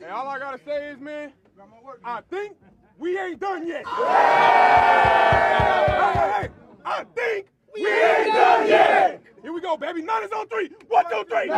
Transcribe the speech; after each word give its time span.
Hey, 0.00 0.10
all 0.10 0.28
I 0.28 0.38
gotta 0.38 0.60
say 0.64 0.90
is, 0.90 1.00
man, 1.00 1.32
I 2.04 2.20
think 2.30 2.56
we 2.98 3.18
ain't 3.18 3.40
done 3.40 3.66
yet. 3.66 3.84
Hey, 3.84 3.92
hey, 6.14 6.48
I 6.84 7.04
think 7.16 7.46
we 7.74 7.86
ain't 7.86 8.32
done 8.32 8.68
yet. 8.68 9.22
Here 9.42 9.52
we 9.52 9.60
go, 9.60 9.76
baby. 9.76 10.02
Niners 10.02 10.30
on 10.30 10.46
three. 10.48 10.70
One, 10.88 11.04
two, 11.10 11.24
three. 11.28 11.50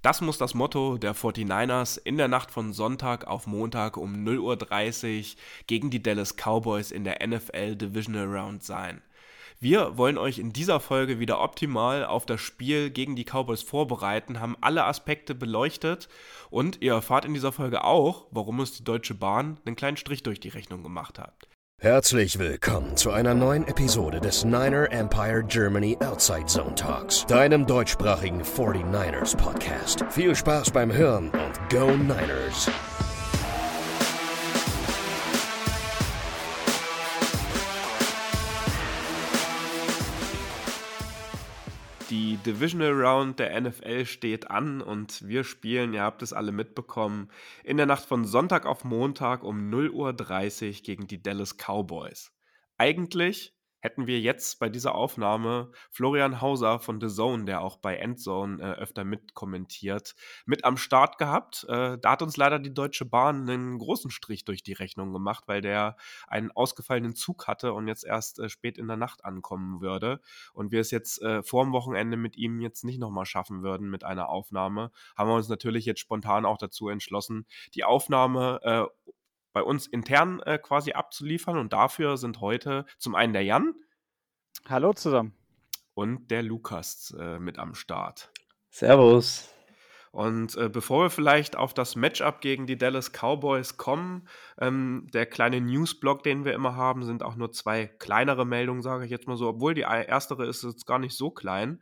Das 0.00 0.20
muss 0.20 0.38
das 0.38 0.54
Motto 0.54 0.98
der 0.98 1.14
49ers 1.14 1.98
in 2.02 2.16
der 2.16 2.28
Nacht 2.28 2.50
von 2.50 2.72
Sonntag 2.72 3.26
auf 3.26 3.46
Montag 3.46 3.96
um 3.96 4.26
0.30 4.26 5.20
Uhr 5.20 5.36
gegen 5.66 5.90
die 5.90 6.02
Dallas 6.02 6.34
Cowboys 6.36 6.90
in 6.90 7.04
der 7.04 7.24
NFL 7.24 7.76
Divisional 7.76 8.26
Round 8.26 8.64
sein. 8.64 9.02
Wir 9.62 9.96
wollen 9.96 10.18
euch 10.18 10.40
in 10.40 10.52
dieser 10.52 10.80
Folge 10.80 11.20
wieder 11.20 11.40
optimal 11.40 12.04
auf 12.04 12.26
das 12.26 12.40
Spiel 12.40 12.90
gegen 12.90 13.14
die 13.14 13.22
Cowboys 13.24 13.62
vorbereiten, 13.62 14.40
haben 14.40 14.56
alle 14.60 14.82
Aspekte 14.86 15.36
beleuchtet 15.36 16.08
und 16.50 16.82
ihr 16.82 16.94
erfahrt 16.94 17.24
in 17.24 17.32
dieser 17.32 17.52
Folge 17.52 17.84
auch, 17.84 18.26
warum 18.32 18.58
uns 18.58 18.72
die 18.72 18.82
Deutsche 18.82 19.14
Bahn 19.14 19.60
einen 19.64 19.76
kleinen 19.76 19.96
Strich 19.96 20.24
durch 20.24 20.40
die 20.40 20.48
Rechnung 20.48 20.82
gemacht 20.82 21.20
hat. 21.20 21.46
Herzlich 21.80 22.40
willkommen 22.40 22.96
zu 22.96 23.12
einer 23.12 23.34
neuen 23.34 23.64
Episode 23.68 24.20
des 24.20 24.44
Niner 24.44 24.90
Empire 24.90 25.44
Germany 25.44 25.96
Outside 26.00 26.46
Zone 26.46 26.74
Talks, 26.74 27.24
deinem 27.26 27.64
deutschsprachigen 27.64 28.42
49ers 28.42 29.36
Podcast. 29.36 30.04
Viel 30.10 30.34
Spaß 30.34 30.72
beim 30.72 30.92
Hören 30.92 31.30
und 31.30 31.70
Go 31.70 31.86
Niners! 31.86 32.68
Divisional 42.44 42.92
Round 42.92 43.38
der 43.38 43.60
NFL 43.60 44.04
steht 44.04 44.50
an 44.50 44.80
und 44.80 45.26
wir 45.28 45.44
spielen, 45.44 45.94
ihr 45.94 46.02
habt 46.02 46.22
es 46.22 46.32
alle 46.32 46.50
mitbekommen, 46.50 47.30
in 47.62 47.76
der 47.76 47.86
Nacht 47.86 48.04
von 48.04 48.24
Sonntag 48.24 48.66
auf 48.66 48.82
Montag 48.82 49.44
um 49.44 49.70
0.30 49.70 50.66
Uhr 50.66 50.82
gegen 50.82 51.06
die 51.06 51.22
Dallas 51.22 51.56
Cowboys. 51.56 52.32
Eigentlich 52.78 53.54
hätten 53.82 54.06
wir 54.06 54.20
jetzt 54.20 54.60
bei 54.60 54.68
dieser 54.68 54.94
Aufnahme 54.94 55.72
Florian 55.90 56.40
Hauser 56.40 56.78
von 56.78 57.00
The 57.00 57.08
Zone, 57.08 57.44
der 57.44 57.60
auch 57.60 57.76
bei 57.76 57.96
Endzone 57.96 58.62
äh, 58.62 58.80
öfter 58.80 59.04
mitkommentiert, 59.04 60.14
mit 60.46 60.64
am 60.64 60.76
Start 60.76 61.18
gehabt. 61.18 61.66
Äh, 61.68 61.98
da 61.98 62.12
hat 62.12 62.22
uns 62.22 62.36
leider 62.36 62.60
die 62.60 62.72
Deutsche 62.72 63.04
Bahn 63.04 63.50
einen 63.50 63.78
großen 63.78 64.12
Strich 64.12 64.44
durch 64.44 64.62
die 64.62 64.72
Rechnung 64.72 65.12
gemacht, 65.12 65.44
weil 65.48 65.60
der 65.60 65.96
einen 66.28 66.52
ausgefallenen 66.52 67.16
Zug 67.16 67.48
hatte 67.48 67.72
und 67.72 67.88
jetzt 67.88 68.04
erst 68.04 68.38
äh, 68.38 68.48
spät 68.48 68.78
in 68.78 68.86
der 68.86 68.96
Nacht 68.96 69.24
ankommen 69.24 69.80
würde. 69.80 70.20
Und 70.54 70.70
wir 70.70 70.80
es 70.80 70.92
jetzt 70.92 71.20
äh, 71.20 71.42
vor 71.42 71.64
dem 71.64 71.72
Wochenende 71.72 72.16
mit 72.16 72.36
ihm 72.36 72.60
jetzt 72.60 72.84
nicht 72.84 73.00
nochmal 73.00 73.26
schaffen 73.26 73.62
würden 73.64 73.90
mit 73.90 74.04
einer 74.04 74.28
Aufnahme, 74.28 74.92
haben 75.16 75.28
wir 75.28 75.34
uns 75.34 75.48
natürlich 75.48 75.86
jetzt 75.86 76.00
spontan 76.00 76.46
auch 76.46 76.58
dazu 76.58 76.88
entschlossen, 76.88 77.46
die 77.74 77.82
Aufnahme 77.82 78.60
äh, 78.62 79.10
bei 79.52 79.62
uns 79.62 79.86
intern 79.86 80.40
äh, 80.40 80.58
quasi 80.58 80.92
abzuliefern. 80.92 81.58
Und 81.58 81.72
dafür 81.72 82.16
sind 82.16 82.40
heute 82.40 82.86
zum 82.98 83.14
einen 83.14 83.32
der 83.32 83.44
Jan. 83.44 83.74
Hallo 84.68 84.92
zusammen. 84.92 85.34
Und 85.94 86.30
der 86.30 86.42
Lukas 86.42 87.14
äh, 87.18 87.38
mit 87.38 87.58
am 87.58 87.74
Start. 87.74 88.32
Servus. 88.70 89.52
Und 90.12 90.56
äh, 90.56 90.68
bevor 90.68 91.04
wir 91.04 91.10
vielleicht 91.10 91.56
auf 91.56 91.72
das 91.72 91.96
Matchup 91.96 92.42
gegen 92.42 92.66
die 92.66 92.76
Dallas 92.76 93.12
Cowboys 93.12 93.78
kommen, 93.78 94.28
ähm, 94.60 95.06
der 95.14 95.24
kleine 95.24 95.60
Newsblock, 95.62 96.22
den 96.22 96.44
wir 96.44 96.52
immer 96.52 96.76
haben, 96.76 97.02
sind 97.02 97.22
auch 97.22 97.34
nur 97.34 97.50
zwei 97.52 97.86
kleinere 97.86 98.44
Meldungen, 98.44 98.82
sage 98.82 99.06
ich 99.06 99.10
jetzt 99.10 99.26
mal 99.26 99.38
so, 99.38 99.48
obwohl 99.48 99.72
die 99.72 99.82
erstere 99.82 100.46
ist 100.46 100.64
jetzt 100.64 100.86
gar 100.86 100.98
nicht 100.98 101.16
so 101.16 101.30
klein. 101.30 101.80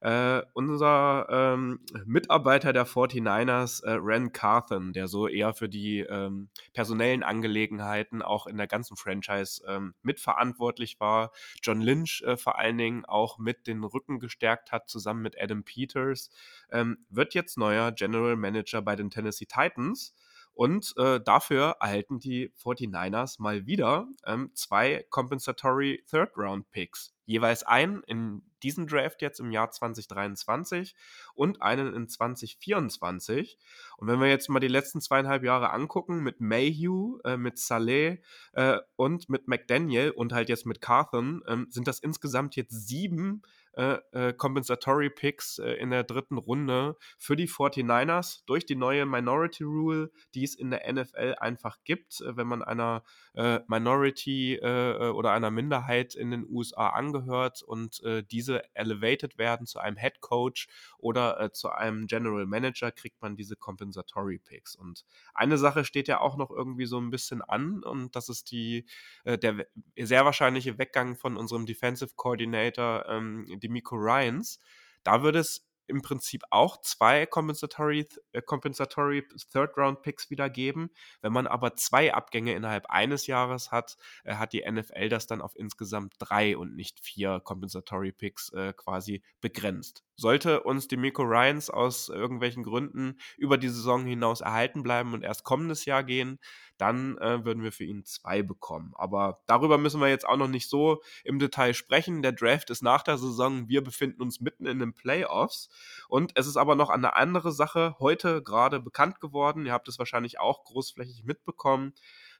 Äh, 0.00 0.42
unser 0.52 1.26
ähm, 1.30 1.80
Mitarbeiter 2.04 2.72
der 2.72 2.86
49ers, 2.86 3.84
äh, 3.84 3.98
Ren 4.00 4.32
Carthen, 4.32 4.92
der 4.92 5.08
so 5.08 5.26
eher 5.28 5.54
für 5.54 5.68
die 5.68 6.00
ähm, 6.00 6.48
personellen 6.72 7.22
Angelegenheiten 7.22 8.22
auch 8.22 8.46
in 8.46 8.56
der 8.56 8.66
ganzen 8.66 8.96
Franchise 8.96 9.62
ähm, 9.66 9.94
mitverantwortlich 10.02 11.00
war, 11.00 11.32
John 11.62 11.80
Lynch 11.80 12.22
äh, 12.26 12.36
vor 12.36 12.58
allen 12.58 12.78
Dingen 12.78 13.04
auch 13.04 13.38
mit 13.38 13.66
den 13.66 13.82
Rücken 13.82 14.20
gestärkt 14.20 14.72
hat, 14.72 14.88
zusammen 14.88 15.22
mit 15.22 15.40
Adam 15.40 15.64
Peters, 15.64 16.30
ähm, 16.70 16.98
wird 17.08 17.34
jetzt 17.34 17.58
neuer 17.58 17.92
General 17.92 18.36
Manager 18.36 18.82
bei 18.82 18.96
den 18.96 19.10
Tennessee 19.10 19.46
Titans. 19.46 20.14
Und 20.58 20.92
äh, 20.96 21.20
dafür 21.20 21.76
erhalten 21.78 22.18
die 22.18 22.50
49ers 22.60 23.40
mal 23.40 23.66
wieder 23.66 24.08
ähm, 24.26 24.50
zwei 24.54 25.06
Compensatory 25.08 26.02
Third-Round-Picks. 26.10 27.14
Jeweils 27.26 27.62
einen 27.62 28.02
in 28.08 28.42
diesem 28.64 28.88
Draft 28.88 29.22
jetzt 29.22 29.38
im 29.38 29.52
Jahr 29.52 29.70
2023 29.70 30.96
und 31.34 31.62
einen 31.62 31.94
in 31.94 32.08
2024. 32.08 33.56
Und 33.98 34.08
wenn 34.08 34.18
wir 34.18 34.28
jetzt 34.28 34.48
mal 34.48 34.58
die 34.58 34.66
letzten 34.66 35.00
zweieinhalb 35.00 35.44
Jahre 35.44 35.70
angucken, 35.70 36.24
mit 36.24 36.40
Mayhew, 36.40 37.20
äh, 37.22 37.36
mit 37.36 37.60
Saleh 37.60 38.20
äh, 38.54 38.78
und 38.96 39.28
mit 39.28 39.46
McDaniel 39.46 40.10
und 40.10 40.32
halt 40.32 40.48
jetzt 40.48 40.66
mit 40.66 40.80
Carthen, 40.80 41.40
äh, 41.46 41.56
sind 41.68 41.86
das 41.86 42.00
insgesamt 42.00 42.56
jetzt 42.56 42.88
sieben 42.88 43.42
äh, 43.78 44.00
äh, 44.10 44.32
Compensatory 44.32 45.08
Picks 45.08 45.60
äh, 45.60 45.74
in 45.74 45.90
der 45.90 46.02
dritten 46.02 46.36
Runde 46.36 46.96
für 47.16 47.36
die 47.36 47.46
49ers 47.46 48.42
durch 48.44 48.66
die 48.66 48.74
neue 48.74 49.06
Minority 49.06 49.62
Rule, 49.62 50.10
die 50.34 50.42
es 50.42 50.56
in 50.56 50.72
der 50.72 50.92
NFL 50.92 51.36
einfach 51.38 51.76
gibt, 51.84 52.20
äh, 52.20 52.36
wenn 52.36 52.48
man 52.48 52.64
einer 52.64 53.04
äh, 53.34 53.60
Minority 53.68 54.58
oder 54.58 55.30
einer 55.30 55.52
Minderheit 55.52 56.16
in 56.16 56.32
den 56.32 56.44
USA 56.48 56.88
angehört 56.88 57.62
und 57.62 58.02
diese 58.30 58.62
elevated 58.74 59.38
werden 59.38 59.66
zu 59.66 59.78
einem 59.78 59.96
Head 59.96 60.20
Coach 60.20 60.68
oder 60.98 61.52
zu 61.52 61.70
einem 61.70 62.06
General 62.06 62.46
Manager, 62.46 62.90
kriegt 62.90 63.20
man 63.22 63.36
diese 63.36 63.54
Compensatory 63.54 64.38
Picks. 64.38 64.74
Und 64.74 65.04
eine 65.34 65.58
Sache 65.58 65.84
steht 65.84 66.08
ja 66.08 66.20
auch 66.20 66.36
noch 66.36 66.50
irgendwie 66.50 66.86
so 66.86 66.98
ein 66.98 67.10
bisschen 67.10 67.42
an 67.42 67.82
und 67.84 68.16
das 68.16 68.28
ist 68.28 68.50
die, 68.50 68.86
der 69.24 69.66
sehr 69.96 70.24
wahrscheinliche 70.24 70.78
Weggang 70.78 71.16
von 71.16 71.36
unserem 71.36 71.66
Defensive 71.66 72.12
Coordinator, 72.16 73.06
ähm, 73.08 73.46
die 73.60 73.67
Demico 73.68 73.96
Ryans. 73.96 74.58
Da 75.04 75.22
würde 75.22 75.38
es 75.38 75.68
im 75.88 76.02
Prinzip 76.02 76.42
auch 76.50 76.80
zwei 76.82 77.26
Compensatory, 77.26 78.06
äh, 78.32 78.42
Compensatory 78.42 79.26
Third-Round-Picks 79.52 80.30
wieder 80.30 80.50
geben. 80.50 80.90
Wenn 81.22 81.32
man 81.32 81.46
aber 81.46 81.74
zwei 81.74 82.12
Abgänge 82.12 82.54
innerhalb 82.54 82.86
eines 82.90 83.26
Jahres 83.26 83.72
hat, 83.72 83.96
äh, 84.24 84.34
hat 84.34 84.52
die 84.52 84.70
NFL 84.70 85.08
das 85.08 85.26
dann 85.26 85.40
auf 85.40 85.56
insgesamt 85.56 86.14
drei 86.18 86.56
und 86.56 86.76
nicht 86.76 87.00
vier 87.00 87.40
Compensatory 87.40 88.12
Picks 88.12 88.52
äh, 88.52 88.74
quasi 88.74 89.22
begrenzt. 89.40 90.04
Sollte 90.20 90.64
uns 90.64 90.88
die 90.88 90.96
Miko 90.96 91.22
Ryans 91.22 91.70
aus 91.70 92.08
irgendwelchen 92.08 92.64
Gründen 92.64 93.18
über 93.36 93.56
die 93.56 93.68
Saison 93.68 94.04
hinaus 94.04 94.40
erhalten 94.40 94.82
bleiben 94.82 95.14
und 95.14 95.22
erst 95.22 95.44
kommendes 95.44 95.84
Jahr 95.84 96.02
gehen, 96.02 96.40
dann 96.76 97.16
äh, 97.18 97.44
würden 97.44 97.62
wir 97.62 97.70
für 97.70 97.84
ihn 97.84 98.04
zwei 98.04 98.42
bekommen. 98.42 98.94
Aber 98.96 99.42
darüber 99.46 99.78
müssen 99.78 100.00
wir 100.00 100.08
jetzt 100.08 100.26
auch 100.26 100.36
noch 100.36 100.48
nicht 100.48 100.68
so 100.68 101.02
im 101.22 101.38
Detail 101.38 101.72
sprechen. 101.72 102.22
Der 102.22 102.32
Draft 102.32 102.70
ist 102.70 102.82
nach 102.82 103.04
der 103.04 103.16
Saison. 103.16 103.68
Wir 103.68 103.82
befinden 103.82 104.20
uns 104.20 104.40
mitten 104.40 104.66
in 104.66 104.80
den 104.80 104.92
Playoffs. 104.92 105.68
Und 106.08 106.32
es 106.34 106.48
ist 106.48 106.56
aber 106.56 106.74
noch 106.74 106.90
eine 106.90 107.14
andere 107.14 107.52
Sache 107.52 107.94
heute 108.00 108.42
gerade 108.42 108.80
bekannt 108.80 109.20
geworden. 109.20 109.66
Ihr 109.66 109.72
habt 109.72 109.86
es 109.86 110.00
wahrscheinlich 110.00 110.40
auch 110.40 110.64
großflächig 110.64 111.22
mitbekommen. 111.22 111.94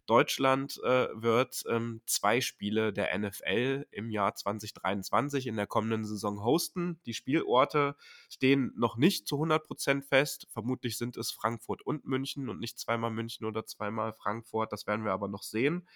Deutschland 0.08 0.80
äh, 0.82 1.08
wird 1.12 1.64
ähm, 1.68 2.00
zwei 2.06 2.40
Spiele 2.40 2.94
der 2.94 3.16
NFL 3.16 3.86
im 3.90 4.10
Jahr 4.10 4.34
2023 4.34 5.46
in 5.46 5.56
der 5.56 5.66
kommenden 5.66 6.06
Saison 6.06 6.42
hosten. 6.42 6.98
Die 7.04 7.12
Spielorte 7.12 7.94
stehen 8.30 8.72
noch 8.74 8.96
nicht 8.96 9.28
zu 9.28 9.36
100 9.36 9.66
Prozent 9.66 10.06
fest. 10.06 10.46
Vermutlich 10.50 10.96
sind 10.96 11.18
es 11.18 11.30
Frankfurt 11.30 11.82
und 11.82 12.06
München 12.06 12.48
und 12.48 12.58
nicht 12.58 12.78
zweimal 12.78 13.10
München 13.10 13.44
oder 13.44 13.66
zweimal 13.66 14.14
Frankfurt. 14.14 14.72
Das 14.72 14.86
werden 14.86 15.04
wir 15.04 15.12
aber 15.12 15.28
noch 15.28 15.42
sehen. 15.42 15.86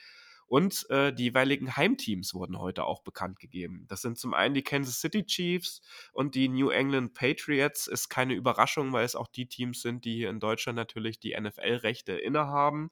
Und 0.46 0.84
äh, 0.90 1.14
die 1.14 1.22
jeweiligen 1.24 1.76
Heimteams 1.76 2.34
wurden 2.34 2.58
heute 2.58 2.84
auch 2.84 3.00
bekannt 3.00 3.38
gegeben. 3.38 3.86
Das 3.88 4.02
sind 4.02 4.18
zum 4.18 4.34
einen 4.34 4.54
die 4.54 4.62
Kansas 4.62 5.00
City 5.00 5.24
Chiefs 5.24 5.80
und 6.12 6.34
die 6.34 6.50
New 6.50 6.68
England 6.68 7.14
Patriots. 7.14 7.86
Ist 7.86 8.10
keine 8.10 8.34
Überraschung, 8.34 8.92
weil 8.92 9.06
es 9.06 9.16
auch 9.16 9.28
die 9.28 9.46
Teams 9.46 9.80
sind, 9.80 10.04
die 10.04 10.16
hier 10.16 10.28
in 10.28 10.40
Deutschland 10.40 10.76
natürlich 10.76 11.18
die 11.18 11.34
NFL-Rechte 11.40 12.12
innehaben. 12.12 12.90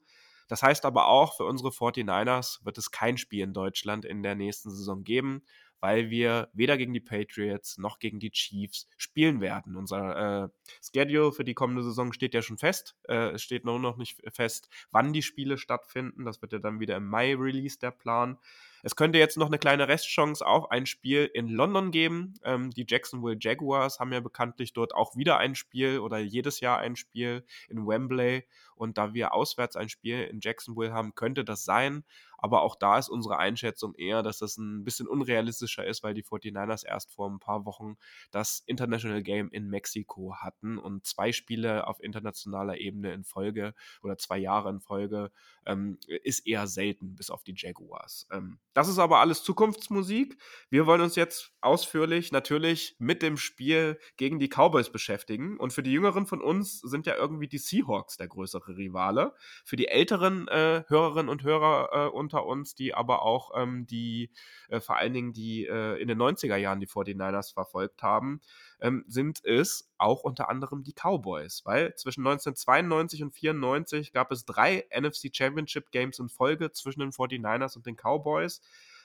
Das 0.51 0.65
heißt 0.65 0.85
aber 0.85 1.07
auch, 1.07 1.37
für 1.37 1.45
unsere 1.45 1.71
49ers 1.71 2.65
wird 2.65 2.77
es 2.77 2.91
kein 2.91 3.19
Spiel 3.19 3.45
in 3.45 3.53
Deutschland 3.53 4.05
in 4.05 4.25
der 4.25 4.35
nächsten 4.35 4.69
Saison 4.69 5.05
geben, 5.05 5.45
weil 5.79 6.11
wir 6.11 6.49
weder 6.53 6.77
gegen 6.77 6.93
die 6.93 6.99
Patriots 6.99 7.79
noch 7.79 8.01
gegen 8.01 8.19
die 8.19 8.33
Chiefs 8.33 8.89
spielen 8.97 9.41
werden. 9.41 9.77
Unser 9.77 10.47
äh, 10.47 10.49
Schedule 10.83 11.31
für 11.31 11.45
die 11.45 11.55
kommende 11.55 11.85
Saison 11.85 12.13
steht 12.13 12.35
ja 12.35 12.43
schon 12.43 12.59
fest. 12.59 12.97
Äh, 13.09 13.31
es 13.31 13.43
steht 13.45 13.65
nur 13.65 13.79
noch 13.79 13.97
nicht 13.97 14.21
fest, 14.33 14.69
wann 14.91 15.13
die 15.13 15.23
Spiele 15.23 15.57
stattfinden. 15.57 16.25
Das 16.25 16.43
wird 16.43 16.53
ja 16.53 16.59
dann 16.59 16.81
wieder 16.81 16.97
im 16.97 17.07
Mai 17.07 17.37
Release 17.37 17.79
der 17.79 17.93
Plan. 17.93 18.37
Es 18.83 18.97
könnte 18.97 19.19
jetzt 19.19 19.37
noch 19.37 19.47
eine 19.47 19.59
kleine 19.59 19.89
Restchance 19.89 20.47
auf 20.47 20.71
ein 20.71 20.87
Spiel 20.87 21.31
in 21.33 21.49
London 21.49 21.91
geben. 21.91 22.35
Ähm, 22.45 22.71
die 22.71 22.87
Jacksonville 22.89 23.37
Jaguars 23.39 24.01
haben 24.01 24.13
ja 24.13 24.21
bekanntlich 24.21 24.73
dort 24.73 24.95
auch 24.95 25.17
wieder 25.17 25.39
ein 25.39 25.55
Spiel 25.55 25.99
oder 25.99 26.19
jedes 26.19 26.61
Jahr 26.61 26.79
ein 26.79 26.97
Spiel 26.97 27.45
in 27.69 27.87
Wembley. 27.87 28.47
Und 28.75 28.97
da 28.97 29.13
wir 29.13 29.35
auswärts 29.35 29.77
ein 29.77 29.91
Spiel 29.91 30.23
in 30.23 30.41
Jacksonville 30.41 30.93
haben, 30.93 31.15
könnte 31.15 31.45
das 31.45 31.65
sein. 31.65 32.05
Aber 32.41 32.63
auch 32.63 32.77
da 32.77 32.99
ist 32.99 33.09
unsere 33.09 33.39
Einschätzung 33.39 33.95
eher, 33.95 34.23
dass 34.23 34.39
das 34.39 34.57
ein 34.57 34.85
bisschen 34.85 35.07
unrealistischer 35.07 35.87
ist, 35.87 36.03
weil 36.03 36.15
die 36.15 36.25
49ers 36.25 36.87
erst 36.87 37.13
vor 37.13 37.31
ein 37.31 37.39
paar 37.39 37.65
Wochen 37.65 37.97
das 38.31 38.63
International 38.67 39.23
Game 39.23 39.51
in 39.51 39.69
Mexiko 39.69 40.37
hatten 40.37 40.79
und 40.79 41.07
zwei 41.07 41.33
Spiele 41.33 41.87
auf 41.87 42.03
internationaler 42.03 42.79
Ebene 42.79 43.13
in 43.13 43.25
Folge 43.25 43.75
oder 44.03 44.17
zwei 44.19 44.39
Jahre 44.39 44.71
in 44.71 44.81
Folge 44.81 45.31
ähm, 45.67 45.99
ist 46.07 46.47
eher 46.47 46.67
selten, 46.67 47.15
bis 47.17 47.31
auf 47.31 47.45
die 47.45 47.55
Jaguars. 47.57 48.27
Ähm, 48.31 48.59
das 48.73 48.89
ist 48.89 48.99
aber 48.99 49.19
alles 49.19 49.43
Zukunftsmusik. 49.43 50.37
Wir 50.71 50.87
wollen 50.87 51.01
uns 51.01 51.17
jetzt 51.17 51.53
ausführlich 51.61 52.33
natürlich 52.33 52.97
mit 52.99 53.23
dem 53.23 53.37
Spiel 53.37 53.99
gegen 54.17 54.39
die 54.39 54.49
Cowboys 54.49 54.91
beschäftigen. 54.91 55.59
Und 55.59 55.73
für 55.73 55.83
die 55.83 55.93
Jüngeren 55.93 56.27
von 56.27 56.41
uns 56.41 56.81
sind 56.81 57.07
ja 57.07 57.17
irgendwie 57.17 57.49
die 57.49 57.59
Seahawks 57.59 58.17
der 58.17 58.29
größere 58.29 58.77
Rivale. 58.77 59.35
Für 59.65 59.77
die 59.77 59.89
älteren 59.89 60.49
äh, 60.49 60.85
Hörerinnen 60.87 61.29
und 61.29 61.43
Hörer 61.43 61.89
äh, 61.93 62.09
unter 62.31 62.47
uns, 62.47 62.75
die 62.75 62.95
aber 62.95 63.23
auch 63.23 63.51
ähm, 63.57 63.87
die, 63.87 64.31
äh, 64.69 64.81
vor 64.81 64.97
allen 64.97 65.13
Dingen 65.13 65.33
die 65.33 65.67
äh, 65.67 66.01
in 66.01 66.09
den 66.09 66.19
90er 66.19 66.57
Jahren 66.57 66.81
die 66.81 66.87
49ers 66.87 67.53
verfolgt 67.53 68.03
haben, 68.03 68.41
ähm, 68.81 69.05
sind 69.09 69.45
es 69.45 69.91
auch 69.99 70.23
unter 70.23 70.49
anderem 70.49 70.85
die 70.85 70.93
Cowboys, 70.93 71.63
weil 71.65 71.95
zwischen 71.97 72.21
1992 72.27 73.23
und 73.23 73.33
94 73.33 74.13
gab 74.13 74.31
es 74.31 74.45
drei 74.45 74.87
NFC 74.97 75.35
Championship 75.35 75.91
Games 75.91 76.19
in 76.19 76.29
Folge 76.29 76.71
zwischen 76.73 77.01
den 77.01 77.11
49ers 77.11 77.77
und 77.77 77.87
den 77.87 77.97
Cowboys 77.97 78.61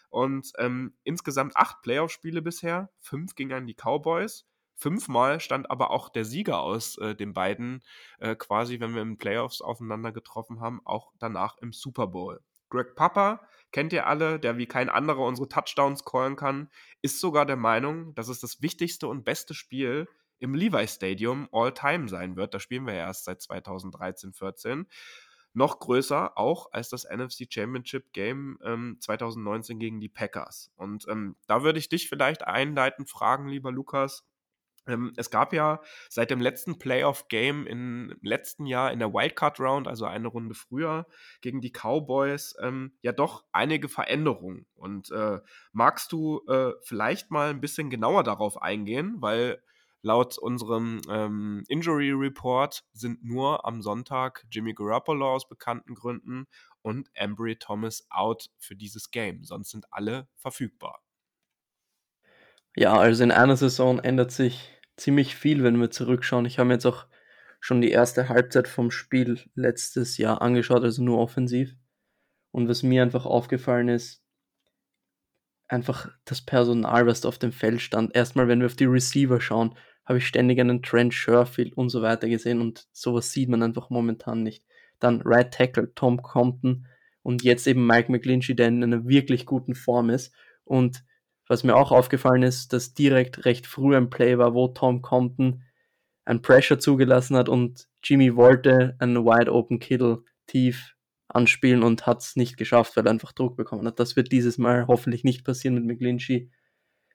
und 0.09 0.53
ähm, 0.59 0.93
insgesamt 1.03 1.55
acht 1.57 1.81
Playoff-Spiele 1.81 2.41
bisher, 2.41 2.89
fünf 2.99 3.35
gingen 3.35 3.53
an 3.53 3.67
die 3.67 3.75
Cowboys. 3.75 4.45
Fünfmal 4.77 5.39
stand 5.39 5.71
aber 5.71 5.89
auch 5.89 6.09
der 6.09 6.25
Sieger 6.25 6.59
aus 6.59 6.97
äh, 6.97 7.15
den 7.15 7.33
beiden 7.33 7.81
äh, 8.19 8.35
quasi, 8.35 8.81
wenn 8.81 8.93
wir 8.93 9.01
im 9.01 9.17
Playoffs 9.17 9.61
aufeinander 9.61 10.11
getroffen 10.11 10.59
haben, 10.59 10.81
auch 10.83 11.13
danach 11.17 11.57
im 11.59 11.71
Super 11.71 12.07
Bowl. 12.07 12.41
Greg 12.69 12.95
Papa, 12.95 13.47
kennt 13.71 13.93
ihr 13.93 14.07
alle, 14.07 14.39
der 14.39 14.57
wie 14.57 14.67
kein 14.67 14.89
anderer 14.89 15.19
unsere 15.25 15.47
Touchdowns 15.47 16.05
callen 16.05 16.35
kann, 16.35 16.69
ist 17.01 17.19
sogar 17.19 17.45
der 17.45 17.55
Meinung, 17.57 18.15
dass 18.15 18.27
es 18.27 18.39
das 18.39 18.61
wichtigste 18.61 19.07
und 19.07 19.23
beste 19.23 19.53
Spiel 19.53 20.07
im 20.39 20.53
Levi 20.53 20.87
Stadium 20.87 21.47
all 21.51 21.73
time 21.73 22.07
sein 22.07 22.35
wird. 22.35 22.53
Da 22.53 22.59
spielen 22.59 22.85
wir 22.85 22.93
ja 22.93 23.07
erst 23.07 23.25
seit 23.25 23.41
2013, 23.41 24.33
14. 24.33 24.87
Noch 25.53 25.79
größer 25.79 26.37
auch 26.37 26.71
als 26.73 26.89
das 26.89 27.05
NFC 27.05 27.47
Championship 27.49 28.11
Game 28.11 28.59
ähm, 28.63 28.97
2019 28.99 29.79
gegen 29.79 30.01
die 30.01 30.09
Packers. 30.09 30.71
Und 30.75 31.07
ähm, 31.07 31.37
da 31.47 31.63
würde 31.63 31.79
ich 31.79 31.87
dich 31.87 32.09
vielleicht 32.09 32.45
einleitend 32.45 33.09
fragen, 33.09 33.47
lieber 33.47 33.71
Lukas, 33.71 34.25
es 35.17 35.29
gab 35.31 35.53
ja 35.53 35.81
seit 36.09 36.29
dem 36.29 36.41
letzten 36.41 36.77
Playoff-Game 36.77 37.65
im 37.65 38.15
letzten 38.21 38.65
Jahr 38.65 38.91
in 38.91 38.99
der 38.99 39.13
Wildcard-Round, 39.13 39.87
also 39.87 40.05
eine 40.05 40.27
Runde 40.27 40.53
früher, 40.53 41.07
gegen 41.41 41.61
die 41.61 41.71
Cowboys, 41.71 42.55
ähm, 42.61 42.93
ja 43.01 43.11
doch 43.11 43.45
einige 43.51 43.89
Veränderungen. 43.89 44.67
Und 44.75 45.11
äh, 45.11 45.39
magst 45.71 46.11
du 46.11 46.41
äh, 46.47 46.73
vielleicht 46.83 47.31
mal 47.31 47.49
ein 47.49 47.61
bisschen 47.61 47.89
genauer 47.89 48.23
darauf 48.23 48.61
eingehen, 48.61 49.15
weil 49.19 49.61
laut 50.03 50.37
unserem 50.37 51.01
ähm, 51.09 51.63
Injury 51.67 52.11
Report 52.11 52.83
sind 52.93 53.23
nur 53.23 53.65
am 53.65 53.81
Sonntag 53.81 54.45
Jimmy 54.51 54.73
Garoppolo 54.73 55.33
aus 55.33 55.49
bekannten 55.49 55.95
Gründen 55.95 56.45
und 56.83 57.09
Embry 57.15 57.55
Thomas 57.55 58.05
out 58.11 58.51
für 58.59 58.75
dieses 58.75 59.09
Game. 59.09 59.43
Sonst 59.43 59.71
sind 59.71 59.85
alle 59.91 60.27
verfügbar. 60.35 61.01
Ja, 62.75 62.93
also 62.93 63.23
in 63.23 63.31
einer 63.31 63.55
Saison 63.55 63.99
ändert 63.99 64.31
sich 64.31 64.74
ziemlich 64.97 65.35
viel, 65.35 65.63
wenn 65.63 65.79
wir 65.79 65.91
zurückschauen. 65.91 66.45
Ich 66.45 66.59
habe 66.59 66.67
mir 66.67 66.73
jetzt 66.75 66.85
auch 66.85 67.05
schon 67.59 67.81
die 67.81 67.91
erste 67.91 68.29
Halbzeit 68.29 68.67
vom 68.67 68.91
Spiel 68.91 69.39
letztes 69.55 70.17
Jahr 70.17 70.41
angeschaut, 70.41 70.83
also 70.83 71.03
nur 71.03 71.19
offensiv. 71.19 71.75
Und 72.51 72.69
was 72.69 72.83
mir 72.83 73.01
einfach 73.01 73.25
aufgefallen 73.25 73.89
ist, 73.89 74.23
einfach 75.67 76.09
das 76.25 76.41
Personal, 76.41 77.07
was 77.07 77.21
da 77.21 77.27
auf 77.27 77.39
dem 77.39 77.51
Feld 77.51 77.81
stand. 77.81 78.15
Erstmal, 78.15 78.47
wenn 78.47 78.59
wir 78.59 78.67
auf 78.67 78.75
die 78.75 78.85
Receiver 78.85 79.41
schauen, 79.41 79.75
habe 80.05 80.19
ich 80.19 80.27
ständig 80.27 80.59
einen 80.59 80.83
Trent 80.83 81.13
Sherfield 81.13 81.75
und 81.75 81.89
so 81.89 82.01
weiter 82.01 82.29
gesehen 82.29 82.61
und 82.61 82.87
sowas 82.91 83.31
sieht 83.31 83.49
man 83.49 83.63
einfach 83.63 83.89
momentan 83.89 84.43
nicht. 84.43 84.63
Dann 84.99 85.21
Right 85.25 85.51
Tackle 85.51 85.93
Tom 85.95 86.21
Compton 86.21 86.85
und 87.23 87.43
jetzt 87.43 87.65
eben 87.65 87.87
Mike 87.87 88.11
McGlinchey, 88.11 88.55
der 88.55 88.67
in 88.67 88.83
einer 88.83 89.07
wirklich 89.07 89.45
guten 89.47 89.73
Form 89.73 90.11
ist. 90.11 90.33
Und 90.63 91.03
was 91.47 91.63
mir 91.63 91.75
auch 91.75 91.91
aufgefallen 91.91 92.43
ist, 92.43 92.73
dass 92.73 92.93
direkt 92.93 93.45
recht 93.45 93.67
früh 93.67 93.95
ein 93.95 94.09
Play 94.09 94.37
war, 94.37 94.53
wo 94.53 94.67
Tom 94.67 95.01
Compton 95.01 95.63
ein 96.25 96.41
Pressure 96.41 96.79
zugelassen 96.79 97.37
hat 97.37 97.49
und 97.49 97.87
Jimmy 98.03 98.35
wollte 98.35 98.95
einen 98.99 99.25
Wide 99.25 99.51
Open 99.51 99.79
Kittle 99.79 100.23
tief 100.47 100.95
anspielen 101.27 101.83
und 101.83 102.07
hat 102.07 102.21
es 102.21 102.35
nicht 102.35 102.57
geschafft, 102.57 102.95
weil 102.95 103.05
er 103.05 103.11
einfach 103.11 103.31
Druck 103.31 103.57
bekommen 103.57 103.85
hat. 103.85 103.99
Das 103.99 104.15
wird 104.15 104.31
dieses 104.31 104.57
Mal 104.57 104.87
hoffentlich 104.87 105.23
nicht 105.23 105.43
passieren 105.43 105.75
mit 105.75 105.85
McGlinchey. 105.85 106.49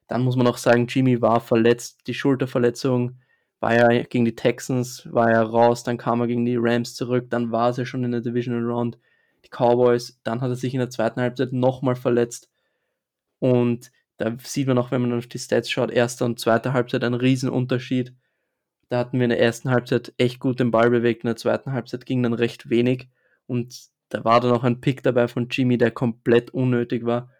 Dann 0.07 0.23
muss 0.23 0.37
man 0.37 0.47
auch 0.47 0.59
sagen, 0.59 0.87
Jimmy 0.87 1.21
war 1.23 1.41
verletzt, 1.41 2.01
die 2.07 2.15
Schulterverletzung 2.15 3.19
war 3.61 3.75
ja 3.75 4.03
gegen 4.05 4.25
die 4.25 4.35
Texans, 4.35 5.07
war 5.13 5.31
ja 5.31 5.43
raus, 5.43 5.85
dann 5.85 5.99
kam 5.99 6.21
er 6.21 6.27
gegen 6.27 6.45
die 6.45 6.57
Rams 6.59 6.95
zurück, 6.95 7.29
dann 7.31 7.53
war 7.53 7.77
er 7.79 7.87
schon 7.87 8.05
in 8.05 8.11
der 8.11 8.21
Divisional 8.21 8.65
Round, 8.65 8.99
die 9.45 9.51
Cowboys, 9.51 10.19
dann 10.25 10.41
hat 10.41 10.51
er 10.51 10.57
sich 10.57 10.75
in 10.75 10.81
der 10.81 10.91
zweiten 10.91 11.21
Halbzeit 11.21 11.53
nochmal 11.53 11.95
verletzt 11.95 12.51
und 13.39 13.93
da 14.21 14.37
sieht 14.39 14.67
man 14.67 14.77
auch, 14.77 14.91
wenn 14.91 15.01
man 15.01 15.17
auf 15.17 15.27
die 15.27 15.39
Stats 15.39 15.71
schaut, 15.71 15.91
erste 15.91 16.27
und 16.27 16.39
zweite 16.39 16.75
Halbzeit 16.75 17.03
einen 17.05 17.15
riesen 17.15 17.49
Unterschied. 17.49 18.15
Da 18.91 18.99
hatten 18.99 19.19
wir 19.19 19.25
in 19.25 19.31
der 19.31 19.41
ersten 19.41 19.71
Halbzeit 19.71 20.13
echt 20.19 20.41
gut 20.41 20.61
den 20.61 20.71
Ball 20.71 20.91
bewegt, 20.91 21.25
in 21.25 21.29
der 21.29 21.37
zweiten 21.37 21.73
Halbzeit 21.73 22.05
ging 22.05 22.23
dann 22.23 22.35
recht 22.35 22.69
wenig. 22.69 23.09
Und 23.47 23.89
da 24.11 24.23
war 24.23 24.43
dann 24.43 24.53
auch 24.53 24.63
ein 24.63 24.83
Pick 24.83 25.03
dabei 25.03 25.27
von 25.27 25.49
Jimmy, 25.51 25.79
der 25.79 25.91
komplett 25.91 26.51
unnötig 26.51 27.07
war. 27.07 27.31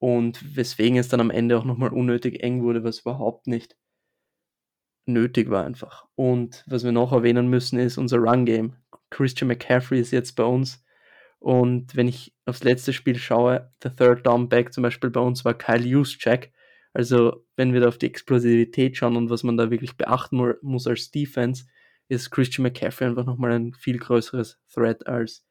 Und 0.00 0.56
weswegen 0.56 0.98
es 0.98 1.06
dann 1.06 1.20
am 1.20 1.30
Ende 1.30 1.56
auch 1.56 1.64
nochmal 1.64 1.92
unnötig 1.92 2.42
eng 2.42 2.64
wurde, 2.64 2.82
was 2.82 3.00
überhaupt 3.00 3.46
nicht 3.46 3.76
nötig 5.06 5.48
war 5.48 5.64
einfach. 5.64 6.08
Und 6.16 6.64
was 6.66 6.82
wir 6.82 6.90
noch 6.90 7.12
erwähnen 7.12 7.46
müssen, 7.46 7.78
ist 7.78 7.98
unser 7.98 8.18
Run-Game. 8.18 8.74
Christian 9.10 9.46
McCaffrey 9.46 10.00
ist 10.00 10.10
jetzt 10.10 10.32
bei 10.32 10.42
uns 10.42 10.84
und 11.38 11.94
wenn 11.96 12.08
ich 12.08 12.34
aufs 12.44 12.64
letzte 12.64 12.92
Spiel 12.92 13.16
schaue, 13.16 13.72
der 13.82 13.94
Third 13.94 14.26
Down 14.26 14.48
Back 14.48 14.72
zum 14.72 14.82
Beispiel 14.82 15.10
bei 15.10 15.20
uns 15.20 15.44
war 15.44 15.54
Kyle 15.54 15.86
Juszczyk. 15.86 16.52
Also 16.92 17.44
wenn 17.56 17.72
wir 17.72 17.80
da 17.80 17.88
auf 17.88 17.98
die 17.98 18.06
Explosivität 18.06 18.96
schauen 18.96 19.16
und 19.16 19.30
was 19.30 19.42
man 19.42 19.56
da 19.56 19.70
wirklich 19.70 19.96
beachten 19.96 20.54
muss 20.62 20.86
als 20.86 21.10
Defense, 21.10 21.66
ist 22.08 22.30
Christian 22.30 22.62
McCaffrey 22.62 23.08
einfach 23.08 23.26
nochmal 23.26 23.52
ein 23.52 23.74
viel 23.74 23.98
größeres 23.98 24.58
Threat 24.72 25.06
als 25.06 25.44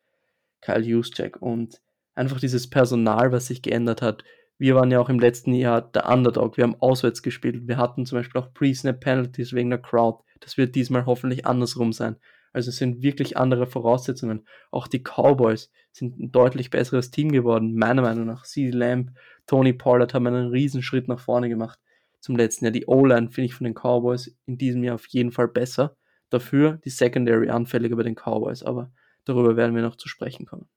Kyle 0.61 0.81
Juszczyk. 0.81 1.41
Und 1.41 1.81
einfach 2.15 2.39
dieses 2.39 2.69
Personal, 2.69 3.31
was 3.31 3.47
sich 3.47 3.61
geändert 3.61 4.01
hat. 4.01 4.23
Wir 4.57 4.75
waren 4.75 4.89
ja 4.89 4.99
auch 4.99 5.09
im 5.09 5.19
letzten 5.19 5.53
Jahr 5.53 5.81
der 5.81 6.07
Underdog. 6.09 6.57
Wir 6.57 6.63
haben 6.63 6.79
auswärts 6.79 7.21
gespielt. 7.21 7.67
Wir 7.67 7.77
hatten 7.77 8.05
zum 8.05 8.19
Beispiel 8.19 8.41
auch 8.41 8.53
Pre-Snap 8.53 9.01
Penalties 9.01 9.53
wegen 9.53 9.69
der 9.69 9.81
Crowd. 9.81 10.23
Das 10.39 10.57
wird 10.57 10.75
diesmal 10.75 11.05
hoffentlich 11.05 11.45
andersrum 11.45 11.91
sein. 11.91 12.15
Also 12.55 12.69
es 12.69 12.77
sind 12.77 13.03
wirklich 13.03 13.35
andere 13.35 13.67
Voraussetzungen. 13.67 14.47
Auch 14.71 14.87
die 14.87 15.03
Cowboys 15.03 15.69
sind 15.91 16.17
ein 16.17 16.31
deutlich 16.31 16.69
besseres 16.69 17.11
Team 17.11 17.33
geworden, 17.33 17.75
meiner 17.75 18.01
Meinung 18.01 18.25
nach. 18.25 18.43
CD 18.43 18.71
Lamb, 18.71 19.11
Tony 19.45 19.73
Pollard 19.73 20.13
haben 20.13 20.25
einen 20.25 20.47
Riesenschritt 20.47 21.09
nach 21.09 21.19
vorne 21.19 21.49
gemacht 21.49 21.79
zum 22.21 22.37
letzten 22.37 22.63
Jahr. 22.63 22.71
Die 22.71 22.85
O-Line 22.85 23.29
finde 23.29 23.47
ich 23.47 23.55
von 23.55 23.65
den 23.65 23.73
Cowboys 23.73 24.37
in 24.45 24.57
diesem 24.57 24.85
Jahr 24.85 24.95
auf 24.95 25.05
jeden 25.07 25.33
Fall 25.33 25.49
besser. 25.49 25.97
Dafür 26.29 26.79
die 26.85 26.89
Secondary 26.89 27.49
anfälliger 27.49 27.97
bei 27.97 28.03
den 28.03 28.15
Cowboys, 28.15 28.63
aber 28.63 28.89
darüber 29.25 29.57
werden 29.57 29.75
wir 29.75 29.81
noch 29.81 29.97
zu 29.97 30.07
sprechen 30.07 30.45
kommen. 30.45 30.69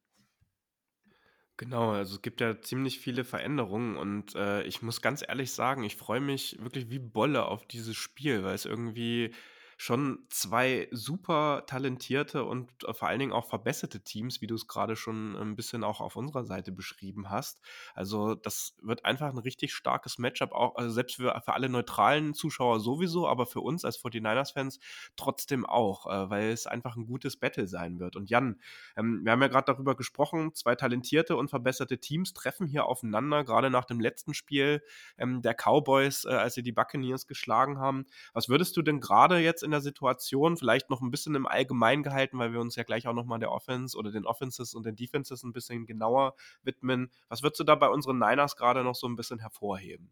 Genau, 1.58 1.92
also 1.92 2.16
es 2.16 2.22
gibt 2.22 2.40
ja 2.40 2.60
ziemlich 2.60 2.98
viele 2.98 3.22
Veränderungen 3.22 3.96
und 3.96 4.34
äh, 4.34 4.64
ich 4.64 4.82
muss 4.82 5.00
ganz 5.00 5.24
ehrlich 5.26 5.52
sagen, 5.52 5.84
ich 5.84 5.94
freue 5.94 6.20
mich 6.20 6.56
wirklich 6.60 6.90
wie 6.90 6.98
Bolle 6.98 7.46
auf 7.46 7.66
dieses 7.66 7.96
Spiel, 7.96 8.42
weil 8.42 8.56
es 8.56 8.64
irgendwie 8.64 9.32
schon 9.80 10.26
zwei 10.28 10.88
super 10.90 11.62
talentierte 11.66 12.44
und 12.44 12.68
äh, 12.82 12.92
vor 12.92 13.06
allen 13.06 13.20
Dingen 13.20 13.32
auch 13.32 13.46
verbesserte 13.46 14.00
Teams, 14.00 14.42
wie 14.42 14.48
du 14.48 14.56
es 14.56 14.66
gerade 14.66 14.96
schon 14.96 15.36
ein 15.36 15.54
bisschen 15.54 15.84
auch 15.84 16.00
auf 16.00 16.16
unserer 16.16 16.44
Seite 16.44 16.72
beschrieben 16.72 17.30
hast. 17.30 17.60
Also 17.94 18.34
das 18.34 18.76
wird 18.82 19.04
einfach 19.04 19.28
ein 19.28 19.38
richtig 19.38 19.72
starkes 19.72 20.18
Matchup, 20.18 20.50
auch 20.50 20.74
also 20.74 20.90
selbst 20.90 21.14
für, 21.14 21.40
für 21.44 21.54
alle 21.54 21.68
neutralen 21.68 22.34
Zuschauer 22.34 22.80
sowieso, 22.80 23.28
aber 23.28 23.46
für 23.46 23.60
uns 23.60 23.84
als 23.84 24.02
49ers-Fans 24.02 24.80
trotzdem 25.14 25.64
auch, 25.64 26.06
äh, 26.06 26.28
weil 26.28 26.50
es 26.50 26.66
einfach 26.66 26.96
ein 26.96 27.06
gutes 27.06 27.36
Battle 27.36 27.68
sein 27.68 28.00
wird. 28.00 28.16
Und 28.16 28.30
Jan, 28.30 28.60
ähm, 28.96 29.20
wir 29.22 29.30
haben 29.30 29.42
ja 29.42 29.48
gerade 29.48 29.72
darüber 29.72 29.94
gesprochen, 29.94 30.56
zwei 30.56 30.74
talentierte 30.74 31.36
und 31.36 31.50
verbesserte 31.50 31.98
Teams 31.98 32.32
treffen 32.32 32.66
hier 32.66 32.86
aufeinander, 32.86 33.44
gerade 33.44 33.70
nach 33.70 33.84
dem 33.84 34.00
letzten 34.00 34.34
Spiel 34.34 34.82
ähm, 35.18 35.40
der 35.40 35.54
Cowboys, 35.54 36.24
äh, 36.24 36.30
als 36.30 36.54
sie 36.54 36.64
die 36.64 36.72
Buccaneers 36.72 37.28
geschlagen 37.28 37.78
haben. 37.78 38.06
Was 38.32 38.48
würdest 38.48 38.76
du 38.76 38.82
denn 38.82 38.98
gerade 38.98 39.38
jetzt 39.38 39.62
in 39.67 39.67
der 39.70 39.80
Situation, 39.80 40.56
vielleicht 40.56 40.90
noch 40.90 41.00
ein 41.00 41.10
bisschen 41.10 41.34
im 41.34 41.46
Allgemeinen 41.46 42.02
gehalten, 42.02 42.38
weil 42.38 42.52
wir 42.52 42.60
uns 42.60 42.76
ja 42.76 42.82
gleich 42.82 43.06
auch 43.06 43.14
nochmal 43.14 43.38
der 43.38 43.50
Offense 43.52 43.96
oder 43.96 44.10
den 44.10 44.26
Offenses 44.26 44.74
und 44.74 44.86
den 44.86 44.96
Defenses 44.96 45.42
ein 45.42 45.52
bisschen 45.52 45.86
genauer 45.86 46.34
widmen. 46.62 47.10
Was 47.28 47.42
würdest 47.42 47.60
du 47.60 47.64
da 47.64 47.74
bei 47.74 47.88
unseren 47.88 48.18
Niners 48.18 48.56
gerade 48.56 48.84
noch 48.84 48.94
so 48.94 49.06
ein 49.06 49.16
bisschen 49.16 49.38
hervorheben? 49.38 50.10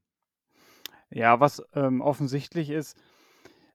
Ja, 1.10 1.40
was 1.40 1.62
ähm, 1.74 2.00
offensichtlich 2.00 2.70
ist, 2.70 3.00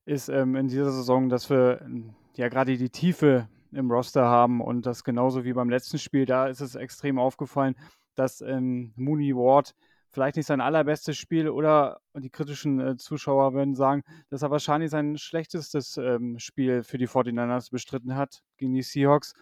ist 0.05 0.29
ähm, 0.29 0.55
in 0.55 0.67
dieser 0.67 0.91
Saison, 0.91 1.29
dass 1.29 1.49
wir 1.49 1.81
ähm, 1.81 2.13
ja 2.35 2.49
gerade 2.49 2.77
die 2.77 2.89
Tiefe 2.89 3.47
im 3.71 3.89
Roster 3.89 4.25
haben 4.25 4.61
und 4.61 4.85
das 4.85 5.03
genauso 5.03 5.45
wie 5.45 5.53
beim 5.53 5.69
letzten 5.69 5.97
Spiel, 5.97 6.25
da 6.25 6.47
ist 6.47 6.61
es 6.61 6.75
extrem 6.75 7.17
aufgefallen, 7.19 7.75
dass 8.15 8.41
ähm, 8.41 8.93
Mooney 8.95 9.35
Ward 9.35 9.75
vielleicht 10.11 10.35
nicht 10.35 10.45
sein 10.45 10.61
allerbestes 10.61 11.17
Spiel 11.17 11.49
oder 11.49 12.01
die 12.13 12.29
kritischen 12.29 12.79
äh, 12.79 12.97
Zuschauer 12.97 13.53
würden 13.53 13.75
sagen, 13.75 14.03
dass 14.29 14.41
er 14.41 14.51
wahrscheinlich 14.51 14.91
sein 14.91 15.17
schlechtestes 15.17 15.97
ähm, 15.97 16.37
Spiel 16.39 16.83
für 16.83 16.97
die 16.97 17.07
49ers 17.07 17.71
bestritten 17.71 18.15
hat 18.15 18.43
gegen 18.57 18.73
die 18.73 18.83
Seahawks. 18.83 19.33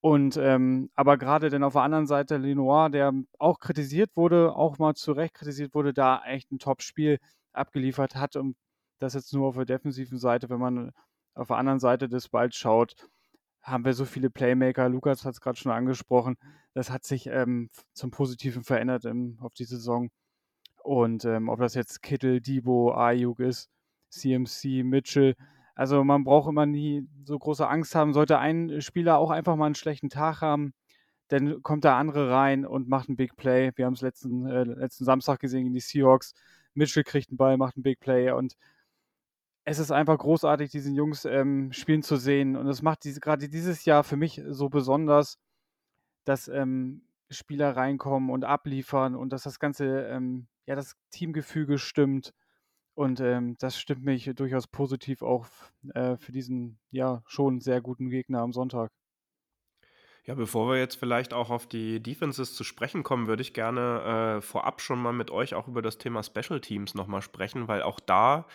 Und 0.00 0.36
ähm, 0.36 0.90
aber 0.96 1.16
gerade 1.16 1.48
dann 1.48 1.62
auf 1.62 1.74
der 1.74 1.82
anderen 1.82 2.06
Seite 2.06 2.36
Lenoir, 2.36 2.90
der 2.90 3.12
auch 3.38 3.60
kritisiert 3.60 4.10
wurde, 4.16 4.54
auch 4.56 4.78
mal 4.78 4.94
zu 4.94 5.12
Recht 5.12 5.34
kritisiert 5.34 5.74
wurde, 5.74 5.92
da 5.92 6.22
echt 6.24 6.50
ein 6.50 6.58
Top-Spiel 6.58 7.18
abgeliefert 7.52 8.16
hat. 8.16 8.34
Und 8.34 8.56
das 8.98 9.14
jetzt 9.14 9.32
nur 9.32 9.46
auf 9.48 9.54
der 9.54 9.64
defensiven 9.64 10.18
Seite, 10.18 10.48
wenn 10.50 10.58
man 10.58 10.92
auf 11.34 11.48
der 11.48 11.56
anderen 11.56 11.78
Seite 11.78 12.08
des 12.08 12.28
Balls 12.28 12.56
schaut, 12.56 12.94
haben 13.62 13.84
wir 13.84 13.94
so 13.94 14.04
viele 14.04 14.30
Playmaker. 14.30 14.88
Lukas 14.88 15.24
hat 15.24 15.34
es 15.34 15.40
gerade 15.40 15.58
schon 15.58 15.72
angesprochen. 15.72 16.36
Das 16.74 16.90
hat 16.90 17.04
sich 17.04 17.26
ähm, 17.26 17.70
zum 17.92 18.10
Positiven 18.10 18.64
verändert 18.64 19.04
im, 19.04 19.38
auf 19.40 19.54
die 19.54 19.64
Saison. 19.64 20.10
Und 20.82 21.24
ähm, 21.24 21.48
ob 21.48 21.60
das 21.60 21.74
jetzt 21.74 22.02
Kittel, 22.02 22.40
Debo, 22.40 22.92
Ayuk 22.94 23.40
ist, 23.40 23.70
CMC, 24.10 24.82
Mitchell, 24.84 25.36
also 25.74 26.04
man 26.04 26.24
braucht 26.24 26.48
immer 26.48 26.66
nie 26.66 27.08
so 27.24 27.38
große 27.38 27.66
Angst 27.66 27.94
haben. 27.94 28.12
Sollte 28.12 28.38
ein 28.38 28.80
Spieler 28.82 29.18
auch 29.18 29.30
einfach 29.30 29.56
mal 29.56 29.66
einen 29.66 29.74
schlechten 29.74 30.10
Tag 30.10 30.40
haben, 30.42 30.74
dann 31.28 31.62
kommt 31.62 31.84
der 31.84 31.94
andere 31.94 32.30
rein 32.30 32.66
und 32.66 32.88
macht 32.88 33.08
einen 33.08 33.16
Big 33.16 33.36
Play. 33.36 33.72
Wir 33.76 33.86
haben 33.86 33.94
es 33.94 34.02
letzten, 34.02 34.46
äh, 34.46 34.64
letzten 34.64 35.04
Samstag 35.04 35.40
gesehen 35.40 35.66
in 35.66 35.72
die 35.72 35.80
Seahawks. 35.80 36.34
Mitchell 36.74 37.04
kriegt 37.04 37.30
einen 37.30 37.38
Ball, 37.38 37.56
macht 37.56 37.76
einen 37.76 37.82
Big 37.82 38.00
Play 38.00 38.30
und 38.32 38.54
es 39.64 39.78
ist 39.78 39.92
einfach 39.92 40.18
großartig, 40.18 40.70
diesen 40.70 40.94
Jungs 40.94 41.24
ähm, 41.24 41.72
spielen 41.72 42.02
zu 42.02 42.16
sehen. 42.16 42.56
Und 42.56 42.66
es 42.66 42.82
macht 42.82 43.04
diese, 43.04 43.20
gerade 43.20 43.48
dieses 43.48 43.84
Jahr 43.84 44.02
für 44.04 44.16
mich 44.16 44.42
so 44.48 44.68
besonders, 44.68 45.38
dass 46.24 46.48
ähm, 46.48 47.02
Spieler 47.30 47.76
reinkommen 47.76 48.30
und 48.30 48.44
abliefern 48.44 49.14
und 49.14 49.32
dass 49.32 49.44
das 49.44 49.58
ganze, 49.58 50.06
ähm, 50.06 50.48
ja, 50.66 50.74
das 50.74 50.96
Teamgefüge 51.10 51.78
stimmt. 51.78 52.34
Und 52.94 53.20
ähm, 53.20 53.56
das 53.58 53.78
stimmt 53.78 54.04
mich 54.04 54.30
durchaus 54.34 54.66
positiv 54.66 55.22
auch 55.22 55.46
äh, 55.94 56.16
für 56.18 56.32
diesen 56.32 56.78
ja 56.90 57.22
schon 57.26 57.60
sehr 57.60 57.80
guten 57.80 58.10
Gegner 58.10 58.40
am 58.40 58.52
Sonntag. 58.52 58.90
Ja, 60.24 60.34
bevor 60.34 60.68
wir 60.68 60.78
jetzt 60.78 60.96
vielleicht 60.96 61.32
auch 61.32 61.50
auf 61.50 61.66
die 61.66 62.00
Defenses 62.00 62.54
zu 62.54 62.62
sprechen 62.64 63.02
kommen, 63.02 63.26
würde 63.26 63.42
ich 63.42 63.54
gerne 63.54 64.36
äh, 64.38 64.40
vorab 64.40 64.80
schon 64.80 65.00
mal 65.00 65.12
mit 65.12 65.30
euch 65.30 65.54
auch 65.54 65.66
über 65.68 65.82
das 65.82 65.98
Thema 65.98 66.22
Special 66.22 66.60
Teams 66.60 66.94
nochmal 66.94 67.22
sprechen, 67.22 67.66
weil 67.66 67.82
auch 67.82 67.98
da 67.98 68.46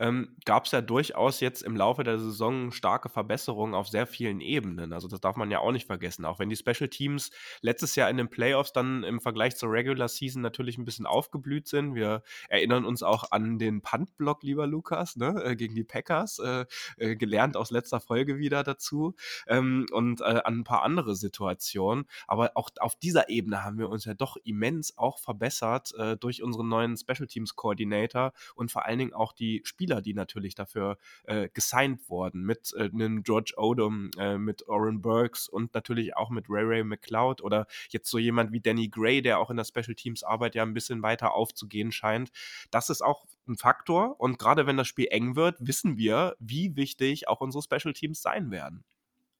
ähm, 0.00 0.34
gab 0.46 0.64
es 0.64 0.72
ja 0.72 0.80
durchaus 0.80 1.40
jetzt 1.40 1.62
im 1.62 1.76
Laufe 1.76 2.02
der 2.04 2.18
Saison 2.18 2.72
starke 2.72 3.10
Verbesserungen 3.10 3.74
auf 3.74 3.88
sehr 3.88 4.06
vielen 4.06 4.40
Ebenen. 4.40 4.92
Also 4.92 5.06
das 5.08 5.20
darf 5.20 5.36
man 5.36 5.50
ja 5.50 5.60
auch 5.60 5.72
nicht 5.72 5.86
vergessen. 5.86 6.24
Auch 6.24 6.38
wenn 6.38 6.48
die 6.48 6.56
Special 6.56 6.88
Teams 6.88 7.30
letztes 7.60 7.94
Jahr 7.96 8.08
in 8.08 8.16
den 8.16 8.30
Playoffs 8.30 8.72
dann 8.72 9.04
im 9.04 9.20
Vergleich 9.20 9.56
zur 9.56 9.70
Regular 9.70 10.08
Season 10.08 10.40
natürlich 10.40 10.78
ein 10.78 10.86
bisschen 10.86 11.06
aufgeblüht 11.06 11.68
sind. 11.68 11.94
Wir 11.94 12.22
erinnern 12.48 12.86
uns 12.86 13.02
auch 13.02 13.30
an 13.30 13.58
den 13.58 13.82
Punt-Block, 13.82 14.42
lieber 14.42 14.66
Lukas, 14.66 15.16
ne, 15.16 15.42
äh, 15.44 15.54
gegen 15.54 15.74
die 15.74 15.84
Packers, 15.84 16.38
äh, 16.38 16.64
äh, 16.96 17.16
gelernt 17.16 17.58
aus 17.58 17.70
letzter 17.70 18.00
Folge 18.00 18.38
wieder 18.38 18.62
dazu 18.62 19.14
ähm, 19.48 19.86
und 19.92 20.22
äh, 20.22 20.24
an 20.24 20.60
ein 20.60 20.64
paar 20.64 20.82
andere 20.82 21.14
Situationen. 21.14 22.06
Aber 22.26 22.52
auch 22.54 22.70
auf 22.80 22.96
dieser 22.96 23.28
Ebene 23.28 23.64
haben 23.64 23.78
wir 23.78 23.90
uns 23.90 24.06
ja 24.06 24.14
doch 24.14 24.38
immens 24.44 24.96
auch 24.96 25.18
verbessert 25.18 25.92
durch 26.20 26.42
unseren 26.42 26.68
neuen 26.68 26.96
Special 26.96 27.26
Teams 27.26 27.54
Coordinator 27.54 28.32
und 28.54 28.70
vor 28.70 28.86
allen 28.86 28.98
Dingen 28.98 29.12
auch 29.12 29.32
die 29.32 29.60
Spieler 29.64 29.89
Spieler, 29.90 30.02
die 30.02 30.14
natürlich 30.14 30.54
dafür 30.54 30.98
äh, 31.24 31.48
gesigned 31.52 32.08
wurden, 32.08 32.42
mit 32.42 32.72
äh, 32.76 32.84
einem 32.84 33.22
George 33.22 33.54
Odom, 33.56 34.10
äh, 34.18 34.38
mit 34.38 34.68
Oren 34.68 35.02
Burks 35.02 35.48
und 35.48 35.74
natürlich 35.74 36.16
auch 36.16 36.30
mit 36.30 36.46
Ray 36.48 36.64
Ray 36.64 36.84
McLeod 36.84 37.42
oder 37.42 37.66
jetzt 37.88 38.08
so 38.08 38.18
jemand 38.18 38.52
wie 38.52 38.60
Danny 38.60 38.88
Gray, 38.88 39.20
der 39.20 39.38
auch 39.38 39.50
in 39.50 39.56
der 39.56 39.64
Special 39.64 39.94
Teams 39.94 40.22
Arbeit 40.22 40.54
ja 40.54 40.62
ein 40.62 40.74
bisschen 40.74 41.02
weiter 41.02 41.34
aufzugehen 41.34 41.90
scheint. 41.90 42.30
Das 42.70 42.88
ist 42.88 43.02
auch 43.02 43.26
ein 43.48 43.56
Faktor 43.56 44.20
und 44.20 44.38
gerade 44.38 44.66
wenn 44.66 44.76
das 44.76 44.86
Spiel 44.86 45.08
eng 45.10 45.34
wird, 45.34 45.56
wissen 45.60 45.96
wir, 45.96 46.36
wie 46.38 46.76
wichtig 46.76 47.26
auch 47.26 47.40
unsere 47.40 47.62
Special 47.62 47.92
Teams 47.92 48.22
sein 48.22 48.50
werden. 48.50 48.84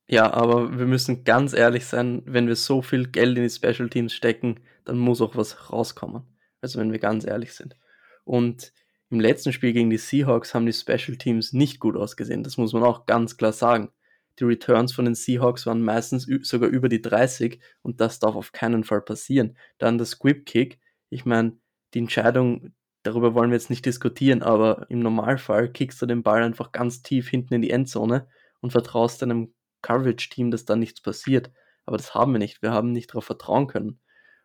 Ja, 0.07 0.33
aber 0.33 0.77
wir 0.77 0.87
müssen 0.87 1.23
ganz 1.23 1.53
ehrlich 1.53 1.85
sein, 1.85 2.23
wenn 2.25 2.47
wir 2.47 2.57
so 2.57 2.81
viel 2.81 3.07
Geld 3.07 3.37
in 3.37 3.43
die 3.43 3.49
Special 3.49 3.89
Teams 3.89 4.13
stecken, 4.13 4.59
dann 4.83 4.97
muss 4.97 5.21
auch 5.21 5.37
was 5.37 5.71
rauskommen. 5.71 6.23
Also 6.59 6.79
wenn 6.79 6.91
wir 6.91 6.99
ganz 6.99 7.25
ehrlich 7.25 7.53
sind. 7.53 7.77
Und 8.25 8.73
im 9.11 9.19
letzten 9.19 9.51
Spiel 9.51 9.73
gegen 9.73 9.89
die 9.89 9.97
Seahawks 9.97 10.55
haben 10.55 10.65
die 10.65 10.73
Special 10.73 11.17
Teams 11.17 11.51
nicht 11.51 11.79
gut 11.81 11.97
ausgesehen. 11.97 12.43
Das 12.43 12.57
muss 12.57 12.71
man 12.71 12.83
auch 12.83 13.05
ganz 13.05 13.35
klar 13.35 13.51
sagen. 13.51 13.91
Die 14.39 14.45
Returns 14.45 14.93
von 14.93 15.03
den 15.03 15.15
Seahawks 15.15 15.65
waren 15.65 15.81
meistens 15.81 16.27
sogar 16.43 16.69
über 16.69 16.87
die 16.87 17.01
30 17.01 17.59
und 17.81 17.99
das 17.99 18.19
darf 18.19 18.35
auf 18.35 18.53
keinen 18.53 18.85
Fall 18.85 19.01
passieren. 19.01 19.57
Dann 19.77 19.97
der 19.97 20.07
Squib 20.07 20.45
Kick. 20.45 20.79
Ich 21.09 21.25
meine, 21.25 21.57
die 21.93 21.99
Entscheidung, 21.99 22.73
darüber 23.03 23.33
wollen 23.35 23.49
wir 23.49 23.57
jetzt 23.57 23.69
nicht 23.69 23.85
diskutieren, 23.85 24.41
aber 24.41 24.85
im 24.89 24.99
Normalfall 24.99 25.69
kickst 25.69 26.01
du 26.01 26.05
den 26.05 26.23
Ball 26.23 26.41
einfach 26.41 26.71
ganz 26.71 27.01
tief 27.01 27.27
hinten 27.27 27.55
in 27.55 27.61
die 27.61 27.71
Endzone 27.71 28.29
und 28.61 28.71
vertraust 28.71 29.21
deinem 29.21 29.53
Coverage-Team, 29.81 30.51
dass 30.51 30.63
da 30.63 30.77
nichts 30.77 31.01
passiert. 31.01 31.51
Aber 31.85 31.97
das 31.97 32.15
haben 32.15 32.31
wir 32.31 32.39
nicht. 32.39 32.61
Wir 32.61 32.71
haben 32.71 32.93
nicht 32.93 33.09
darauf 33.09 33.25
vertrauen 33.25 33.67
können. 33.67 33.99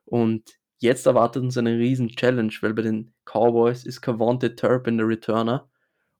Und 0.04 0.58
Jetzt 0.78 1.06
erwartet 1.06 1.42
uns 1.42 1.56
eine 1.56 1.78
riesen 1.78 2.08
Challenge, 2.08 2.52
weil 2.60 2.74
bei 2.74 2.82
den 2.82 3.12
Cowboys 3.24 3.84
ist 3.84 4.02
Cavante 4.02 4.54
Turpin 4.54 4.98
der 4.98 5.08
Returner 5.08 5.68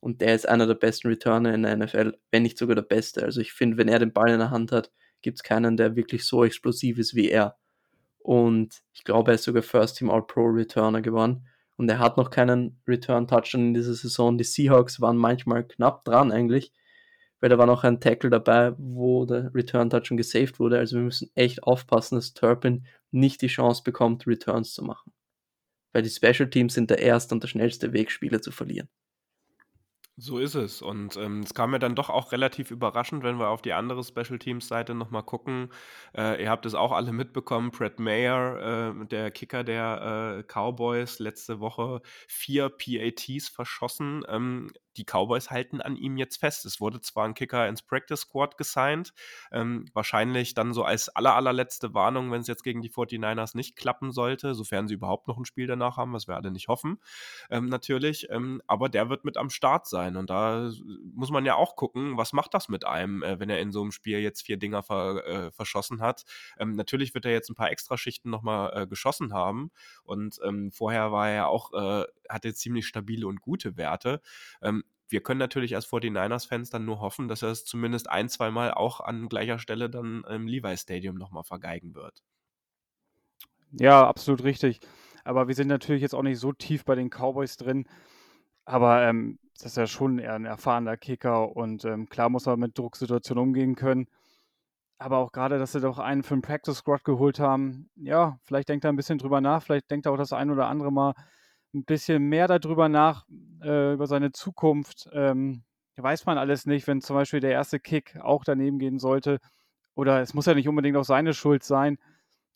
und 0.00 0.20
der 0.20 0.34
ist 0.34 0.48
einer 0.48 0.66
der 0.66 0.75
besten 0.75 1.08
Returner 1.08 1.54
in 1.54 1.62
der 1.62 1.76
NFL, 1.76 2.16
wenn 2.30 2.42
nicht 2.42 2.56
sogar 2.58 2.75
der 2.75 2.82
beste. 2.82 3.22
Also 3.22 3.40
ich 3.40 3.52
finde, 3.52 3.76
wenn 3.76 3.88
er 3.88 3.98
den 3.98 4.12
Ball 4.12 4.30
in 4.30 4.38
der 4.38 4.50
Hand 4.50 4.72
hat, 4.72 4.90
gibt 5.20 5.38
es 5.38 5.42
keinen, 5.42 5.76
der 5.76 5.96
wirklich 5.96 6.25
so 6.25 6.44
explosiv 6.44 6.98
ist 6.98 7.14
wie 7.14 7.28
er. 7.28 7.56
Und 8.18 8.82
ich 8.92 9.04
glaube, 9.04 9.30
er 9.30 9.34
ist 9.34 9.44
sogar 9.44 9.62
First 9.62 9.98
Team 9.98 10.10
All-Pro 10.10 10.46
Returner 10.46 11.02
geworden. 11.02 11.46
Und 11.76 11.88
er 11.88 11.98
hat 11.98 12.16
noch 12.16 12.30
keinen 12.30 12.80
Return-Touchdown 12.88 13.68
in 13.68 13.75
dieser 13.75 13.94
Saison. 13.94 14.38
Die 14.38 14.44
Seahawks 14.44 15.00
waren 15.00 15.16
manchmal 15.16 15.64
knapp 15.64 16.04
dran 16.04 16.32
eigentlich, 16.32 16.72
weil 17.40 17.50
da 17.50 17.58
war 17.58 17.66
noch 17.66 17.84
ein 17.84 18.00
Tackle 18.00 18.30
dabei, 18.30 18.75
wo 18.78 19.26
der 19.26 19.54
Return 19.54 19.90
Touch 19.90 20.06
schon 20.06 20.16
gesaved 20.16 20.58
wurde. 20.58 20.78
Also 20.78 20.96
wir 20.96 21.02
müssen 21.02 21.30
echt 21.34 21.62
aufpassen, 21.62 22.16
dass 22.16 22.32
Turpin 22.32 22.86
nicht 23.16 23.42
die 23.42 23.49
Chance 23.49 23.82
bekommt, 23.82 24.26
Returns 24.26 24.73
zu 24.75 24.85
machen. 24.85 25.12
Weil 25.92 26.02
die 26.02 26.11
Special 26.11 26.49
Teams 26.50 26.75
sind 26.75 26.90
der 26.90 26.99
erste 27.00 27.35
und 27.35 27.42
der 27.42 27.49
schnellste 27.49 27.92
Weg, 27.92 28.11
Spiele 28.11 28.40
zu 28.40 28.52
verlieren. 28.52 28.88
So 30.18 30.38
ist 30.38 30.54
es. 30.54 30.80
Und 30.80 31.16
ähm, 31.18 31.40
es 31.40 31.52
kam 31.52 31.73
mir 31.73 31.78
dann 31.78 31.94
doch 31.94 32.08
auch 32.08 32.32
relativ 32.32 32.70
überraschend, 32.70 33.23
wenn 33.23 33.38
wir 33.38 33.49
auf 33.49 33.61
die 33.61 33.75
andere 33.75 34.02
Special 34.02 34.38
Teams 34.38 34.66
Seite 34.66 34.94
nochmal 34.94 35.25
gucken. 35.25 35.68
Äh, 36.16 36.42
ihr 36.42 36.49
habt 36.49 36.64
es 36.64 36.75
auch 36.75 36.92
alle 36.92 37.12
mitbekommen. 37.12 37.70
Brett 37.70 38.00
Mayer, 38.00 38.94
äh, 39.02 39.06
der 39.06 39.30
Kicker 39.30 39.62
der 39.62 40.38
äh, 40.38 40.42
Cowboys, 40.42 41.18
letzte 41.18 41.61
Woche 41.61 42.00
vier 42.28 42.70
PATs 42.70 43.50
verschossen. 43.50 44.25
Ähm, 44.28 44.70
die 44.96 45.04
Cowboys 45.04 45.50
halten 45.50 45.80
an 45.80 45.96
ihm 45.96 46.16
jetzt 46.16 46.38
fest. 46.38 46.64
Es 46.64 46.80
wurde 46.80 47.00
zwar 47.00 47.26
ein 47.26 47.34
Kicker 47.34 47.68
ins 47.68 47.82
Practice 47.82 48.20
Squad 48.20 48.56
gesigned, 48.58 49.12
ähm, 49.52 49.86
wahrscheinlich 49.92 50.54
dann 50.54 50.72
so 50.72 50.84
als 50.84 51.08
aller, 51.08 51.34
allerletzte 51.34 51.94
Warnung, 51.94 52.30
wenn 52.30 52.40
es 52.40 52.46
jetzt 52.46 52.62
gegen 52.62 52.82
die 52.82 52.90
49ers 52.90 53.56
nicht 53.56 53.76
klappen 53.76 54.12
sollte, 54.12 54.54
sofern 54.54 54.88
sie 54.88 54.94
überhaupt 54.94 55.28
noch 55.28 55.38
ein 55.38 55.44
Spiel 55.44 55.66
danach 55.66 55.96
haben, 55.96 56.12
was 56.12 56.28
wir 56.28 56.36
alle 56.36 56.50
nicht 56.50 56.68
hoffen, 56.68 56.98
ähm, 57.50 57.66
natürlich. 57.66 58.28
Ähm, 58.30 58.62
aber 58.66 58.88
der 58.88 59.08
wird 59.08 59.24
mit 59.24 59.36
am 59.36 59.50
Start 59.50 59.86
sein 59.86 60.16
und 60.16 60.30
da 60.30 60.70
muss 61.14 61.30
man 61.30 61.44
ja 61.44 61.54
auch 61.54 61.76
gucken, 61.76 62.16
was 62.16 62.32
macht 62.32 62.54
das 62.54 62.68
mit 62.68 62.86
einem, 62.86 63.22
äh, 63.22 63.38
wenn 63.38 63.50
er 63.50 63.60
in 63.60 63.72
so 63.72 63.82
einem 63.82 63.92
Spiel 63.92 64.18
jetzt 64.18 64.42
vier 64.42 64.56
Dinger 64.56 64.82
ver, 64.82 65.26
äh, 65.26 65.50
verschossen 65.52 66.00
hat. 66.00 66.24
Ähm, 66.58 66.72
natürlich 66.72 67.14
wird 67.14 67.24
er 67.24 67.32
jetzt 67.32 67.50
ein 67.50 67.54
paar 67.54 67.70
Extraschichten 67.70 68.30
nochmal 68.30 68.72
äh, 68.74 68.86
geschossen 68.86 69.32
haben 69.32 69.70
und 70.04 70.38
ähm, 70.44 70.70
vorher 70.72 71.12
war 71.12 71.28
er 71.28 71.48
auch, 71.48 71.72
äh, 71.72 72.04
hatte 72.28 72.54
ziemlich 72.54 72.86
stabile 72.86 73.26
und 73.26 73.40
gute 73.40 73.76
Werte. 73.76 74.20
Ähm, 74.62 74.84
wir 75.08 75.22
können 75.22 75.38
natürlich 75.38 75.75
als 75.75 75.86
49ers-Fans 75.86 76.70
dann 76.70 76.84
nur 76.84 77.00
hoffen, 77.00 77.28
dass 77.28 77.42
er 77.42 77.50
es 77.50 77.64
zumindest 77.64 78.10
ein, 78.10 78.28
zwei 78.28 78.50
Mal 78.50 78.72
auch 78.72 79.00
an 79.00 79.28
gleicher 79.28 79.58
Stelle 79.58 79.88
dann 79.88 80.25
im 80.28 80.46
Levi 80.46 80.76
Stadium 80.76 81.16
nochmal 81.16 81.44
vergeigen 81.44 81.94
wird. 81.94 82.22
Ja, 83.72 84.06
absolut 84.06 84.42
richtig. 84.44 84.80
Aber 85.25 85.48
wir 85.48 85.54
sind 85.54 85.68
natürlich 85.68 86.02
jetzt 86.02 86.14
auch 86.14 86.22
nicht 86.22 86.38
so 86.38 86.52
tief 86.52 86.84
bei 86.84 86.94
den 86.94 87.10
Cowboys 87.10 87.56
drin. 87.56 87.86
Aber 88.64 89.02
ähm, 89.02 89.38
das 89.54 89.72
ist 89.72 89.76
ja 89.76 89.86
schon 89.86 90.18
eher 90.18 90.34
ein 90.34 90.44
erfahrener 90.44 90.96
Kicker 90.96 91.56
und 91.56 91.84
ähm, 91.84 92.08
klar 92.08 92.28
muss 92.28 92.46
er 92.46 92.56
mit 92.56 92.76
Drucksituationen 92.78 93.42
umgehen 93.42 93.75
können. 93.76 94.08
Aber 94.98 95.18
auch 95.18 95.32
gerade, 95.32 95.58
dass 95.58 95.72
sie 95.72 95.80
doch 95.80 95.98
einen 95.98 96.22
für 96.22 96.34
den 96.34 96.42
Practice 96.42 96.78
Squad 96.78 97.04
geholt 97.04 97.38
haben, 97.38 97.90
ja, 97.96 98.38
vielleicht 98.44 98.68
denkt 98.68 98.84
er 98.84 98.92
ein 98.92 98.96
bisschen 98.96 99.18
drüber 99.18 99.40
nach, 99.40 99.62
vielleicht 99.62 99.90
denkt 99.90 100.06
er 100.06 100.12
auch 100.12 100.16
das 100.16 100.32
ein 100.32 100.50
oder 100.50 100.68
andere 100.68 100.90
Mal 100.90 101.14
ein 101.75 101.85
bisschen 101.85 102.23
mehr 102.23 102.49
darüber 102.49 102.88
nach, 102.88 103.26
äh, 103.62 103.94
über 103.94 104.06
seine 104.06 104.32
Zukunft, 104.32 105.08
ähm, 105.12 105.64
weiß 105.96 106.26
man 106.26 106.38
alles 106.38 106.66
nicht, 106.66 106.87
wenn 106.87 107.00
zum 107.00 107.16
Beispiel 107.16 107.40
der 107.40 107.52
erste 107.52 107.80
Kick 107.80 108.18
auch 108.20 108.44
daneben 108.44 108.78
gehen 108.78 108.99
sollte. 108.99 109.38
Oder 109.94 110.20
es 110.20 110.35
muss 110.35 110.46
ja 110.46 110.54
nicht 110.54 110.68
unbedingt 110.68 110.96
auch 110.96 111.04
seine 111.04 111.32
Schuld 111.35 111.64
sein. 111.64 111.99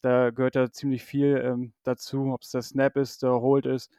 Da 0.03 0.31
gehört 0.31 0.55
ja 0.55 0.71
ziemlich 0.71 1.05
viel 1.05 1.43
ähm, 1.45 1.73
dazu, 1.83 2.33
ob 2.33 2.43
es 2.43 2.51
der 2.51 2.63
Snap 2.63 2.97
ist, 2.97 3.23
der 3.23 3.33
Hold 3.41 3.67
ist. 3.67 3.91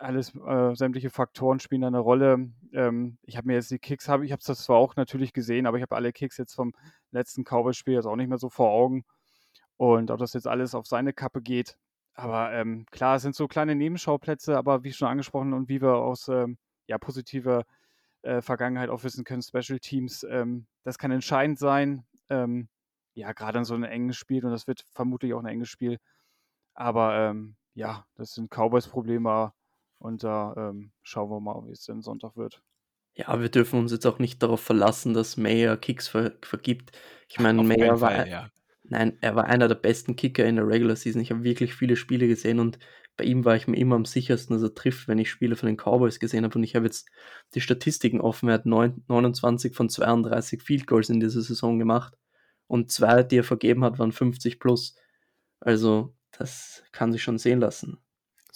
Alles, 0.00 0.34
äh, 0.34 0.74
sämtliche 0.74 1.10
Faktoren 1.10 1.60
spielen 1.60 1.82
da 1.82 1.88
eine 1.88 1.98
Rolle. 2.00 2.50
Ähm, 2.72 3.18
ich 3.22 3.36
habe 3.36 3.46
mir 3.46 3.54
jetzt 3.54 3.70
die 3.70 3.78
Kicks, 3.78 4.08
hab, 4.08 4.22
ich 4.22 4.32
habe 4.32 4.40
es 4.46 4.58
zwar 4.58 4.76
auch 4.76 4.96
natürlich 4.96 5.32
gesehen, 5.32 5.66
aber 5.66 5.76
ich 5.78 5.82
habe 5.82 5.96
alle 5.96 6.12
Kicks 6.12 6.36
jetzt 6.36 6.54
vom 6.54 6.72
letzten 7.10 7.44
Cowboys-Spiel 7.44 7.94
jetzt 7.94 8.06
auch 8.06 8.16
nicht 8.16 8.28
mehr 8.28 8.38
so 8.38 8.50
vor 8.50 8.70
Augen. 8.70 9.04
Und 9.76 10.10
ob 10.10 10.18
das 10.18 10.34
jetzt 10.34 10.46
alles 10.46 10.74
auf 10.74 10.86
seine 10.86 11.12
Kappe 11.12 11.42
geht. 11.42 11.76
Aber 12.14 12.52
ähm, 12.52 12.86
klar, 12.90 13.16
es 13.16 13.22
sind 13.22 13.34
so 13.34 13.48
kleine 13.48 13.74
Nebenschauplätze, 13.74 14.56
aber 14.56 14.84
wie 14.84 14.92
schon 14.92 15.08
angesprochen 15.08 15.52
und 15.52 15.68
wie 15.68 15.82
wir 15.82 15.96
aus 15.96 16.28
ähm, 16.28 16.58
ja, 16.86 16.96
positiver 16.98 17.64
äh, 18.22 18.40
Vergangenheit 18.40 18.88
auch 18.88 19.02
wissen 19.04 19.24
können, 19.24 19.42
Special 19.42 19.78
Teams, 19.80 20.24
ähm, 20.28 20.66
das 20.84 20.98
kann 20.98 21.10
entscheidend 21.10 21.58
sein. 21.58 22.04
Ähm, 22.28 22.68
ja, 23.14 23.32
gerade 23.32 23.58
in 23.58 23.64
so 23.64 23.74
einem 23.74 23.84
engen 23.84 24.12
Spiel 24.12 24.44
und 24.44 24.52
das 24.52 24.66
wird 24.66 24.84
vermutlich 24.92 25.34
auch 25.34 25.40
ein 25.40 25.46
enges 25.46 25.68
Spiel. 25.68 25.98
Aber 26.74 27.16
ähm, 27.16 27.56
ja, 27.74 28.06
das 28.14 28.34
sind 28.34 28.50
Cowboys-Probleme 28.50 29.52
und 29.98 30.24
da 30.24 30.54
ähm, 30.56 30.92
schauen 31.02 31.30
wir 31.30 31.40
mal, 31.40 31.66
wie 31.66 31.72
es 31.72 31.84
denn 31.84 32.02
Sonntag 32.02 32.36
wird. 32.36 32.62
Ja, 33.14 33.40
wir 33.40 33.48
dürfen 33.48 33.78
uns 33.78 33.92
jetzt 33.92 34.06
auch 34.06 34.18
nicht 34.18 34.42
darauf 34.42 34.60
verlassen, 34.60 35.14
dass 35.14 35.36
Mayer 35.36 35.76
Kicks 35.76 36.08
ver 36.08 36.32
vergibt. 36.42 36.90
Ich 37.28 37.38
meine, 37.38 37.62
Mayer 37.62 38.00
war, 38.00 38.26
ja. 38.26 38.50
Nein, 38.84 39.18
er 39.20 39.34
war 39.34 39.44
einer 39.46 39.68
der 39.68 39.74
besten 39.74 40.16
Kicker 40.16 40.44
in 40.44 40.56
der 40.56 40.66
Regular 40.66 40.96
Season. 40.96 41.20
Ich 41.20 41.30
habe 41.30 41.44
wirklich 41.44 41.74
viele 41.74 41.96
Spiele 41.96 42.28
gesehen 42.28 42.60
und 42.60 42.78
bei 43.16 43.24
ihm 43.24 43.44
war 43.44 43.54
ich 43.56 43.68
mir 43.68 43.76
immer 43.76 43.96
am 43.96 44.04
sichersten, 44.04 44.54
dass 44.54 44.62
er 44.62 44.74
trifft, 44.74 45.06
wenn 45.06 45.18
ich 45.18 45.30
Spiele 45.30 45.56
von 45.56 45.68
den 45.68 45.76
Cowboys 45.76 46.18
gesehen 46.18 46.44
habe. 46.44 46.58
Und 46.58 46.64
ich 46.64 46.74
habe 46.74 46.86
jetzt 46.86 47.08
die 47.54 47.60
Statistiken 47.60 48.20
offen. 48.20 48.48
Er 48.48 48.54
hat 48.54 48.66
9, 48.66 49.04
29 49.06 49.74
von 49.74 49.88
32 49.88 50.62
Field 50.62 50.86
Goals 50.86 51.10
in 51.10 51.20
dieser 51.20 51.42
Saison 51.42 51.78
gemacht. 51.78 52.14
Und 52.66 52.90
zwei, 52.90 53.22
die 53.22 53.38
er 53.38 53.44
vergeben 53.44 53.84
hat, 53.84 53.98
waren 53.98 54.10
50 54.10 54.58
plus. 54.58 54.96
Also, 55.60 56.16
das 56.32 56.82
kann 56.90 57.12
sich 57.12 57.22
schon 57.22 57.38
sehen 57.38 57.60
lassen. 57.60 57.98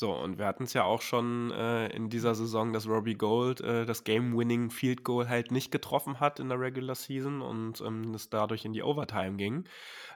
So, 0.01 0.13
und 0.13 0.39
wir 0.39 0.47
hatten 0.47 0.63
es 0.63 0.75
ja 0.75 0.85
auch 0.85 1.03
schon 1.03 1.51
äh, 1.51 1.89
in 1.89 2.09
dieser 2.09 2.37
Saison, 2.37 2.73
dass 2.73 2.87
Robbie 2.87 3.17
Gold 3.17 3.61
äh, 3.63 3.85
das 3.85 4.05
Game-Winning 4.05 4.71
Field 4.71 5.03
Goal 5.03 5.29
halt 5.29 5.51
nicht 5.51 5.73
getroffen 5.73 6.21
hat 6.21 6.39
in 6.39 6.49
der 6.49 6.61
Regular 6.61 6.95
Season 6.95 7.43
und 7.43 7.81
ähm, 7.81 8.15
es 8.15 8.31
dadurch 8.31 8.65
in 8.65 8.73
die 8.73 8.85
Overtime 8.85 9.37
ging. 9.39 9.65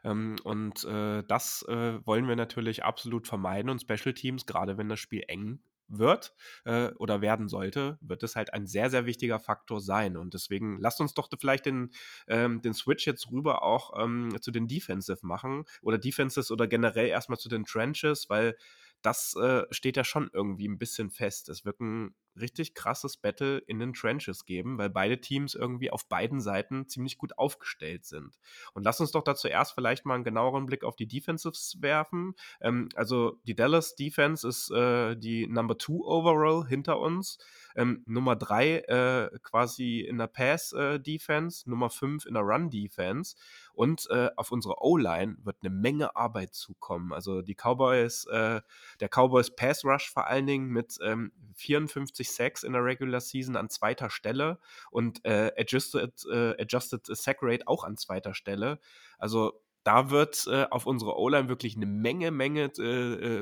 Ähm, 0.05 0.37
und 0.45 0.85
äh, 0.85 1.25
das 1.27 1.65
äh, 1.69 1.99
wollen 2.07 2.29
wir 2.29 2.37
natürlich 2.37 2.85
absolut 2.85 3.27
vermeiden 3.27 3.71
und 3.71 3.81
Special 3.81 4.15
Teams, 4.15 4.47
gerade 4.47 4.79
wenn 4.79 4.89
das 4.89 5.01
Spiel 5.01 5.25
eng 5.27 5.59
wird 5.89 6.33
äh, 6.65 6.91
oder 6.99 7.21
werden 7.21 7.49
sollte, 7.49 7.99
wird 8.01 8.23
es 8.23 8.37
halt 8.37 8.55
ein 8.55 8.69
sehr, 8.69 8.89
sehr 8.89 9.05
wichtiger 9.05 9.41
Faktor 9.41 9.81
sein. 9.81 10.17
Und 10.17 10.33
deswegen 10.35 10.79
lasst 10.79 11.01
uns 11.01 11.13
doch 11.15 11.29
vielleicht 11.41 11.67
den, 11.67 11.91
ähm, 12.29 12.63
den 12.63 12.73
Switch 12.73 13.05
jetzt 13.05 13.33
rüber 13.33 13.65
auch 13.65 14.01
ähm, 14.01 14.37
zu 14.41 14.53
den 14.53 14.69
Defensive 14.69 15.27
machen 15.27 15.65
oder 15.83 15.99
Defenses 15.99 16.53
oder 16.53 16.69
generell 16.69 17.09
erstmal 17.09 17.39
zu 17.39 17.49
den 17.49 17.65
Trenches, 17.65 18.31
weil 18.31 18.57
das 19.03 19.35
äh, 19.37 19.65
steht 19.71 19.97
ja 19.97 20.05
schon 20.05 20.31
irgendwie 20.33 20.69
ein 20.69 20.79
bisschen 20.79 21.11
fest. 21.11 21.49
Es 21.49 21.65
wird 21.65 21.81
ein 21.81 22.15
richtig 22.41 22.75
krasses 22.75 23.17
Battle 23.17 23.59
in 23.59 23.79
den 23.79 23.93
Trenches 23.93 24.45
geben, 24.45 24.79
weil 24.79 24.91
beide 24.91 25.21
Teams 25.21 25.55
irgendwie 25.55 25.91
auf 25.91 26.09
beiden 26.09 26.41
Seiten 26.41 26.89
ziemlich 26.89 27.19
gut 27.19 27.39
aufgestellt 27.39 28.05
sind. 28.05 28.39
Und 28.73 28.85
lass 28.85 29.01
uns 29.01 29.11
doch 29.13 29.23
dazu 29.23 29.49
erst 29.49 29.75
vielleicht 29.75 30.05
mal 30.07 30.15
einen 30.15 30.25
genaueren 30.25 30.67
Blick 30.67 30.85
auf 30.85 30.97
die 30.97 31.07
Defensives 31.09 31.77
werfen. 31.81 32.35
Ähm, 32.61 32.89
also 32.95 33.39
die 33.45 33.55
Dallas 33.55 33.95
Defense 33.95 34.47
ist 34.47 34.71
äh, 34.71 35.17
die 35.17 35.47
Number 35.47 35.79
Two 35.79 36.05
overall 36.05 36.67
hinter 36.67 36.99
uns. 37.01 37.39
Ähm, 37.77 38.03
Nummer 38.07 38.37
drei 38.37 38.79
äh, 38.79 39.39
quasi 39.43 40.01
in 40.01 40.19
der 40.19 40.27
Pass-Defense, 40.27 41.65
äh, 41.67 41.71
Nummer 41.71 41.91
fünf 41.91 42.27
in 42.27 42.35
der 42.35 42.43
Run-Defense. 42.43 43.37
Und 43.75 44.09
äh, 44.11 44.31
auf 44.37 44.53
unsere 44.53 44.83
O-Line 44.83 45.37
wird 45.43 45.57
eine 45.63 45.71
Menge 45.71 46.17
Arbeit 46.17 46.55
zukommen. 46.55 47.13
Also 47.13 47.43
die 47.43 47.55
Cowboys, 47.55 48.27
äh, 48.27 48.61
der 49.01 49.09
Cowboys 49.09 49.55
Pass 49.55 49.85
Rush 49.85 50.11
vor 50.11 50.27
allen 50.27 50.47
Dingen 50.47 50.69
mit 50.69 50.99
ähm, 51.03 51.33
54 51.55 52.22
Sacks 52.31 52.63
in 52.63 52.73
der 52.73 52.85
Regular 52.85 53.21
Season 53.21 53.57
an 53.57 53.71
zweiter 53.71 54.11
Stelle 54.11 54.59
und 54.91 55.25
äh, 55.25 55.53
Adjusted, 55.57 56.25
äh, 56.31 56.61
Adjusted 56.61 57.07
Sack 57.07 57.39
Rate 57.43 57.67
auch 57.67 57.85
an 57.85 57.97
zweiter 57.97 58.35
Stelle. 58.35 58.79
Also 59.19 59.63
da 59.85 60.11
wird 60.11 60.47
äh, 60.47 60.67
auf 60.71 60.87
unsere 60.87 61.19
O-Line 61.19 61.49
wirklich 61.49 61.77
eine 61.77 61.87
Menge, 61.87 62.31
Menge 62.31 62.71
äh, 62.79 62.83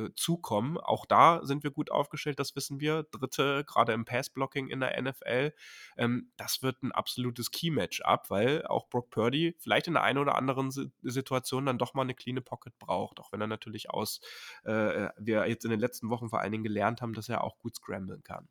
äh, 0.05 0.15
zukommen. 0.15 0.79
Auch 0.79 1.05
da 1.05 1.41
sind 1.45 1.63
wir 1.65 1.71
gut 1.71 1.91
aufgestellt, 1.91 2.39
das 2.39 2.57
wissen 2.57 2.81
wir. 2.81 3.03
Dritte, 3.11 3.65
gerade 3.67 3.93
im 3.93 4.07
Pass-Blocking 4.07 4.69
in 4.69 4.81
der 4.81 5.01
NFL. 5.01 5.53
Ähm, 5.99 6.31
das 6.37 6.63
wird 6.63 6.83
ein 6.83 6.93
absolutes 6.93 7.51
Key-Match-up, 7.51 8.31
weil 8.31 8.67
auch 8.67 8.89
Brock 8.89 9.11
Purdy 9.11 9.55
vielleicht 9.59 9.87
in 9.87 9.95
der 9.95 10.03
einen 10.03 10.19
oder 10.19 10.37
anderen 10.37 10.69
S 10.69 10.81
Situation 11.03 11.67
dann 11.67 11.79
doch 11.79 11.95
mal 11.95 12.03
eine 12.03 12.15
clean 12.15 12.43
Pocket 12.43 12.79
braucht. 12.79 13.21
Auch 13.21 13.33
wenn 13.33 13.41
er 13.41 13.47
natürlich 13.47 13.91
aus, 13.91 14.21
äh, 14.65 15.09
wir 15.19 15.47
jetzt 15.47 15.65
in 15.65 15.71
den 15.71 15.81
letzten 15.81 16.09
Wochen 16.09 16.31
vor 16.31 16.41
allen 16.41 16.53
Dingen 16.53 16.65
gelernt 16.65 17.03
haben, 17.03 17.13
dass 17.13 17.29
er 17.29 17.45
auch 17.45 17.59
gut 17.59 17.77
scramblen 17.77 18.23
kann. 18.23 18.49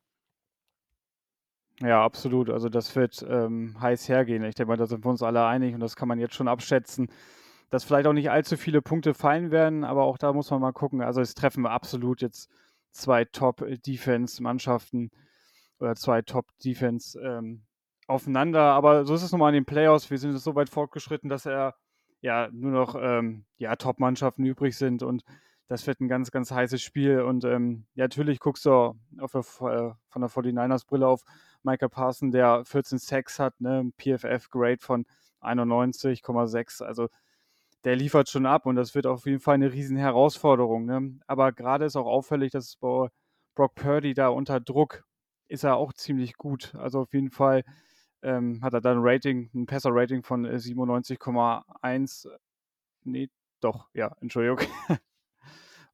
Ja, 1.82 2.04
absolut. 2.04 2.50
Also 2.50 2.70
das 2.70 2.96
wird 2.96 3.26
ähm, 3.28 3.80
heiß 3.80 4.10
hergehen. 4.10 4.44
Ich 4.44 4.56
denke 4.56 4.70
mal, 4.70 4.78
da 4.78 4.86
sind 4.86 5.06
wir 5.06 5.10
uns 5.10 5.24
alle 5.24 5.46
einig 5.46 5.74
und 5.74 5.80
das 5.80 5.96
kann 5.96 6.08
man 6.08 6.20
jetzt 6.20 6.36
schon 6.36 6.48
abschätzen 6.48 7.10
dass 7.70 7.84
vielleicht 7.84 8.08
auch 8.08 8.14
nicht 8.14 8.32
allzu 8.32 8.58
viele 8.58 8.82
Punkte 8.82 9.14
fallen 9.14 9.52
werden, 9.52 9.84
aber 9.84 10.04
auch 10.04 10.18
da 10.18 10.34
muss 10.34 10.50
man 10.50 10.62
mal 10.62 10.74
gucken. 10.74 11.02
Also 11.02 11.22
es 11.22 11.36
treffen 11.36 11.64
wir 11.64 11.72
absolut 11.72 12.22
jetzt 12.22 12.50
zwei 12.92 13.26
Top-Defense-Mannschaften 13.26 15.12
oder 15.80 15.96
zwei 15.96 16.22
Top-Defense 16.22 17.20
ähm, 17.20 17.62
aufeinander. 18.08 18.62
Aber 18.62 19.06
so 19.06 19.14
ist 19.14 19.24
es 19.24 19.32
nochmal 19.32 19.50
in 19.50 19.62
den 19.62 19.66
Playoffs. 19.66 20.10
Wir 20.10 20.18
sind 20.18 20.34
jetzt 20.34 20.44
so 20.44 20.56
weit 20.56 20.70
fortgeschritten, 20.70 21.30
dass 21.30 21.46
er 21.46 21.76
ja 22.22 22.50
nur 22.52 22.72
noch 22.72 22.96
ähm, 23.00 23.46
ja, 23.58 23.76
Top-Mannschaften 23.76 24.46
übrig 24.46 24.76
sind 24.76 25.04
und 25.04 25.24
das 25.70 25.86
wird 25.86 26.02
ein 26.02 26.08
ganz, 26.08 26.32
ganz 26.32 26.52
heißes 26.52 26.82
Spiel. 26.82 27.22
Und 27.22 27.46
ähm, 27.46 27.86
ja, 27.94 28.06
natürlich 28.06 28.40
guckst 28.40 28.66
du 28.66 28.96
auf 29.20 29.32
der, 29.32 29.42
äh, 29.42 29.94
von 30.10 30.22
der 30.22 30.30
49ers-Brille 30.30 31.08
auf 31.08 31.24
Michael 31.62 31.90
Parson, 31.90 32.32
der 32.32 32.66
14 32.66 32.98
Sacks 32.98 33.38
hat, 33.40 33.62
ne, 33.62 33.92
PFF-Grade 33.98 34.80
von 34.80 35.06
91,6. 35.42 36.84
Also 36.84 37.08
der 37.84 37.96
liefert 37.96 38.30
schon 38.30 38.48
ab 38.48 38.66
und 38.66 38.76
das 38.76 38.96
wird 38.96 39.06
auf 39.06 39.26
jeden 39.28 39.40
Fall 39.40 39.56
eine 39.56 39.72
riesen 39.72 39.96
Herausforderung. 39.96 40.86
Ne? 40.86 41.20
Aber 41.28 41.52
gerade 41.52 41.86
ist 41.86 41.96
auch 41.96 42.08
auffällig, 42.08 42.52
dass 42.52 42.76
bei 42.78 43.08
Brock 43.56 43.76
Purdy 43.76 44.16
da 44.16 44.30
unter 44.30 44.60
Druck 44.60 45.04
ist 45.48 45.64
er 45.64 45.78
auch 45.78 45.94
ziemlich 45.94 46.36
gut. 46.36 46.74
Also 46.76 47.02
auf 47.02 47.14
jeden 47.14 47.32
Fall 47.32 47.64
ähm, 48.24 48.62
hat 48.64 48.74
er 48.74 48.82
da 48.82 48.92
ein 48.92 49.02
Rating, 49.02 49.52
ein 49.54 49.68
Passer-Rating 49.68 50.24
von 50.24 50.48
97,1. 50.48 52.28
Äh, 52.28 52.38
nee, 53.04 53.30
doch, 53.62 53.88
ja, 53.94 54.16
Entschuldigung. 54.20 54.60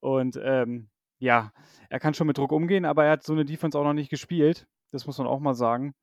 und 0.06 0.40
ähm, 0.44 0.88
ja, 1.18 1.52
er 1.90 2.00
kann 2.00 2.14
schon 2.14 2.28
mit 2.28 2.38
Druck 2.38 2.52
umgehen, 2.52 2.86
aber 2.86 3.06
er 3.06 3.14
hat 3.14 3.24
so 3.24 3.34
eine 3.34 3.44
Defense 3.44 3.76
auch 3.78 3.84
noch 3.84 3.94
nicht 3.94 4.12
gespielt. 4.12 4.68
Das 4.92 5.08
muss 5.08 5.18
man 5.18 5.26
auch 5.26 5.40
mal 5.40 5.56
sagen. 5.56 5.96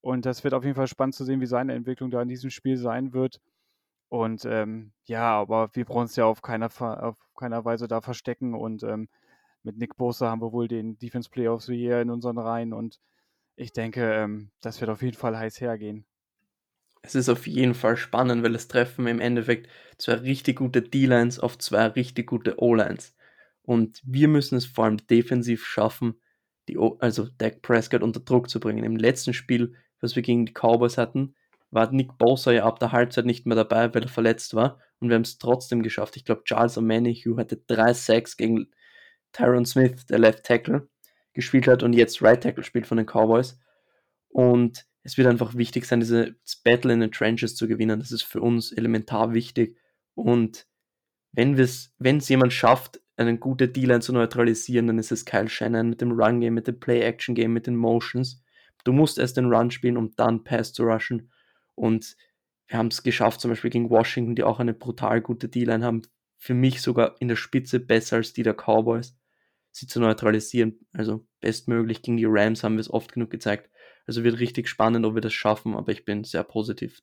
Und 0.00 0.26
das 0.26 0.42
wird 0.42 0.54
auf 0.54 0.64
jeden 0.64 0.74
Fall 0.74 0.88
spannend 0.88 1.14
zu 1.14 1.24
sehen, 1.24 1.40
wie 1.40 1.46
seine 1.46 1.72
Entwicklung 1.72 2.10
da 2.10 2.20
in 2.20 2.28
diesem 2.28 2.50
Spiel 2.50 2.76
sein 2.76 3.12
wird. 3.12 3.40
Und 4.08 4.44
ähm, 4.44 4.92
ja, 5.04 5.38
aber 5.38 5.70
wir 5.74 5.84
brauchen 5.84 6.06
es 6.06 6.16
ja 6.16 6.24
auf 6.24 6.42
keiner, 6.42 6.68
auf 6.80 7.16
keiner 7.36 7.64
Weise 7.64 7.86
da 7.86 8.00
verstecken. 8.00 8.54
Und 8.54 8.82
ähm, 8.82 9.08
mit 9.62 9.78
Nick 9.78 9.96
Bosa 9.96 10.30
haben 10.30 10.42
wir 10.42 10.52
wohl 10.52 10.66
den 10.66 10.98
Defense 10.98 11.30
Player 11.30 11.54
of 11.54 11.62
the 11.62 11.76
Year 11.76 12.02
in 12.02 12.10
unseren 12.10 12.38
Reihen. 12.38 12.72
Und 12.72 12.98
ich 13.54 13.72
denke, 13.72 14.14
ähm, 14.14 14.50
das 14.62 14.80
wird 14.80 14.90
auf 14.90 15.00
jeden 15.00 15.16
Fall 15.16 15.38
heiß 15.38 15.60
hergehen. 15.60 16.06
Es 17.02 17.14
ist 17.14 17.28
auf 17.28 17.46
jeden 17.46 17.74
Fall 17.74 17.96
spannend, 17.96 18.42
weil 18.42 18.56
es 18.56 18.66
treffen 18.66 19.06
im 19.06 19.20
Endeffekt 19.20 19.68
zwei 19.96 20.14
richtig 20.14 20.56
gute 20.56 20.82
D-Lines 20.82 21.38
auf 21.38 21.56
zwei 21.56 21.86
richtig 21.86 22.26
gute 22.26 22.60
O-Lines. 22.60 23.14
Und 23.64 24.00
wir 24.04 24.28
müssen 24.28 24.56
es 24.56 24.66
vor 24.66 24.84
allem 24.84 24.98
defensiv 25.06 25.64
schaffen, 25.66 26.20
die 26.68 26.78
also 26.98 27.28
Dak 27.38 27.62
Prescott 27.62 28.02
unter 28.02 28.20
Druck 28.20 28.50
zu 28.50 28.60
bringen. 28.60 28.84
Im 28.84 28.96
letzten 28.96 29.32
Spiel, 29.32 29.74
was 30.00 30.16
wir 30.16 30.22
gegen 30.22 30.46
die 30.46 30.52
Cowboys 30.52 30.98
hatten, 30.98 31.34
war 31.70 31.90
Nick 31.90 32.18
Bosa 32.18 32.52
ja 32.52 32.64
ab 32.64 32.78
der 32.78 32.92
Halbzeit 32.92 33.24
nicht 33.26 33.46
mehr 33.46 33.56
dabei, 33.56 33.92
weil 33.94 34.02
er 34.02 34.08
verletzt 34.08 34.54
war. 34.54 34.78
Und 35.00 35.08
wir 35.08 35.16
haben 35.16 35.22
es 35.22 35.38
trotzdem 35.38 35.82
geschafft. 35.82 36.16
Ich 36.16 36.24
glaube, 36.24 36.44
Charles 36.44 36.78
O'Manihu 36.78 37.38
hatte 37.38 37.56
drei 37.66 37.92
Sacks 37.94 38.36
gegen 38.36 38.70
Tyron 39.32 39.66
Smith, 39.66 40.06
der 40.06 40.18
Left 40.18 40.44
Tackle, 40.44 40.88
gespielt 41.32 41.66
hat 41.66 41.82
und 41.82 41.94
jetzt 41.94 42.22
Right 42.22 42.42
Tackle 42.42 42.62
spielt 42.62 42.86
von 42.86 42.98
den 42.98 43.06
Cowboys. 43.06 43.58
Und 44.28 44.86
es 45.02 45.18
wird 45.18 45.26
einfach 45.26 45.54
wichtig 45.54 45.84
sein, 45.86 46.00
diese 46.00 46.36
Battle 46.62 46.92
in 46.92 47.00
den 47.00 47.12
Trenches 47.12 47.56
zu 47.56 47.66
gewinnen. 47.66 47.98
Das 47.98 48.12
ist 48.12 48.22
für 48.22 48.40
uns 48.40 48.72
elementar 48.72 49.34
wichtig. 49.34 49.76
Und 50.14 50.66
wenn 51.32 51.58
es 51.58 52.28
jemand 52.28 52.52
schafft, 52.52 53.00
eine 53.16 53.38
gute 53.38 53.68
D-Line 53.68 54.00
zu 54.00 54.12
neutralisieren, 54.12 54.86
dann 54.88 54.98
ist 54.98 55.12
es 55.12 55.24
Kyle 55.24 55.48
Shannon 55.48 55.88
mit 55.88 56.00
dem 56.00 56.12
Run-Game, 56.12 56.54
mit 56.54 56.66
dem 56.66 56.80
Play-Action-Game, 56.80 57.52
mit 57.52 57.66
den 57.66 57.76
Motions. 57.76 58.42
Du 58.84 58.92
musst 58.92 59.18
erst 59.18 59.36
den 59.36 59.52
Run 59.52 59.70
spielen, 59.70 59.96
um 59.96 60.14
dann 60.16 60.44
Pass 60.44 60.72
zu 60.72 60.84
rushen. 60.84 61.30
Und 61.74 62.16
wir 62.66 62.78
haben 62.78 62.88
es 62.88 63.02
geschafft, 63.02 63.40
zum 63.40 63.50
Beispiel 63.50 63.70
gegen 63.70 63.90
Washington, 63.90 64.34
die 64.34 64.42
auch 64.42 64.60
eine 64.60 64.74
brutal 64.74 65.20
gute 65.20 65.48
D-Line 65.48 65.84
haben, 65.84 66.02
für 66.38 66.54
mich 66.54 66.82
sogar 66.82 67.16
in 67.20 67.28
der 67.28 67.36
Spitze 67.36 67.80
besser 67.80 68.16
als 68.16 68.32
die 68.32 68.42
der 68.42 68.54
Cowboys, 68.54 69.16
sie 69.70 69.86
zu 69.86 70.00
neutralisieren. 70.00 70.80
Also 70.92 71.26
bestmöglich 71.40 72.02
gegen 72.02 72.16
die 72.16 72.26
Rams 72.26 72.64
haben 72.64 72.74
wir 72.74 72.80
es 72.80 72.90
oft 72.90 73.12
genug 73.12 73.30
gezeigt. 73.30 73.70
Also 74.06 74.24
wird 74.24 74.38
richtig 74.38 74.68
spannend, 74.68 75.06
ob 75.06 75.14
wir 75.14 75.22
das 75.22 75.32
schaffen, 75.32 75.74
aber 75.74 75.92
ich 75.92 76.04
bin 76.04 76.24
sehr 76.24 76.44
positiv. 76.44 77.02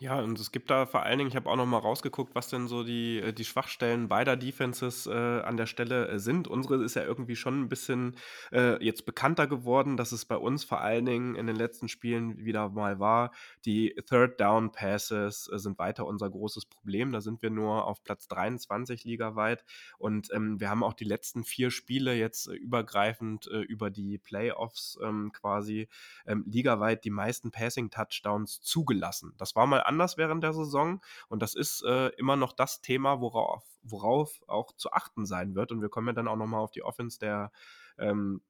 Ja, 0.00 0.18
und 0.20 0.40
es 0.40 0.50
gibt 0.50 0.70
da 0.70 0.86
vor 0.86 1.04
allen 1.04 1.18
Dingen, 1.18 1.30
ich 1.30 1.36
habe 1.36 1.48
auch 1.48 1.54
noch 1.54 1.66
mal 1.66 1.78
rausgeguckt, 1.78 2.34
was 2.34 2.48
denn 2.48 2.66
so 2.66 2.82
die, 2.82 3.20
äh, 3.20 3.32
die 3.32 3.44
Schwachstellen 3.44 4.08
beider 4.08 4.36
Defenses 4.36 5.06
äh, 5.06 5.12
an 5.12 5.56
der 5.56 5.66
Stelle 5.66 6.08
äh, 6.08 6.18
sind. 6.18 6.48
Unsere 6.48 6.82
ist 6.82 6.96
ja 6.96 7.04
irgendwie 7.04 7.36
schon 7.36 7.60
ein 7.60 7.68
bisschen 7.68 8.16
äh, 8.50 8.84
jetzt 8.84 9.06
bekannter 9.06 9.46
geworden, 9.46 9.96
dass 9.96 10.10
es 10.10 10.24
bei 10.24 10.36
uns 10.36 10.64
vor 10.64 10.80
allen 10.80 11.06
Dingen 11.06 11.36
in 11.36 11.46
den 11.46 11.54
letzten 11.54 11.88
Spielen 11.88 12.44
wieder 12.44 12.70
mal 12.70 12.98
war. 12.98 13.30
Die 13.66 13.94
Third 14.08 14.40
Down 14.40 14.72
Passes 14.72 15.48
äh, 15.52 15.60
sind 15.60 15.78
weiter 15.78 16.06
unser 16.06 16.28
großes 16.28 16.66
Problem. 16.66 17.12
Da 17.12 17.20
sind 17.20 17.40
wir 17.40 17.50
nur 17.50 17.86
auf 17.86 18.02
Platz 18.02 18.26
23 18.26 19.04
ligaweit. 19.04 19.64
Und 19.98 20.28
ähm, 20.32 20.58
wir 20.58 20.70
haben 20.70 20.82
auch 20.82 20.94
die 20.94 21.04
letzten 21.04 21.44
vier 21.44 21.70
Spiele 21.70 22.14
jetzt 22.14 22.48
übergreifend 22.48 23.46
über 23.46 23.90
die 23.90 24.18
Playoffs 24.18 24.98
ähm, 25.02 25.30
quasi 25.32 25.88
ähm, 26.26 26.44
ligaweit 26.48 27.04
die 27.04 27.10
meisten 27.10 27.52
Passing 27.52 27.90
Touchdowns 27.90 28.60
zugelassen. 28.60 29.34
Das 29.38 29.54
war 29.54 29.66
mal 29.66 29.83
anders 29.84 30.16
während 30.16 30.42
der 30.42 30.52
Saison. 30.52 31.00
Und 31.28 31.42
das 31.42 31.54
ist 31.54 31.82
äh, 31.84 32.08
immer 32.16 32.36
noch 32.36 32.52
das 32.52 32.80
Thema, 32.80 33.20
worauf, 33.20 33.64
worauf 33.82 34.42
auch 34.46 34.72
zu 34.76 34.92
achten 34.92 35.26
sein 35.26 35.54
wird. 35.54 35.72
Und 35.72 35.80
wir 35.82 35.88
kommen 35.88 36.08
ja 36.08 36.12
dann 36.12 36.28
auch 36.28 36.36
nochmal 36.36 36.60
auf 36.60 36.70
die 36.70 36.82
Offense 36.82 37.18
der, 37.18 37.52
ähm, 37.98 38.42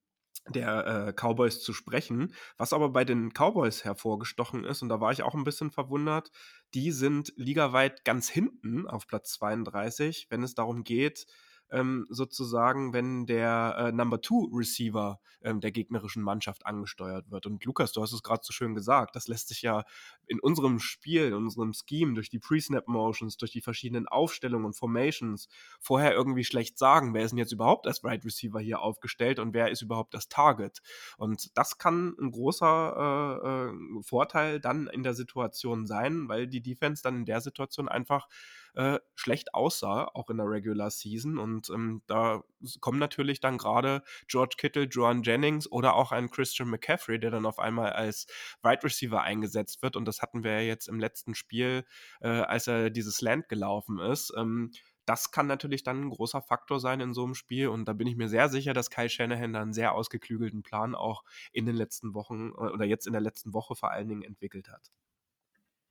der 0.48 0.86
äh, 0.86 1.12
Cowboys 1.12 1.62
zu 1.62 1.72
sprechen. 1.72 2.34
Was 2.56 2.72
aber 2.72 2.90
bei 2.90 3.04
den 3.04 3.30
Cowboys 3.30 3.84
hervorgestochen 3.84 4.64
ist, 4.64 4.82
und 4.82 4.88
da 4.88 5.00
war 5.00 5.12
ich 5.12 5.22
auch 5.22 5.34
ein 5.34 5.44
bisschen 5.44 5.70
verwundert, 5.70 6.30
die 6.74 6.90
sind 6.90 7.32
ligaweit 7.36 8.04
ganz 8.04 8.28
hinten 8.28 8.86
auf 8.86 9.06
Platz 9.06 9.32
32, 9.32 10.26
wenn 10.30 10.42
es 10.42 10.54
darum 10.54 10.84
geht, 10.84 11.26
ähm, 11.70 12.06
sozusagen, 12.08 12.92
wenn 12.92 13.26
der 13.26 13.76
äh, 13.78 13.92
Number 13.92 14.20
Two 14.20 14.50
Receiver 14.52 15.20
ähm, 15.42 15.60
der 15.60 15.72
gegnerischen 15.72 16.22
Mannschaft 16.22 16.66
angesteuert 16.66 17.30
wird. 17.30 17.46
Und 17.46 17.64
Lukas, 17.64 17.92
du 17.92 18.02
hast 18.02 18.12
es 18.12 18.22
gerade 18.22 18.40
so 18.42 18.52
schön 18.52 18.74
gesagt, 18.74 19.14
das 19.14 19.28
lässt 19.28 19.48
sich 19.48 19.62
ja 19.62 19.84
in 20.26 20.40
unserem 20.40 20.78
Spiel, 20.78 21.24
in 21.24 21.34
unserem 21.34 21.72
Scheme, 21.72 22.14
durch 22.14 22.30
die 22.30 22.38
Pre-Snap-Motions, 22.38 23.36
durch 23.36 23.52
die 23.52 23.60
verschiedenen 23.60 24.08
Aufstellungen 24.08 24.66
und 24.66 24.76
Formations 24.76 25.48
vorher 25.80 26.14
irgendwie 26.14 26.44
schlecht 26.44 26.78
sagen, 26.78 27.14
wer 27.14 27.24
ist 27.24 27.30
denn 27.30 27.38
jetzt 27.38 27.52
überhaupt 27.52 27.86
als 27.86 28.02
Right 28.02 28.24
Receiver 28.24 28.60
hier 28.60 28.80
aufgestellt 28.80 29.38
und 29.38 29.52
wer 29.52 29.70
ist 29.70 29.82
überhaupt 29.82 30.14
das 30.14 30.28
Target. 30.28 30.80
Und 31.18 31.56
das 31.56 31.78
kann 31.78 32.14
ein 32.18 32.30
großer 32.30 33.40
äh, 33.44 33.70
äh, 33.70 34.02
Vorteil 34.02 34.60
dann 34.60 34.86
in 34.86 35.02
der 35.02 35.14
Situation 35.14 35.86
sein, 35.86 36.28
weil 36.28 36.46
die 36.46 36.62
Defense 36.62 37.02
dann 37.02 37.16
in 37.16 37.24
der 37.26 37.40
Situation 37.40 37.88
einfach 37.88 38.28
äh, 38.74 38.98
schlecht 39.14 39.54
aussah, 39.54 40.10
auch 40.14 40.30
in 40.30 40.36
der 40.36 40.46
Regular 40.48 40.90
Season. 40.90 41.38
Und 41.38 41.70
ähm, 41.70 42.02
da 42.06 42.42
kommen 42.80 42.98
natürlich 42.98 43.40
dann 43.40 43.58
gerade 43.58 44.02
George 44.28 44.56
Kittle, 44.58 44.84
Joan 44.84 45.22
Jennings 45.22 45.70
oder 45.70 45.94
auch 45.94 46.12
ein 46.12 46.30
Christian 46.30 46.68
McCaffrey, 46.68 47.18
der 47.18 47.30
dann 47.30 47.46
auf 47.46 47.58
einmal 47.58 47.92
als 47.92 48.26
Wide 48.62 48.82
Receiver 48.82 49.20
eingesetzt 49.22 49.82
wird. 49.82 49.96
Und 49.96 50.06
das 50.06 50.22
hatten 50.22 50.44
wir 50.44 50.52
ja 50.52 50.60
jetzt 50.60 50.88
im 50.88 51.00
letzten 51.00 51.34
Spiel, 51.34 51.84
äh, 52.20 52.28
als 52.28 52.66
er 52.66 52.90
dieses 52.90 53.20
Land 53.20 53.48
gelaufen 53.48 53.98
ist. 53.98 54.32
Ähm, 54.36 54.72
das 55.06 55.30
kann 55.30 55.46
natürlich 55.46 55.82
dann 55.82 56.02
ein 56.02 56.10
großer 56.10 56.40
Faktor 56.40 56.80
sein 56.80 57.00
in 57.00 57.14
so 57.14 57.24
einem 57.24 57.34
Spiel. 57.34 57.68
Und 57.68 57.86
da 57.86 57.92
bin 57.92 58.06
ich 58.06 58.16
mir 58.16 58.28
sehr 58.28 58.48
sicher, 58.48 58.72
dass 58.72 58.90
Kyle 58.90 59.08
Shanahan 59.08 59.52
da 59.52 59.62
einen 59.62 59.72
sehr 59.72 59.92
ausgeklügelten 59.92 60.62
Plan 60.62 60.94
auch 60.94 61.24
in 61.52 61.66
den 61.66 61.76
letzten 61.76 62.14
Wochen 62.14 62.50
äh, 62.50 62.70
oder 62.70 62.84
jetzt 62.84 63.06
in 63.06 63.12
der 63.12 63.22
letzten 63.22 63.52
Woche 63.52 63.74
vor 63.76 63.90
allen 63.90 64.08
Dingen 64.08 64.22
entwickelt 64.22 64.68
hat. 64.68 64.90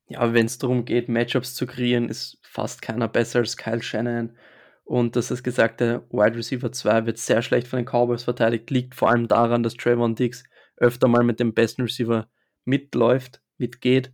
Ja, 0.07 0.33
wenn 0.33 0.45
es 0.45 0.57
darum 0.57 0.85
geht, 0.85 1.09
Matchups 1.09 1.55
zu 1.55 1.65
kreieren, 1.65 2.09
ist 2.09 2.37
fast 2.41 2.81
keiner 2.81 3.07
besser 3.07 3.39
als 3.39 3.57
Kyle 3.57 3.81
Shannon. 3.81 4.35
Und 4.83 5.15
das 5.15 5.31
ist 5.31 5.43
gesagt, 5.43 5.79
der 5.79 6.03
Wide 6.09 6.35
Receiver 6.35 6.71
2 6.71 7.05
wird 7.05 7.17
sehr 7.17 7.41
schlecht 7.41 7.67
von 7.67 7.77
den 7.77 7.85
Cowboys 7.85 8.23
verteidigt, 8.23 8.69
liegt 8.69 8.95
vor 8.95 9.09
allem 9.09 9.27
daran, 9.27 9.63
dass 9.63 9.75
Trayvon 9.75 10.15
Diggs 10.15 10.43
öfter 10.77 11.07
mal 11.07 11.23
mit 11.23 11.39
dem 11.39 11.53
besten 11.53 11.83
Receiver 11.83 12.27
mitläuft, 12.65 13.41
mitgeht. 13.57 14.11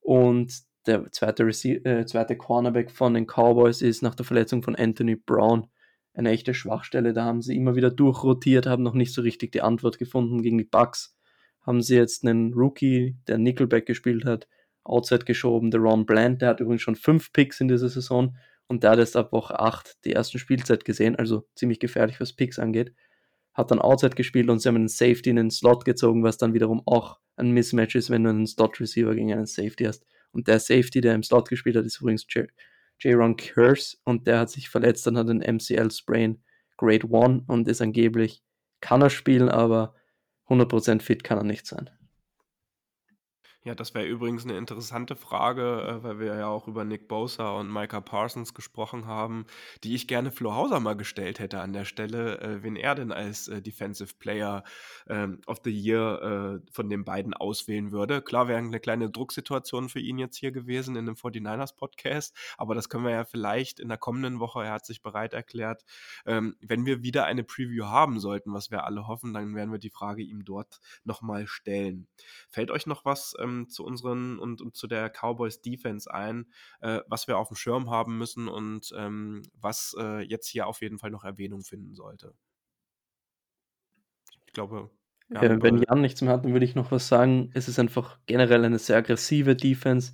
Und 0.00 0.52
der 0.86 1.10
zweite, 1.12 1.46
Rece 1.46 1.84
äh, 1.84 2.04
zweite 2.06 2.36
Cornerback 2.36 2.90
von 2.90 3.14
den 3.14 3.26
Cowboys 3.26 3.82
ist 3.82 4.02
nach 4.02 4.14
der 4.14 4.26
Verletzung 4.26 4.62
von 4.62 4.76
Anthony 4.76 5.16
Brown 5.16 5.68
eine 6.14 6.30
echte 6.30 6.54
Schwachstelle. 6.54 7.12
Da 7.12 7.24
haben 7.24 7.42
sie 7.42 7.56
immer 7.56 7.76
wieder 7.76 7.90
durchrotiert, 7.90 8.66
haben 8.66 8.82
noch 8.82 8.94
nicht 8.94 9.14
so 9.14 9.22
richtig 9.22 9.52
die 9.52 9.62
Antwort 9.62 9.98
gefunden 9.98 10.42
gegen 10.42 10.58
die 10.58 10.64
Bucks. 10.64 11.16
Haben 11.62 11.82
sie 11.82 11.96
jetzt 11.96 12.24
einen 12.24 12.52
Rookie, 12.54 13.16
der 13.28 13.38
Nickelback 13.38 13.86
gespielt 13.86 14.24
hat, 14.24 14.48
Outside 14.84 15.24
geschoben. 15.24 15.70
Der 15.70 15.80
Ron 15.80 16.06
Bland, 16.06 16.42
der 16.42 16.50
hat 16.50 16.60
übrigens 16.60 16.82
schon 16.82 16.96
fünf 16.96 17.32
Picks 17.32 17.60
in 17.60 17.68
dieser 17.68 17.88
Saison 17.88 18.36
und 18.68 18.82
der 18.82 18.92
hat 18.92 18.98
erst 18.98 19.16
ab 19.16 19.32
Woche 19.32 19.58
8 19.58 20.04
die 20.04 20.12
ersten 20.12 20.38
Spielzeit 20.38 20.84
gesehen, 20.84 21.16
also 21.16 21.46
ziemlich 21.54 21.80
gefährlich, 21.80 22.20
was 22.20 22.34
Picks 22.34 22.58
angeht. 22.58 22.94
Hat 23.52 23.70
dann 23.70 23.80
Outside 23.80 24.14
gespielt 24.14 24.48
und 24.48 24.60
sie 24.60 24.68
haben 24.68 24.76
einen 24.76 24.88
Safety 24.88 25.30
in 25.30 25.36
den 25.36 25.50
Slot 25.50 25.84
gezogen, 25.84 26.22
was 26.22 26.38
dann 26.38 26.54
wiederum 26.54 26.82
auch 26.86 27.18
ein 27.36 27.50
Mismatch 27.50 27.96
ist, 27.96 28.10
wenn 28.10 28.24
du 28.24 28.30
einen 28.30 28.46
Slot-Receiver 28.46 29.14
gegen 29.14 29.32
einen 29.32 29.46
Safety 29.46 29.84
hast. 29.84 30.06
Und 30.32 30.46
der 30.46 30.60
Safety, 30.60 31.00
der 31.00 31.14
im 31.14 31.22
Slot 31.22 31.48
gespielt 31.48 31.76
hat, 31.76 31.84
ist 31.84 32.00
übrigens 32.00 32.26
J-Ron 33.00 33.36
Curse 33.36 33.96
und 34.04 34.26
der 34.26 34.38
hat 34.38 34.50
sich 34.50 34.68
verletzt 34.68 35.06
und 35.08 35.16
hat 35.16 35.28
einen 35.28 35.40
MCL-Sprain 35.56 36.42
Grade 36.76 37.08
1 37.12 37.42
und 37.48 37.68
ist 37.68 37.82
angeblich, 37.82 38.42
kann 38.80 39.02
er 39.02 39.10
spielen, 39.10 39.48
aber 39.48 39.94
100% 40.48 41.02
fit 41.02 41.24
kann 41.24 41.38
er 41.38 41.44
nicht 41.44 41.66
sein. 41.66 41.90
Ja, 43.62 43.74
das 43.74 43.92
wäre 43.92 44.06
übrigens 44.06 44.44
eine 44.44 44.56
interessante 44.56 45.16
Frage, 45.16 45.82
äh, 45.82 46.02
weil 46.02 46.18
wir 46.18 46.34
ja 46.34 46.46
auch 46.46 46.66
über 46.66 46.86
Nick 46.86 47.08
Bosa 47.08 47.50
und 47.50 47.70
Micah 47.70 48.00
Parsons 48.00 48.54
gesprochen 48.54 49.04
haben, 49.04 49.44
die 49.84 49.94
ich 49.94 50.08
gerne 50.08 50.30
Flo 50.30 50.54
Hauser 50.54 50.80
mal 50.80 50.96
gestellt 50.96 51.38
hätte 51.40 51.60
an 51.60 51.74
der 51.74 51.84
Stelle, 51.84 52.40
äh, 52.40 52.62
wen 52.62 52.74
er 52.74 52.94
denn 52.94 53.12
als 53.12 53.48
äh, 53.48 53.60
Defensive 53.60 54.14
Player 54.18 54.64
ähm, 55.08 55.42
of 55.46 55.58
the 55.62 55.70
Year 55.70 56.62
äh, 56.64 56.72
von 56.72 56.88
den 56.88 57.04
beiden 57.04 57.34
auswählen 57.34 57.92
würde. 57.92 58.22
Klar 58.22 58.48
wäre 58.48 58.58
eine 58.58 58.80
kleine 58.80 59.10
Drucksituation 59.10 59.90
für 59.90 60.00
ihn 60.00 60.16
jetzt 60.16 60.38
hier 60.38 60.52
gewesen 60.52 60.96
in 60.96 61.04
dem 61.04 61.16
49ers 61.16 61.76
Podcast, 61.76 62.34
aber 62.56 62.74
das 62.74 62.88
können 62.88 63.04
wir 63.04 63.12
ja 63.12 63.24
vielleicht 63.24 63.78
in 63.78 63.88
der 63.88 63.98
kommenden 63.98 64.40
Woche, 64.40 64.64
er 64.64 64.72
hat 64.72 64.86
sich 64.86 65.02
bereit 65.02 65.34
erklärt, 65.34 65.84
ähm, 66.24 66.56
wenn 66.62 66.86
wir 66.86 67.02
wieder 67.02 67.26
eine 67.26 67.44
Preview 67.44 67.84
haben 67.84 68.20
sollten, 68.20 68.54
was 68.54 68.70
wir 68.70 68.84
alle 68.84 69.06
hoffen, 69.06 69.34
dann 69.34 69.54
werden 69.54 69.70
wir 69.70 69.78
die 69.78 69.90
Frage 69.90 70.22
ihm 70.22 70.46
dort 70.46 70.80
nochmal 71.04 71.46
stellen. 71.46 72.06
Fällt 72.48 72.70
euch 72.70 72.86
noch 72.86 73.04
was 73.04 73.34
ähm, 73.38 73.49
ähm, 73.50 73.68
zu 73.68 73.84
unseren 73.84 74.38
und, 74.38 74.60
und, 74.60 74.76
zu 74.76 74.86
der 74.86 75.10
Cowboys 75.10 75.60
Defense 75.60 76.12
ein, 76.12 76.46
äh, 76.80 77.00
was 77.08 77.28
wir 77.28 77.38
auf 77.38 77.48
dem 77.48 77.56
Schirm 77.56 77.90
haben 77.90 78.18
müssen 78.18 78.48
und 78.48 78.92
ähm, 78.96 79.42
was 79.54 79.94
äh, 79.98 80.22
jetzt 80.22 80.48
hier 80.48 80.66
auf 80.66 80.80
jeden 80.80 80.98
Fall 80.98 81.10
noch 81.10 81.24
Erwähnung 81.24 81.62
finden 81.62 81.94
sollte. 81.94 82.34
Ich 84.46 84.52
glaube. 84.52 84.90
Ja, 85.28 85.42
äh, 85.42 85.62
wenn 85.62 85.78
Jan 85.78 86.00
nichts 86.00 86.22
mehr 86.22 86.32
hat, 86.32 86.44
dann 86.44 86.52
würde 86.52 86.64
ich 86.64 86.74
noch 86.74 86.90
was 86.90 87.08
sagen. 87.08 87.50
Es 87.54 87.68
ist 87.68 87.78
einfach 87.78 88.18
generell 88.26 88.64
eine 88.64 88.78
sehr 88.78 88.96
aggressive 88.96 89.54
Defense 89.54 90.12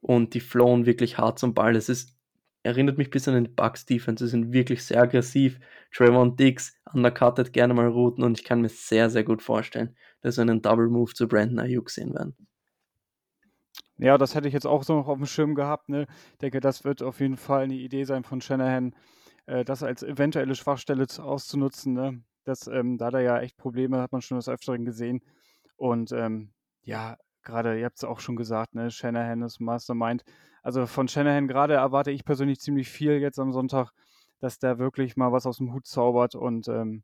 und 0.00 0.34
die 0.34 0.40
flowen 0.40 0.86
wirklich 0.86 1.18
hart 1.18 1.38
zum 1.38 1.54
Ball. 1.54 1.76
Es 1.76 1.88
ist 1.88 2.18
erinnert 2.62 2.98
mich 2.98 3.08
ein 3.08 3.10
bisschen 3.10 3.34
an 3.34 3.44
die 3.44 3.50
Bucks 3.50 3.86
Defense. 3.86 4.24
Sie 4.24 4.30
sind 4.30 4.52
wirklich 4.52 4.84
sehr 4.84 5.02
aggressiv. 5.02 5.60
Trayvon 5.92 6.36
Diggs 6.36 6.76
undercuttet 6.92 7.52
gerne 7.52 7.74
mal 7.74 7.86
Routen 7.86 8.24
und 8.24 8.38
ich 8.38 8.44
kann 8.44 8.60
mir 8.60 8.68
sehr, 8.68 9.10
sehr 9.10 9.24
gut 9.24 9.42
vorstellen, 9.42 9.96
dass 10.20 10.36
wir 10.36 10.42
einen 10.42 10.62
Double 10.62 10.88
Move 10.88 11.14
zu 11.14 11.28
Brandon 11.28 11.60
Ayuk 11.60 11.90
sehen 11.90 12.14
werden. 12.14 12.47
Ja, 13.98 14.16
das 14.16 14.34
hätte 14.34 14.46
ich 14.46 14.54
jetzt 14.54 14.66
auch 14.66 14.84
so 14.84 14.94
noch 14.94 15.08
auf 15.08 15.18
dem 15.18 15.26
Schirm 15.26 15.54
gehabt. 15.54 15.88
Ne? 15.88 16.06
Ich 16.32 16.38
denke, 16.38 16.60
das 16.60 16.84
wird 16.84 17.02
auf 17.02 17.20
jeden 17.20 17.36
Fall 17.36 17.64
eine 17.64 17.74
Idee 17.74 18.04
sein 18.04 18.22
von 18.22 18.40
Shanahan, 18.40 18.94
äh, 19.46 19.64
das 19.64 19.82
als 19.82 20.04
eventuelle 20.04 20.54
Schwachstelle 20.54 21.06
auszunutzen. 21.18 21.94
Ne? 21.94 22.22
Das, 22.44 22.68
ähm, 22.68 22.96
da 22.96 23.06
hat 23.06 23.14
er 23.14 23.20
ja 23.22 23.40
echt 23.40 23.56
Probleme, 23.56 24.00
hat 24.00 24.12
man 24.12 24.22
schon 24.22 24.38
des 24.38 24.48
Öfteren 24.48 24.84
gesehen. 24.84 25.20
Und 25.76 26.12
ähm, 26.12 26.52
ja, 26.82 27.16
gerade, 27.42 27.78
ihr 27.78 27.86
habt 27.86 27.96
es 27.96 28.04
auch 28.04 28.20
schon 28.20 28.36
gesagt, 28.36 28.74
ne? 28.74 28.90
Shanahan 28.90 29.42
ist 29.42 29.60
Mastermind. 29.60 30.24
Also 30.62 30.86
von 30.86 31.08
Shanahan 31.08 31.48
gerade 31.48 31.74
erwarte 31.74 32.10
ich 32.10 32.24
persönlich 32.24 32.60
ziemlich 32.60 32.88
viel 32.88 33.18
jetzt 33.18 33.38
am 33.38 33.52
Sonntag, 33.52 33.92
dass 34.40 34.58
der 34.58 34.78
wirklich 34.78 35.16
mal 35.16 35.32
was 35.32 35.46
aus 35.46 35.58
dem 35.58 35.72
Hut 35.72 35.86
zaubert 35.86 36.34
und 36.34 36.68
ähm, 36.68 37.02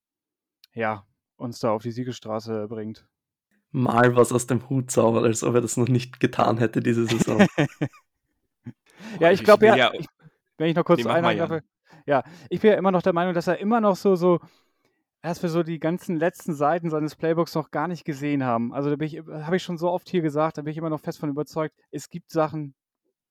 ja, 0.74 1.06
uns 1.36 1.60
da 1.60 1.70
auf 1.72 1.82
die 1.82 1.92
Siegestraße 1.92 2.68
bringt 2.68 3.06
mal 3.74 4.14
was 4.14 4.32
aus 4.32 4.46
dem 4.46 4.68
Hut 4.70 4.90
zaubert, 4.90 5.24
als 5.24 5.42
ob 5.42 5.54
er 5.56 5.60
das 5.60 5.76
noch 5.76 5.88
nicht 5.88 6.20
getan 6.20 6.58
hätte 6.58 6.80
diese 6.80 7.06
Saison. 7.06 7.44
ja, 9.20 9.32
ich 9.32 9.42
glaube 9.42 9.66
ja, 9.66 9.92
ich, 9.92 10.06
wenn 10.56 10.68
ich 10.68 10.76
noch 10.76 10.84
kurz 10.84 11.04
einhabe, 11.04 11.62
ja, 12.06 12.22
ich 12.50 12.60
bin 12.60 12.70
ja 12.70 12.76
immer 12.76 12.92
noch 12.92 13.02
der 13.02 13.12
Meinung, 13.12 13.34
dass 13.34 13.48
er 13.48 13.58
immer 13.58 13.80
noch 13.80 13.96
so, 13.96 14.14
so, 14.14 14.38
dass 15.22 15.42
wir 15.42 15.50
so 15.50 15.64
die 15.64 15.80
ganzen 15.80 16.16
letzten 16.16 16.54
Seiten 16.54 16.88
seines 16.88 17.16
Playbooks 17.16 17.54
noch 17.56 17.72
gar 17.72 17.88
nicht 17.88 18.04
gesehen 18.04 18.44
haben. 18.44 18.72
Also 18.72 18.94
da 18.94 19.06
habe 19.44 19.56
ich 19.56 19.62
schon 19.62 19.78
so 19.78 19.90
oft 19.90 20.08
hier 20.08 20.22
gesagt, 20.22 20.56
da 20.56 20.62
bin 20.62 20.70
ich 20.70 20.78
immer 20.78 20.90
noch 20.90 21.00
fest 21.00 21.18
von 21.18 21.30
überzeugt, 21.30 21.74
es 21.90 22.10
gibt 22.10 22.30
Sachen, 22.30 22.74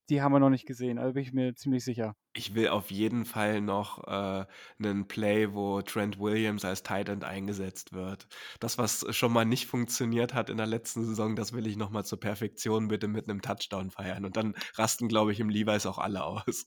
die 0.09 0.21
haben 0.21 0.33
wir 0.33 0.39
noch 0.39 0.49
nicht 0.49 0.65
gesehen, 0.65 0.97
also 0.97 1.13
bin 1.13 1.23
ich 1.23 1.33
mir 1.33 1.55
ziemlich 1.55 1.83
sicher. 1.83 2.15
Ich 2.33 2.55
will 2.55 2.69
auf 2.69 2.91
jeden 2.91 3.25
Fall 3.25 3.61
noch 3.61 4.03
äh, 4.07 4.45
einen 4.79 5.07
Play, 5.07 5.53
wo 5.53 5.81
Trent 5.81 6.19
Williams 6.19 6.65
als 6.65 6.83
Tight 6.83 7.09
End 7.09 7.23
eingesetzt 7.23 7.93
wird. 7.93 8.27
Das, 8.59 8.77
was 8.77 9.05
schon 9.15 9.31
mal 9.31 9.45
nicht 9.45 9.67
funktioniert 9.67 10.33
hat 10.33 10.49
in 10.49 10.57
der 10.57 10.65
letzten 10.65 11.05
Saison, 11.05 11.35
das 11.35 11.53
will 11.53 11.67
ich 11.67 11.77
noch 11.77 11.89
mal 11.89 12.03
zur 12.03 12.19
Perfektion 12.19 12.87
bitte 12.87 13.07
mit 13.07 13.29
einem 13.29 13.41
Touchdown 13.41 13.91
feiern. 13.91 14.25
Und 14.25 14.35
dann 14.35 14.55
rasten, 14.75 15.07
glaube 15.07 15.31
ich, 15.31 15.39
im 15.39 15.49
Levi's 15.49 15.85
auch 15.85 15.99
alle 15.99 16.23
aus. 16.23 16.65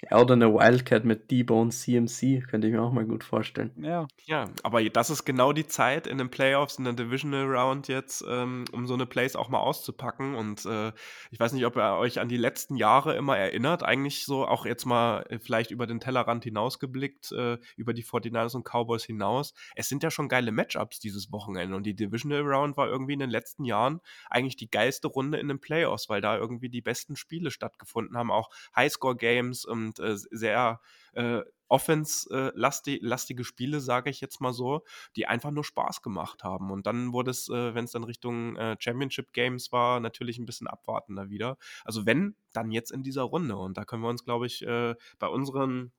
Ja, 0.00 0.20
oder 0.20 0.34
eine 0.34 0.54
Wildcat 0.54 1.04
mit 1.04 1.28
Debo 1.30 1.60
und 1.60 1.72
CMC, 1.72 2.46
könnte 2.48 2.68
ich 2.68 2.72
mir 2.72 2.80
auch 2.80 2.92
mal 2.92 3.04
gut 3.04 3.24
vorstellen. 3.24 3.72
Ja. 3.82 4.06
Ja, 4.26 4.44
aber 4.62 4.84
das 4.90 5.10
ist 5.10 5.24
genau 5.24 5.52
die 5.52 5.66
Zeit 5.66 6.06
in 6.06 6.18
den 6.18 6.30
Playoffs, 6.30 6.78
in 6.78 6.84
der 6.84 6.92
Divisional 6.92 7.46
Round 7.46 7.88
jetzt, 7.88 8.24
ähm, 8.28 8.64
um 8.70 8.86
so 8.86 8.94
eine 8.94 9.06
Plays 9.06 9.34
auch 9.34 9.48
mal 9.48 9.58
auszupacken. 9.58 10.36
Und 10.36 10.64
äh, 10.66 10.92
ich 11.32 11.40
weiß 11.40 11.52
nicht, 11.52 11.66
ob 11.66 11.76
ihr 11.76 11.96
euch 11.96 12.20
an 12.20 12.28
die 12.28 12.36
letzten 12.36 12.76
Jahre 12.76 13.16
immer 13.16 13.36
erinnert. 13.36 13.82
Eigentlich 13.82 14.24
so 14.24 14.46
auch 14.46 14.66
jetzt 14.66 14.84
mal 14.84 15.22
äh, 15.30 15.40
vielleicht 15.40 15.72
über 15.72 15.88
den 15.88 15.98
Tellerrand 15.98 16.44
hinausgeblickt, 16.44 17.32
äh, 17.32 17.58
über 17.76 17.92
die 17.92 18.04
49ers 18.04 18.54
und 18.54 18.64
Cowboys 18.64 19.04
hinaus. 19.04 19.52
Es 19.74 19.88
sind 19.88 20.04
ja 20.04 20.12
schon 20.12 20.28
geile 20.28 20.52
Matchups 20.52 21.00
dieses 21.00 21.32
Wochenende. 21.32 21.74
Und 21.74 21.84
die 21.84 21.94
Divisional 21.94 22.42
Round 22.42 22.76
war 22.76 22.86
irgendwie 22.86 23.14
in 23.14 23.20
den 23.20 23.30
letzten 23.30 23.64
Jahren 23.64 24.00
eigentlich 24.30 24.56
die 24.56 24.70
geilste 24.70 25.08
Runde 25.08 25.38
in 25.38 25.48
den 25.48 25.58
Playoffs, 25.58 26.08
weil 26.08 26.20
da 26.20 26.36
irgendwie 26.36 26.68
die 26.68 26.82
besten 26.82 27.16
Spiele 27.16 27.50
stattgefunden 27.50 28.16
haben. 28.16 28.30
Auch 28.30 28.50
Highscore-Games 28.76 29.64
und 29.88 30.00
äh, 30.00 30.16
sehr 30.16 30.80
äh, 31.14 31.40
offense-lastige 31.68 33.44
Spiele, 33.44 33.80
sage 33.80 34.10
ich 34.10 34.20
jetzt 34.20 34.40
mal 34.40 34.52
so, 34.52 34.84
die 35.16 35.26
einfach 35.26 35.50
nur 35.50 35.64
Spaß 35.64 36.02
gemacht 36.02 36.42
haben. 36.44 36.70
Und 36.70 36.86
dann 36.86 37.12
wurde 37.12 37.30
es, 37.30 37.48
äh, 37.48 37.74
wenn 37.74 37.84
es 37.84 37.92
dann 37.92 38.04
Richtung 38.04 38.56
äh, 38.56 38.76
Championship 38.78 39.32
Games 39.32 39.70
war, 39.70 40.00
natürlich 40.00 40.38
ein 40.38 40.46
bisschen 40.46 40.66
abwartender 40.66 41.28
wieder. 41.28 41.58
Also 41.84 42.06
wenn, 42.06 42.36
dann 42.52 42.70
jetzt 42.70 42.90
in 42.90 43.02
dieser 43.02 43.22
Runde. 43.22 43.56
Und 43.56 43.76
da 43.76 43.84
können 43.84 44.02
wir 44.02 44.08
uns, 44.08 44.24
glaube 44.24 44.46
ich, 44.46 44.66
äh, 44.66 44.94
bei 45.18 45.26
unseren 45.26 45.92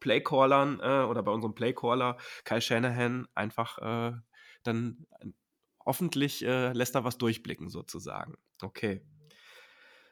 Playcallern 0.00 0.80
äh, 0.80 1.06
oder 1.08 1.22
bei 1.22 1.32
unserem 1.32 1.54
Playcaller 1.54 2.18
Kyle 2.44 2.60
Shanahan 2.60 3.26
einfach 3.34 3.78
äh, 3.78 4.12
dann 4.64 5.06
hoffentlich 5.84 6.44
äh, 6.44 6.72
lässt 6.72 6.94
er 6.94 7.04
was 7.04 7.16
durchblicken 7.16 7.70
sozusagen. 7.70 8.34
Okay. 8.60 9.02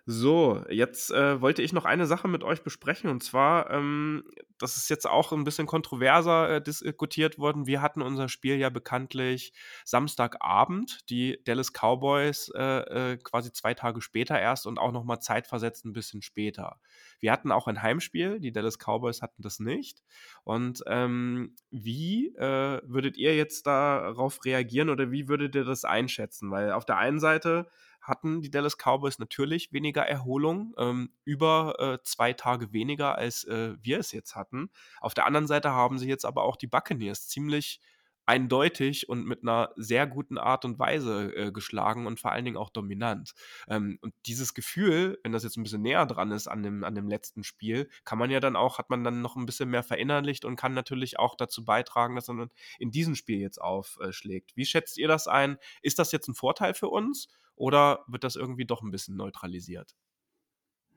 So, 0.06 0.62
jetzt 0.68 1.10
äh, 1.12 1.40
wollte 1.40 1.62
ich 1.62 1.72
noch 1.72 1.86
eine 1.86 2.04
Sache 2.04 2.28
mit 2.28 2.44
euch 2.44 2.62
besprechen 2.62 3.08
und 3.08 3.22
zwar, 3.22 3.70
ähm, 3.70 4.24
das 4.58 4.76
ist 4.76 4.90
jetzt 4.90 5.06
auch 5.06 5.32
ein 5.32 5.44
bisschen 5.44 5.66
kontroverser 5.66 6.56
äh, 6.56 6.62
diskutiert 6.62 7.38
worden. 7.38 7.66
Wir 7.66 7.80
hatten 7.80 8.02
unser 8.02 8.28
Spiel 8.28 8.56
ja 8.56 8.68
bekanntlich 8.68 9.54
Samstagabend, 9.86 11.08
die 11.08 11.42
Dallas 11.44 11.72
Cowboys 11.72 12.50
äh, 12.54 13.12
äh 13.12 13.16
quasi 13.16 13.50
zwei 13.52 13.72
Tage 13.72 14.02
später 14.02 14.38
erst 14.38 14.66
und 14.66 14.78
auch 14.78 14.92
nochmal 14.92 15.20
zeitversetzt 15.20 15.86
ein 15.86 15.94
bisschen 15.94 16.20
später. 16.20 16.80
Wir 17.20 17.32
hatten 17.32 17.50
auch 17.50 17.66
ein 17.66 17.80
Heimspiel, 17.80 18.40
die 18.40 18.52
Dallas 18.52 18.76
Cowboys 18.78 19.22
hatten 19.22 19.40
das 19.40 19.58
nicht. 19.58 20.02
Und 20.42 20.82
ähm, 20.86 21.56
wie 21.70 22.34
äh, 22.36 22.82
würdet 22.84 23.16
ihr 23.16 23.34
jetzt 23.34 23.66
darauf 23.66 24.44
reagieren 24.44 24.90
oder 24.90 25.10
wie 25.10 25.28
würdet 25.28 25.54
ihr 25.54 25.64
das 25.64 25.86
einschätzen? 25.86 26.50
Weil 26.50 26.72
auf 26.72 26.84
der 26.84 26.98
einen 26.98 27.20
Seite 27.20 27.70
hatten 28.04 28.42
die 28.42 28.50
Dallas 28.50 28.76
Cowboys 28.76 29.18
natürlich 29.18 29.72
weniger 29.72 30.02
Erholung, 30.02 30.74
ähm, 30.78 31.10
über 31.24 31.76
äh, 31.78 31.98
zwei 32.04 32.34
Tage 32.34 32.72
weniger, 32.72 33.16
als 33.16 33.44
äh, 33.44 33.74
wir 33.80 33.98
es 33.98 34.12
jetzt 34.12 34.36
hatten. 34.36 34.70
Auf 35.00 35.14
der 35.14 35.26
anderen 35.26 35.46
Seite 35.46 35.70
haben 35.70 35.98
sie 35.98 36.08
jetzt 36.08 36.24
aber 36.24 36.44
auch 36.44 36.56
die 36.56 36.66
Buccaneers 36.66 37.28
ziemlich 37.28 37.80
eindeutig 38.26 39.08
und 39.08 39.26
mit 39.26 39.42
einer 39.42 39.70
sehr 39.76 40.06
guten 40.06 40.38
Art 40.38 40.64
und 40.64 40.78
Weise 40.78 41.34
äh, 41.34 41.52
geschlagen 41.52 42.06
und 42.06 42.20
vor 42.20 42.32
allen 42.32 42.44
Dingen 42.44 42.56
auch 42.56 42.70
dominant. 42.70 43.34
Ähm, 43.68 43.98
und 44.00 44.14
dieses 44.26 44.54
Gefühl, 44.54 45.18
wenn 45.22 45.32
das 45.32 45.44
jetzt 45.44 45.56
ein 45.56 45.62
bisschen 45.62 45.82
näher 45.82 46.06
dran 46.06 46.30
ist 46.30 46.48
an 46.48 46.62
dem, 46.62 46.84
an 46.84 46.94
dem 46.94 47.08
letzten 47.08 47.44
Spiel, 47.44 47.88
kann 48.04 48.18
man 48.18 48.30
ja 48.30 48.40
dann 48.40 48.56
auch, 48.56 48.78
hat 48.78 48.90
man 48.90 49.04
dann 49.04 49.20
noch 49.20 49.36
ein 49.36 49.46
bisschen 49.46 49.70
mehr 49.70 49.82
verinnerlicht 49.82 50.44
und 50.44 50.56
kann 50.56 50.74
natürlich 50.74 51.18
auch 51.18 51.34
dazu 51.34 51.64
beitragen, 51.64 52.16
dass 52.16 52.28
man 52.28 52.48
in 52.78 52.90
diesem 52.90 53.14
Spiel 53.14 53.40
jetzt 53.40 53.60
aufschlägt. 53.60 54.56
Wie 54.56 54.66
schätzt 54.66 54.96
ihr 54.96 55.08
das 55.08 55.28
ein? 55.28 55.58
Ist 55.82 55.98
das 55.98 56.12
jetzt 56.12 56.28
ein 56.28 56.34
Vorteil 56.34 56.74
für 56.74 56.88
uns? 56.88 57.28
Oder 57.56 58.04
wird 58.06 58.24
das 58.24 58.36
irgendwie 58.36 58.64
doch 58.64 58.82
ein 58.82 58.90
bisschen 58.90 59.16
neutralisiert? 59.16 59.94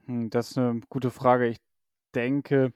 Hm, 0.06 0.30
das 0.30 0.52
ist 0.52 0.58
eine 0.58 0.82
gute 0.90 1.12
Frage. 1.12 1.48
Ich 1.48 1.58
denke, 2.16 2.74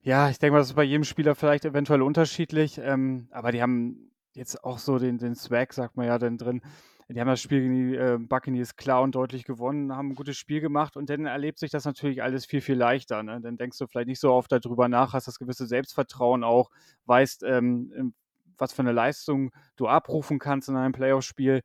ja, 0.00 0.30
ich 0.30 0.38
denke 0.38 0.52
mal, 0.52 0.58
das 0.58 0.68
ist 0.68 0.76
bei 0.76 0.84
jedem 0.84 1.04
Spieler 1.04 1.34
vielleicht 1.34 1.64
eventuell 1.64 2.02
unterschiedlich, 2.02 2.78
ähm, 2.78 3.28
aber 3.32 3.52
die 3.52 3.60
haben 3.60 4.12
jetzt 4.34 4.62
auch 4.62 4.78
so 4.78 4.98
den, 4.98 5.18
den 5.18 5.34
Swag, 5.34 5.72
sagt 5.72 5.96
man 5.96 6.06
ja 6.06 6.18
dann 6.18 6.38
drin. 6.38 6.62
Die 7.08 7.20
haben 7.20 7.28
das 7.28 7.40
Spiel 7.40 7.60
gegen 7.60 7.74
die 7.74 7.96
äh, 7.96 8.18
Buccaneers 8.18 8.74
klar 8.74 9.02
und 9.02 9.14
deutlich 9.14 9.44
gewonnen, 9.44 9.94
haben 9.94 10.10
ein 10.10 10.14
gutes 10.16 10.36
Spiel 10.36 10.60
gemacht 10.60 10.96
und 10.96 11.08
dann 11.08 11.24
erlebt 11.26 11.58
sich 11.58 11.70
das 11.70 11.84
natürlich 11.84 12.22
alles 12.22 12.46
viel, 12.46 12.60
viel 12.60 12.76
leichter. 12.76 13.22
Ne? 13.22 13.40
Dann 13.40 13.56
denkst 13.56 13.78
du 13.78 13.86
vielleicht 13.86 14.08
nicht 14.08 14.20
so 14.20 14.32
oft 14.32 14.50
darüber 14.50 14.88
nach, 14.88 15.12
hast 15.12 15.28
das 15.28 15.38
gewisse 15.38 15.66
Selbstvertrauen 15.66 16.42
auch, 16.42 16.70
weißt, 17.04 17.44
ähm, 17.44 18.14
was 18.58 18.72
für 18.72 18.82
eine 18.82 18.92
Leistung 18.92 19.52
du 19.76 19.86
abrufen 19.86 20.38
kannst 20.38 20.68
in 20.68 20.76
einem 20.76 20.92
Playoff-Spiel. 20.92 21.62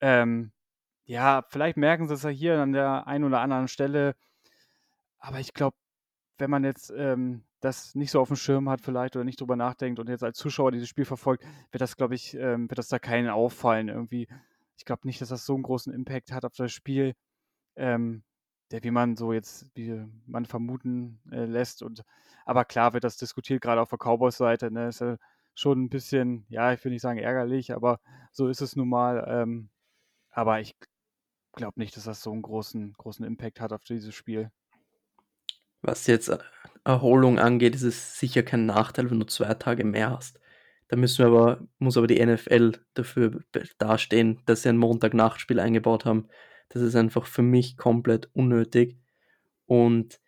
Ähm, 0.00 0.52
ja, 1.04 1.44
vielleicht 1.48 1.76
merken 1.76 2.06
sie 2.08 2.14
es 2.14 2.22
ja 2.22 2.30
hier 2.30 2.60
an 2.60 2.72
der 2.72 3.06
einen 3.06 3.24
oder 3.24 3.40
anderen 3.40 3.68
Stelle. 3.68 4.14
Aber 5.18 5.40
ich 5.40 5.54
glaube, 5.54 5.76
wenn 6.38 6.50
man 6.50 6.64
jetzt 6.64 6.92
ähm, 6.96 7.44
das 7.60 7.94
nicht 7.94 8.10
so 8.10 8.20
auf 8.20 8.28
dem 8.28 8.36
Schirm 8.36 8.68
hat 8.68 8.80
vielleicht 8.80 9.16
oder 9.16 9.24
nicht 9.24 9.40
drüber 9.40 9.56
nachdenkt 9.56 10.00
und 10.00 10.08
jetzt 10.08 10.24
als 10.24 10.38
Zuschauer 10.38 10.72
dieses 10.72 10.88
Spiel 10.88 11.04
verfolgt, 11.04 11.44
wird 11.70 11.80
das, 11.80 11.96
glaube 11.96 12.14
ich, 12.14 12.34
ähm, 12.34 12.70
wird 12.70 12.78
das 12.78 12.88
da 12.88 12.98
keinen 12.98 13.28
auffallen 13.28 13.88
irgendwie. 13.88 14.28
Ich 14.76 14.84
glaube 14.84 15.06
nicht, 15.06 15.20
dass 15.20 15.28
das 15.28 15.44
so 15.44 15.54
einen 15.54 15.62
großen 15.62 15.92
Impact 15.92 16.32
hat 16.32 16.44
auf 16.44 16.54
das 16.56 16.72
Spiel, 16.72 17.14
ähm, 17.76 18.22
der 18.70 18.82
wie 18.82 18.90
man 18.90 19.16
so 19.16 19.32
jetzt, 19.32 19.70
wie 19.74 20.06
man 20.26 20.46
vermuten 20.46 21.20
äh, 21.30 21.44
lässt. 21.44 21.82
Und 21.82 22.02
aber 22.46 22.64
klar 22.64 22.94
wird 22.94 23.04
das 23.04 23.18
diskutiert, 23.18 23.60
gerade 23.62 23.80
auf 23.80 23.90
der 23.90 23.98
Cowboys-Seite. 23.98 24.70
Ne? 24.70 24.88
Ist 24.88 25.00
ja 25.00 25.16
schon 25.54 25.82
ein 25.82 25.90
bisschen, 25.90 26.46
ja, 26.48 26.72
ich 26.72 26.82
will 26.84 26.92
nicht 26.92 27.02
sagen 27.02 27.18
ärgerlich, 27.18 27.74
aber 27.74 28.00
so 28.32 28.48
ist 28.48 28.62
es 28.62 28.76
nun 28.76 28.88
mal. 28.88 29.24
Ähm, 29.28 29.68
aber 30.30 30.60
ich 30.60 30.74
glaube 31.52 31.80
nicht, 31.80 31.96
dass 31.96 32.04
das 32.04 32.22
so 32.22 32.32
einen 32.32 32.42
großen, 32.42 32.94
großen 32.94 33.24
Impact 33.24 33.60
hat 33.60 33.72
auf 33.72 33.84
dieses 33.84 34.14
Spiel. 34.14 34.50
Was 35.82 36.06
jetzt 36.06 36.28
äh, 36.28 36.38
Erholung 36.84 37.38
angeht, 37.38 37.74
ist 37.74 37.82
es 37.82 38.18
sicher 38.18 38.42
kein 38.42 38.66
Nachteil, 38.66 39.10
wenn 39.10 39.20
du 39.20 39.26
zwei 39.26 39.54
Tage 39.54 39.84
mehr 39.84 40.10
hast. 40.10 40.40
Da 40.88 40.96
müssen 40.96 41.18
wir 41.18 41.26
aber, 41.26 41.68
muss 41.78 41.96
aber 41.96 42.06
die 42.06 42.24
NFL 42.24 42.72
dafür 42.94 43.40
dastehen, 43.78 44.42
dass 44.46 44.62
sie 44.62 44.70
ein 44.70 44.76
Montagnachtspiel 44.76 45.60
eingebaut 45.60 46.04
haben. 46.04 46.28
Das 46.68 46.82
ist 46.82 46.96
einfach 46.96 47.26
für 47.26 47.42
mich 47.42 47.76
komplett 47.76 48.28
unnötig. 48.32 48.98
Und 49.66 50.20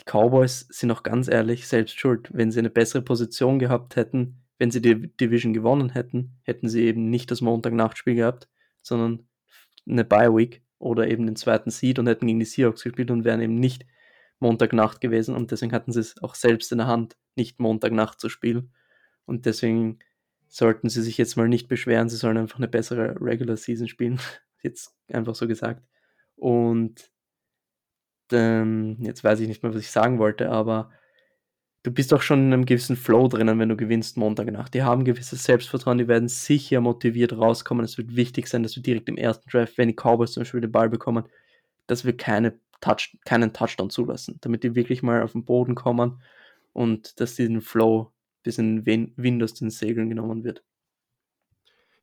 die 0.00 0.04
Cowboys 0.04 0.66
sind 0.70 0.90
auch 0.90 1.02
ganz 1.02 1.28
ehrlich 1.28 1.68
selbst 1.68 1.98
schuld. 1.98 2.30
Wenn 2.32 2.50
sie 2.50 2.60
eine 2.60 2.70
bessere 2.70 3.02
Position 3.02 3.58
gehabt 3.58 3.96
hätten, 3.96 4.42
wenn 4.58 4.70
sie 4.70 4.80
die 4.80 5.14
Division 5.16 5.52
gewonnen 5.52 5.90
hätten, 5.90 6.38
hätten 6.42 6.68
sie 6.68 6.84
eben 6.84 7.10
nicht 7.10 7.30
das 7.30 7.42
Montagnachtspiel 7.42 8.14
gehabt, 8.14 8.48
sondern 8.80 9.28
eine 9.88 10.04
Bye-Week 10.04 10.62
oder 10.78 11.08
eben 11.08 11.26
den 11.26 11.36
zweiten 11.36 11.70
Seed 11.70 11.98
und 11.98 12.06
hätten 12.06 12.26
gegen 12.26 12.38
die 12.38 12.44
Seahawks 12.44 12.82
gespielt 12.82 13.10
und 13.10 13.24
wären 13.24 13.40
eben 13.40 13.54
nicht 13.54 13.86
Montagnacht 14.38 15.00
gewesen 15.00 15.34
und 15.34 15.50
deswegen 15.50 15.72
hatten 15.72 15.92
sie 15.92 16.00
es 16.00 16.22
auch 16.22 16.34
selbst 16.34 16.70
in 16.72 16.78
der 16.78 16.86
Hand, 16.86 17.16
nicht 17.36 17.58
Montagnacht 17.58 18.20
zu 18.20 18.28
spielen. 18.28 18.72
Und 19.24 19.46
deswegen 19.46 19.98
sollten 20.48 20.88
sie 20.88 21.02
sich 21.02 21.18
jetzt 21.18 21.36
mal 21.36 21.48
nicht 21.48 21.68
beschweren, 21.68 22.08
sie 22.08 22.16
sollen 22.16 22.36
einfach 22.36 22.58
eine 22.58 22.68
bessere 22.68 23.16
Regular 23.20 23.56
Season 23.56 23.88
spielen. 23.88 24.20
Jetzt 24.62 24.96
einfach 25.12 25.34
so 25.34 25.46
gesagt. 25.46 25.86
Und 26.34 27.12
ähm, 28.32 28.96
jetzt 29.00 29.22
weiß 29.22 29.38
ich 29.40 29.46
nicht 29.46 29.62
mehr, 29.62 29.72
was 29.72 29.80
ich 29.80 29.90
sagen 29.90 30.18
wollte, 30.18 30.50
aber 30.50 30.90
du 31.86 31.92
bist 31.92 32.12
auch 32.12 32.20
schon 32.20 32.46
in 32.46 32.52
einem 32.52 32.66
gewissen 32.66 32.96
Flow 32.96 33.28
drinnen, 33.28 33.60
wenn 33.60 33.68
du 33.68 33.76
gewinnst 33.76 34.16
Montagnacht. 34.16 34.74
Die 34.74 34.82
haben 34.82 35.04
gewisses 35.04 35.44
Selbstvertrauen, 35.44 35.98
die 35.98 36.08
werden 36.08 36.28
sicher 36.28 36.80
motiviert 36.80 37.32
rauskommen. 37.32 37.84
Es 37.84 37.96
wird 37.96 38.16
wichtig 38.16 38.48
sein, 38.48 38.64
dass 38.64 38.74
wir 38.74 38.82
direkt 38.82 39.08
im 39.08 39.16
ersten 39.16 39.48
Draft, 39.48 39.78
wenn 39.78 39.86
die 39.86 39.94
Cowboys 39.94 40.32
zum 40.32 40.40
Beispiel 40.40 40.60
den 40.60 40.72
Ball 40.72 40.88
bekommen, 40.88 41.28
dass 41.86 42.04
wir 42.04 42.16
keine 42.16 42.58
Touch, 42.80 43.16
keinen 43.24 43.52
Touchdown 43.52 43.88
zulassen, 43.88 44.38
damit 44.40 44.64
die 44.64 44.74
wirklich 44.74 45.04
mal 45.04 45.22
auf 45.22 45.32
den 45.32 45.44
Boden 45.44 45.76
kommen 45.76 46.20
und 46.72 47.20
dass 47.20 47.36
diesen 47.36 47.60
Flow 47.60 48.12
bis 48.42 48.58
in 48.58 48.84
Wind 48.84 49.42
aus 49.44 49.54
den 49.54 49.70
Segeln 49.70 50.08
genommen 50.08 50.42
wird. 50.42 50.64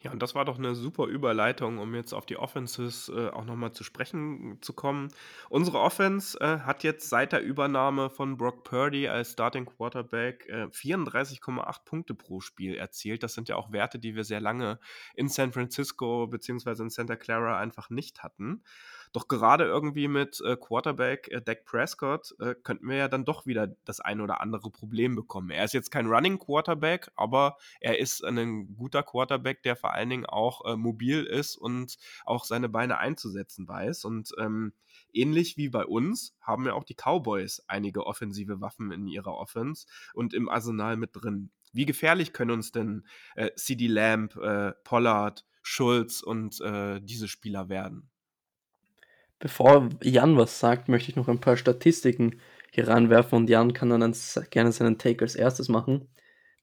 Ja, 0.04 0.12
und 0.12 0.22
das 0.22 0.36
war 0.36 0.44
doch 0.44 0.58
eine 0.58 0.76
super 0.76 1.06
Überleitung, 1.06 1.78
um 1.78 1.96
jetzt 1.96 2.12
auf 2.12 2.26
die 2.26 2.36
Offenses 2.36 3.08
äh, 3.08 3.30
auch 3.30 3.46
nochmal 3.46 3.72
zu 3.72 3.86
sprechen 3.86 4.58
zu 4.60 4.74
kommen. 4.74 5.08
Unsere 5.48 5.80
Offense 5.80 6.38
äh, 6.42 6.60
hat 6.60 6.84
jetzt 6.84 7.08
seit 7.08 7.32
der 7.32 7.42
Übernahme 7.42 8.10
von 8.10 8.36
Brock 8.36 8.66
Purdy 8.66 9.08
als 9.08 9.32
Starting 9.32 9.66
Quarterback 9.66 10.46
äh, 10.50 10.66
34,8 10.66 11.86
Punkte 11.86 12.16
pro 12.16 12.42
Spiel 12.42 12.76
erzielt. 12.76 13.24
Das 13.24 13.34
sind 13.34 13.48
ja 13.48 13.56
auch 13.56 13.72
Werte, 13.72 13.98
die 13.98 14.14
wir 14.14 14.26
sehr 14.26 14.42
lange 14.42 14.78
in 15.16 15.30
San 15.30 15.54
Francisco 15.54 16.28
bzw. 16.28 16.84
in 16.84 16.90
Santa 16.90 17.16
Clara 17.16 17.58
einfach 17.58 17.90
nicht 17.90 18.24
hatten. 18.24 18.62
Doch 19.14 19.28
gerade 19.28 19.66
irgendwie 19.66 20.08
mit 20.08 20.42
äh, 20.42 20.58
Quarterback 20.58 21.28
äh, 21.32 21.40
Dak 21.40 21.66
Prescott 21.66 22.34
äh, 22.40 22.56
könnten 22.56 22.90
wir 22.90 22.98
ja 22.98 23.08
dann 23.08 23.26
doch 23.26 23.46
wieder 23.46 23.68
das 23.86 24.00
ein 24.00 24.22
oder 24.22 24.42
andere 24.42 24.72
Problem 24.72 25.16
bekommen. 25.16 25.52
Er 25.52 25.64
ist 25.64 25.74
jetzt 25.76 25.92
kein 25.92 26.08
Running 26.08 26.40
Quarterback, 26.40 27.12
aber 27.16 27.58
er 27.80 28.00
ist 28.00 28.26
ein 28.26 28.76
guter 28.76 29.04
Quarterback, 29.04 29.62
der 29.62 29.76
vor 29.76 29.94
allen 29.94 30.10
Dingen 30.10 30.26
auch 30.26 30.66
äh, 30.66 30.76
mobil 30.76 31.24
ist 31.24 31.56
und 31.56 31.98
auch 32.26 32.44
seine 32.44 32.70
Beine 32.70 32.98
einzusetzen 32.98 33.68
weiß. 33.68 34.04
Und 34.06 34.32
ähm, 34.40 34.74
ähnlich 35.14 35.58
wie 35.58 35.70
bei 35.70 35.86
uns 35.86 36.36
haben 36.42 36.66
ja 36.66 36.74
auch 36.74 36.84
die 36.84 36.96
Cowboys 36.96 37.64
einige 37.68 38.08
offensive 38.08 38.62
Waffen 38.62 38.92
in 38.92 39.08
ihrer 39.08 39.36
Offense 39.36 39.86
und 40.16 40.34
im 40.34 40.50
Arsenal 40.50 40.98
mit 40.98 41.12
drin. 41.14 41.52
Wie 41.72 41.86
gefährlich 41.86 42.34
können 42.34 42.52
uns 42.52 42.72
denn 42.72 43.06
äh, 43.36 43.52
CD 43.56 43.86
Lamb, 43.86 44.36
äh, 44.38 44.72
Pollard, 44.84 45.46
Schulz 45.62 46.22
und 46.24 46.60
äh, 46.62 47.00
diese 47.00 47.28
Spieler 47.28 47.70
werden? 47.70 48.10
Bevor 49.44 49.90
Jan 50.02 50.38
was 50.38 50.58
sagt, 50.58 50.88
möchte 50.88 51.10
ich 51.10 51.18
noch 51.18 51.28
ein 51.28 51.42
paar 51.42 51.58
Statistiken 51.58 52.40
hier 52.72 52.88
reinwerfen 52.88 53.40
und 53.40 53.50
Jan 53.50 53.74
kann 53.74 53.90
dann 53.90 54.16
gerne 54.52 54.72
seinen 54.72 54.98
Take 54.98 55.22
als 55.22 55.36
erstes 55.36 55.68
machen. 55.68 56.08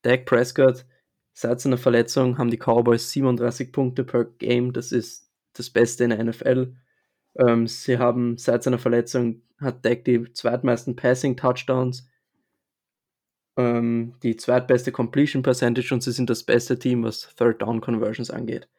Dak 0.01 0.25
Prescott, 0.25 0.87
seit 1.35 1.61
seiner 1.61 1.77
Verletzung 1.77 2.39
haben 2.39 2.51
die 2.51 2.57
Cowboys 2.57 3.13
37 3.13 3.71
Punkte 3.71 4.03
per 4.03 4.25
Game, 4.25 4.73
das 4.73 4.93
ist 4.93 5.31
das 5.53 5.69
Beste 5.69 6.05
in 6.05 6.11
der 6.11 6.25
NFL. 6.25 6.75
Ähm, 7.39 7.67
sie 7.67 7.99
haben 7.99 8.39
seit 8.39 8.63
seiner 8.63 8.79
Verletzung 8.79 9.43
hat 9.59 9.85
Dak 9.85 10.07
die 10.07 10.33
zweitmeisten 10.33 10.97
Passing 10.97 11.37
Touchdowns, 11.37 12.09
ähm, 13.59 14.15
die 14.23 14.37
zweitbeste 14.37 14.91
Completion 14.91 15.43
Percentage 15.43 15.93
und 15.93 16.03
sie 16.03 16.13
sind 16.13 16.31
das 16.31 16.45
beste 16.45 16.79
Team, 16.79 17.05
was 17.05 17.35
Third 17.37 17.61
Down 17.61 17.83
Conversions 17.83 18.31
angeht. 18.31 18.71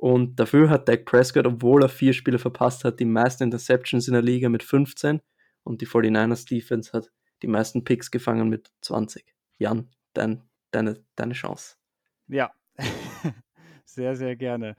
Und 0.00 0.40
dafür 0.40 0.70
hat 0.70 0.88
Dak 0.88 1.04
Prescott, 1.04 1.46
obwohl 1.46 1.82
er 1.82 1.90
vier 1.90 2.14
Spiele 2.14 2.38
verpasst 2.38 2.84
hat, 2.84 3.00
die 3.00 3.04
meisten 3.04 3.42
Interceptions 3.42 4.08
in 4.08 4.14
der 4.14 4.22
Liga 4.22 4.48
mit 4.48 4.62
15 4.62 5.20
und 5.62 5.82
die 5.82 5.86
49ers 5.86 6.48
Defense 6.48 6.94
hat 6.94 7.12
die 7.42 7.48
meisten 7.48 7.84
Picks 7.84 8.10
gefangen 8.10 8.48
mit 8.48 8.72
20. 8.80 9.34
Jan, 9.58 9.90
dein, 10.14 10.42
deine, 10.70 11.04
deine 11.16 11.34
Chance. 11.34 11.76
Ja, 12.28 12.50
sehr, 13.84 14.16
sehr 14.16 14.36
gerne. 14.36 14.74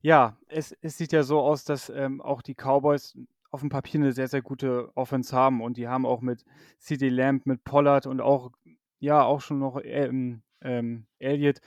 Ja, 0.00 0.36
es, 0.48 0.72
es 0.80 0.98
sieht 0.98 1.12
ja 1.12 1.22
so 1.22 1.38
aus, 1.38 1.62
dass 1.62 1.88
ähm, 1.88 2.20
auch 2.20 2.42
die 2.42 2.56
Cowboys 2.56 3.16
auf 3.52 3.60
dem 3.60 3.68
Papier 3.68 4.00
eine 4.00 4.12
sehr, 4.12 4.26
sehr 4.26 4.42
gute 4.42 4.90
Offense 4.96 5.36
haben 5.36 5.62
und 5.62 5.76
die 5.76 5.86
haben 5.86 6.04
auch 6.04 6.20
mit 6.20 6.44
CD 6.80 7.10
Lamb, 7.10 7.46
mit 7.46 7.62
Pollard 7.62 8.06
und 8.06 8.20
auch, 8.20 8.50
ja, 8.98 9.22
auch 9.22 9.40
schon 9.40 9.60
noch 9.60 9.80
ähm, 9.84 10.42
ähm, 10.62 11.06
Elliott 11.20 11.60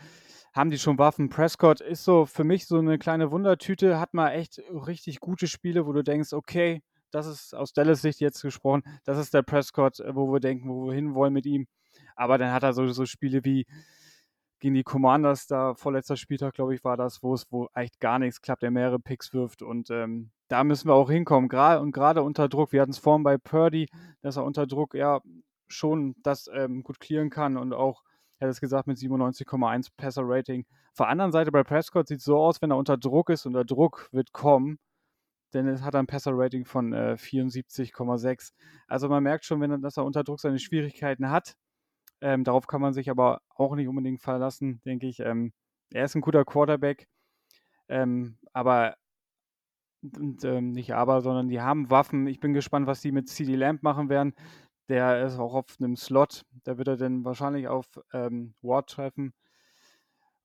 haben 0.54 0.70
die 0.70 0.78
schon 0.78 0.98
Waffen. 0.98 1.30
Prescott 1.30 1.82
ist 1.82 2.04
so 2.04 2.26
für 2.26 2.44
mich 2.44 2.68
so 2.68 2.78
eine 2.78 2.98
kleine 2.98 3.32
Wundertüte, 3.32 4.00
hat 4.00 4.14
mal 4.14 4.32
echt 4.32 4.62
richtig 4.70 5.20
gute 5.20 5.48
Spiele, 5.48 5.86
wo 5.86 5.94
du 5.94 6.04
denkst, 6.04 6.34
okay, 6.34 6.82
das 7.12 7.28
ist 7.28 7.54
aus 7.54 7.74
Dallas 7.74 8.02
Sicht 8.02 8.20
jetzt 8.22 8.42
gesprochen, 8.42 8.84
das 9.04 9.18
ist 9.18 9.34
der 9.34 9.44
Prescott, 9.44 10.00
äh, 10.00 10.16
wo 10.16 10.32
wir 10.32 10.40
denken, 10.40 10.70
wo 10.70 10.88
wir 10.88 10.94
hinwollen 10.94 11.34
mit 11.34 11.46
ihm. 11.46 11.68
Aber 12.16 12.38
dann 12.38 12.52
hat 12.52 12.64
er 12.64 12.74
so, 12.74 12.88
so 12.88 13.06
Spiele 13.06 13.44
wie 13.44 13.66
gegen 14.60 14.76
die 14.76 14.84
Commanders, 14.84 15.48
da 15.48 15.74
vorletzter 15.74 16.16
Spieltag, 16.16 16.54
glaube 16.54 16.76
ich, 16.76 16.84
war 16.84 16.96
das, 16.96 17.24
wo 17.24 17.34
es 17.34 17.48
wo 17.50 17.68
echt 17.74 18.00
gar 18.00 18.20
nichts 18.20 18.42
klappt, 18.42 18.62
der 18.62 18.72
mehrere 18.72 19.00
Picks 19.00 19.34
wirft. 19.34 19.64
Und 19.64 19.90
ähm, 19.90 20.30
da 20.48 20.64
müssen 20.64 20.88
wir 20.88 20.94
auch 20.94 21.10
hinkommen. 21.10 21.50
Gra 21.50 21.78
und 21.78 21.92
gerade 21.92 22.22
unter 22.22 22.48
Druck, 22.48 22.72
wir 22.72 22.82
hatten 22.82 22.92
es 22.92 23.00
vorhin 23.00 23.24
bei 23.24 23.38
Purdy, 23.38 23.88
dass 24.22 24.38
er 24.38 24.46
unter 24.46 24.68
Druck 24.68 24.94
ja 24.94 25.20
schon 25.68 26.16
das 26.22 26.50
ähm, 26.54 26.84
gut 26.84 27.00
clearen 27.00 27.32
kann 27.32 27.58
und 27.58 27.74
auch 27.74 28.04
er 28.42 28.48
hat 28.48 28.54
es 28.54 28.60
gesagt, 28.60 28.88
mit 28.88 28.98
97,1 28.98 29.90
Passer-Rating. 29.96 30.66
Auf 30.94 30.98
der 30.98 31.10
anderen 31.10 31.32
Seite 31.32 31.52
bei 31.52 31.64
Prescott 31.64 32.08
sieht 32.08 32.20
es 32.20 32.26
so 32.26 32.38
aus, 32.38 32.60
wenn 32.60 32.72
er 32.72 32.78
unter 32.78 32.98
Druck 32.98 33.30
ist 33.30 33.46
und 33.46 33.54
der 33.54 33.66
Druck 33.66 34.10
wird 34.12 34.34
kommen, 34.34 34.80
denn 35.54 35.68
es 35.68 35.84
hat 35.84 35.96
ein 35.96 36.08
Passer-Rating 36.08 36.66
von 36.66 36.92
äh, 36.92 37.18
74,6. 37.20 38.52
Also 38.88 39.10
man 39.10 39.22
merkt 39.22 39.46
schon, 39.46 39.62
wenn 39.62 39.70
er, 39.70 39.78
dass 39.78 39.98
er 39.98 40.06
unter 40.06 40.24
Druck 40.24 40.40
seine 40.40 40.58
Schwierigkeiten 40.58 41.30
hat. 41.30 41.54
Ähm, 42.20 42.44
darauf 42.44 42.66
kann 42.66 42.82
man 42.82 42.94
sich 42.94 43.12
aber 43.12 43.42
auch 43.50 43.76
nicht 43.76 43.88
unbedingt 43.88 44.22
verlassen, 44.22 44.82
denke 44.86 45.06
ich. 45.06 45.20
Ähm, 45.20 45.54
er 45.94 46.06
ist 46.06 46.16
ein 46.16 46.22
guter 46.22 46.44
Quarterback, 46.44 47.08
ähm, 47.90 48.40
aber 48.54 48.96
und, 50.02 50.44
ähm, 50.46 50.72
nicht 50.72 50.96
aber, 50.96 51.22
sondern 51.22 51.48
die 51.48 51.62
haben 51.62 51.92
Waffen. 51.92 52.26
Ich 52.26 52.40
bin 52.40 52.54
gespannt, 52.54 52.88
was 52.88 53.02
die 53.02 53.12
mit 53.12 53.30
CD 53.30 53.56
Lamp 53.56 53.84
machen 53.84 54.10
werden. 54.10 54.34
Der 54.92 55.26
ist 55.26 55.40
auch 55.40 55.54
auf 55.54 55.78
einem 55.80 55.96
Slot. 55.96 56.44
Da 56.66 56.78
wird 56.78 56.90
er 56.90 56.98
dann 56.98 57.24
wahrscheinlich 57.24 57.70
auf 57.70 57.86
ähm, 58.12 58.56
Ward 58.62 58.90
treffen. 58.90 59.34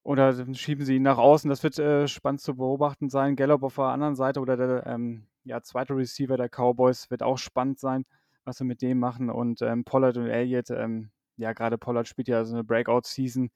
Oder 0.04 0.54
schieben 0.54 0.84
sie 0.84 0.96
ihn 0.96 1.02
nach 1.02 1.18
außen. 1.18 1.50
Das 1.50 1.64
wird 1.64 1.80
äh, 1.80 2.06
spannend 2.06 2.40
zu 2.40 2.54
beobachten 2.54 3.10
sein. 3.10 3.34
Gallup 3.34 3.64
auf 3.64 3.74
der 3.74 3.86
anderen 3.86 4.14
Seite 4.14 4.38
oder 4.38 4.56
der 4.56 4.86
ähm, 4.86 5.26
ja, 5.42 5.62
zweite 5.62 5.96
Receiver 5.96 6.36
der 6.36 6.48
Cowboys 6.48 7.10
wird 7.10 7.24
auch 7.24 7.38
spannend 7.38 7.80
sein, 7.80 8.04
was 8.44 8.58
sie 8.58 8.64
mit 8.64 8.82
dem 8.82 9.00
machen. 9.00 9.30
Und 9.30 9.62
ähm, 9.62 9.82
Pollard 9.82 10.16
und 10.16 10.28
Elliott, 10.28 10.70
ähm, 10.70 11.10
ja, 11.36 11.52
gerade 11.52 11.76
Pollard 11.76 12.06
spielt 12.06 12.28
ja 12.28 12.44
so 12.44 12.54
eine 12.54 12.62
Breakout-Season. 12.62 13.50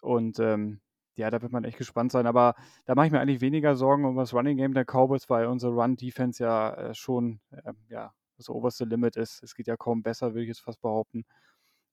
Und 0.00 0.38
ähm, 0.38 0.80
ja, 1.14 1.28
da 1.30 1.42
wird 1.42 1.52
man 1.52 1.64
echt 1.64 1.76
gespannt 1.76 2.10
sein. 2.10 2.26
Aber 2.26 2.54
da 2.86 2.94
mache 2.94 3.08
ich 3.08 3.12
mir 3.12 3.20
eigentlich 3.20 3.42
weniger 3.42 3.76
Sorgen 3.76 4.06
um 4.06 4.16
das 4.16 4.32
Running 4.32 4.56
Game 4.56 4.72
der 4.72 4.86
Cowboys, 4.86 5.28
weil 5.28 5.44
unsere 5.44 5.74
Run-Defense 5.74 6.42
ja 6.42 6.72
äh, 6.72 6.94
schon 6.94 7.40
äh, 7.50 7.74
ja, 7.90 8.14
das 8.36 8.48
oberste 8.48 8.84
Limit 8.84 9.16
ist. 9.16 9.42
Es 9.42 9.54
geht 9.54 9.66
ja 9.66 9.76
kaum 9.76 10.02
besser, 10.02 10.34
würde 10.34 10.42
ich 10.42 10.48
jetzt 10.48 10.60
fast 10.60 10.80
behaupten. 10.80 11.24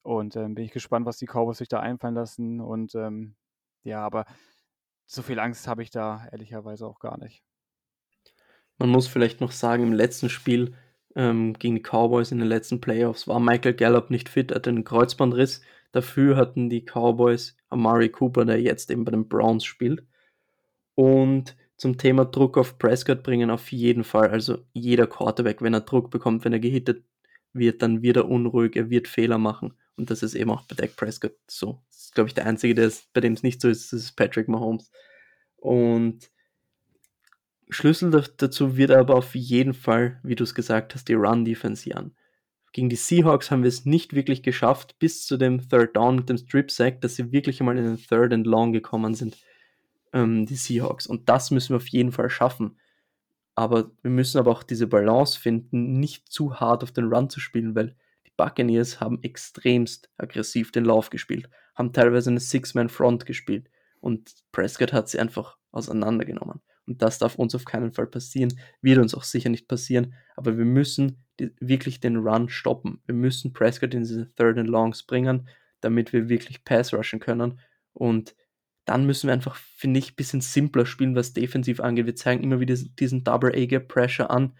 Und 0.01 0.35
ähm, 0.35 0.55
bin 0.55 0.65
ich 0.65 0.71
gespannt, 0.71 1.05
was 1.05 1.17
die 1.17 1.27
Cowboys 1.27 1.57
sich 1.57 1.67
da 1.67 1.79
einfallen 1.79 2.15
lassen. 2.15 2.61
Und 2.61 2.95
ähm, 2.95 3.35
ja, 3.83 4.01
aber 4.01 4.25
so 5.05 5.21
viel 5.21 5.39
Angst 5.39 5.67
habe 5.67 5.83
ich 5.83 5.89
da 5.91 6.27
ehrlicherweise 6.31 6.87
auch 6.87 6.99
gar 6.99 7.17
nicht. 7.17 7.43
Man 8.77 8.89
muss 8.89 9.07
vielleicht 9.07 9.41
noch 9.41 9.51
sagen, 9.51 9.83
im 9.83 9.93
letzten 9.93 10.29
Spiel 10.29 10.75
ähm, 11.15 11.53
gegen 11.53 11.75
die 11.75 11.81
Cowboys 11.81 12.31
in 12.31 12.39
den 12.39 12.47
letzten 12.47 12.79
Playoffs 12.79 13.27
war 13.27 13.39
Michael 13.39 13.73
Gallup 13.73 14.09
nicht 14.09 14.29
fit, 14.29 14.53
hatte 14.53 14.69
einen 14.69 14.83
Kreuzbandriss. 14.83 15.61
Dafür 15.91 16.37
hatten 16.37 16.69
die 16.69 16.85
Cowboys 16.85 17.57
Amari 17.69 18.09
Cooper, 18.09 18.45
der 18.45 18.61
jetzt 18.61 18.91
eben 18.91 19.05
bei 19.05 19.11
den 19.11 19.27
Browns 19.27 19.65
spielt. 19.65 20.05
Und 20.95 21.57
zum 21.79 21.97
Thema 21.97 22.25
Druck 22.25 22.57
auf 22.57 22.77
Prescott 22.77 23.23
bringen 23.23 23.49
auf 23.49 23.71
jeden 23.71 24.03
Fall. 24.03 24.29
Also 24.29 24.65
jeder 24.73 25.07
Quarterback, 25.07 25.61
wenn 25.61 25.73
er 25.73 25.81
Druck 25.81 26.11
bekommt, 26.11 26.43
wenn 26.43 26.51
er 26.51 26.59
gehittet 26.59 27.05
wird, 27.53 27.81
dann 27.81 28.01
wird 28.01 28.17
er 28.17 28.29
unruhig, 28.29 28.75
er 28.75 28.89
wird 28.89 29.07
Fehler 29.07 29.37
machen. 29.37 29.73
Und 29.95 30.11
das 30.11 30.21
ist 30.21 30.35
eben 30.35 30.51
auch 30.51 30.63
bei 30.63 30.75
Dak 30.75 30.97
Prescott 30.97 31.37
so. 31.47 31.81
Das 31.87 32.03
ist, 32.03 32.15
glaube 32.15 32.27
ich, 32.27 32.33
der 32.33 32.45
Einzige, 32.45 32.75
der 32.75 32.85
ist, 32.85 33.11
bei 33.13 33.21
dem 33.21 33.31
es 33.31 33.43
nicht 33.43 33.61
so 33.61 33.69
ist, 33.69 33.93
das 33.93 34.01
ist 34.01 34.17
Patrick 34.17 34.49
Mahomes. 34.49 34.91
Und 35.55 36.29
Schlüssel 37.69 38.11
dazu 38.35 38.75
wird 38.75 38.91
aber 38.91 39.15
auf 39.15 39.33
jeden 39.33 39.73
Fall, 39.73 40.19
wie 40.21 40.35
du 40.35 40.43
es 40.43 40.53
gesagt 40.53 40.95
hast, 40.95 41.07
die 41.07 41.13
Run-Defense 41.13 41.95
an. 41.95 42.13
Gegen 42.73 42.89
die 42.89 42.97
Seahawks 42.97 43.51
haben 43.51 43.63
wir 43.63 43.69
es 43.69 43.85
nicht 43.85 44.13
wirklich 44.13 44.43
geschafft, 44.43 44.99
bis 44.99 45.25
zu 45.25 45.37
dem 45.37 45.69
Third 45.69 45.95
Down 45.95 46.17
mit 46.17 46.29
dem 46.29 46.37
Strip 46.37 46.71
Sack, 46.71 46.99
dass 46.99 47.15
sie 47.15 47.31
wirklich 47.31 47.61
einmal 47.61 47.77
in 47.77 47.85
den 47.85 47.97
Third 47.97 48.33
and 48.33 48.45
Long 48.45 48.73
gekommen 48.73 49.15
sind 49.15 49.37
ähm, 50.13 50.45
die 50.45 50.55
Seahawks. 50.55 51.07
Und 51.07 51.29
das 51.29 51.51
müssen 51.51 51.69
wir 51.69 51.77
auf 51.77 51.87
jeden 51.87 52.11
Fall 52.11 52.29
schaffen. 52.29 52.77
Aber 53.55 53.91
wir 54.01 54.11
müssen 54.11 54.37
aber 54.37 54.51
auch 54.51 54.63
diese 54.63 54.87
Balance 54.87 55.37
finden, 55.37 55.99
nicht 55.99 56.31
zu 56.31 56.59
hart 56.59 56.83
auf 56.83 56.91
den 56.91 57.11
Run 57.11 57.29
zu 57.29 57.39
spielen, 57.39 57.75
weil 57.75 57.95
die 58.25 58.31
Buccaneers 58.37 59.01
haben 59.01 59.21
extremst 59.21 60.09
aggressiv 60.17 60.71
den 60.71 60.85
Lauf 60.85 61.09
gespielt, 61.09 61.49
haben 61.75 61.91
teilweise 61.91 62.29
eine 62.29 62.39
Six-Man-Front 62.39 63.25
gespielt 63.25 63.69
und 63.99 64.33
Prescott 64.53 64.93
hat 64.93 65.09
sie 65.09 65.19
einfach 65.19 65.57
auseinandergenommen. 65.71 66.61
Und 66.87 67.01
das 67.01 67.19
darf 67.19 67.35
uns 67.35 67.53
auf 67.53 67.65
keinen 67.65 67.91
Fall 67.91 68.07
passieren, 68.07 68.57
wird 68.81 68.97
uns 68.97 69.13
auch 69.13 69.23
sicher 69.23 69.49
nicht 69.49 69.67
passieren, 69.67 70.13
aber 70.35 70.57
wir 70.57 70.65
müssen 70.65 71.23
die, 71.39 71.51
wirklich 71.59 71.99
den 71.99 72.15
Run 72.15 72.49
stoppen. 72.49 73.01
Wir 73.05 73.15
müssen 73.15 73.53
Prescott 73.53 73.93
in 73.93 74.03
diese 74.03 74.33
Third 74.35 74.57
and 74.57 74.69
Longs 74.69 75.03
bringen, 75.03 75.47
damit 75.81 76.13
wir 76.13 76.29
wirklich 76.29 76.63
Pass 76.63 76.93
rushen 76.93 77.19
können 77.19 77.59
und 77.93 78.35
dann 78.89 79.05
müssen 79.05 79.27
wir 79.27 79.33
einfach, 79.33 79.55
finde 79.55 79.99
ich, 79.99 80.13
ein 80.13 80.15
bisschen 80.15 80.41
simpler 80.41 80.87
spielen, 80.87 81.15
was 81.15 81.33
defensiv 81.33 81.79
angeht. 81.79 82.07
Wir 82.07 82.15
zeigen 82.15 82.43
immer 82.43 82.59
wieder 82.59 82.75
diesen 82.75 83.23
Double 83.23 83.51
A-Gap 83.55 83.87
Pressure 83.87 84.31
an 84.31 84.57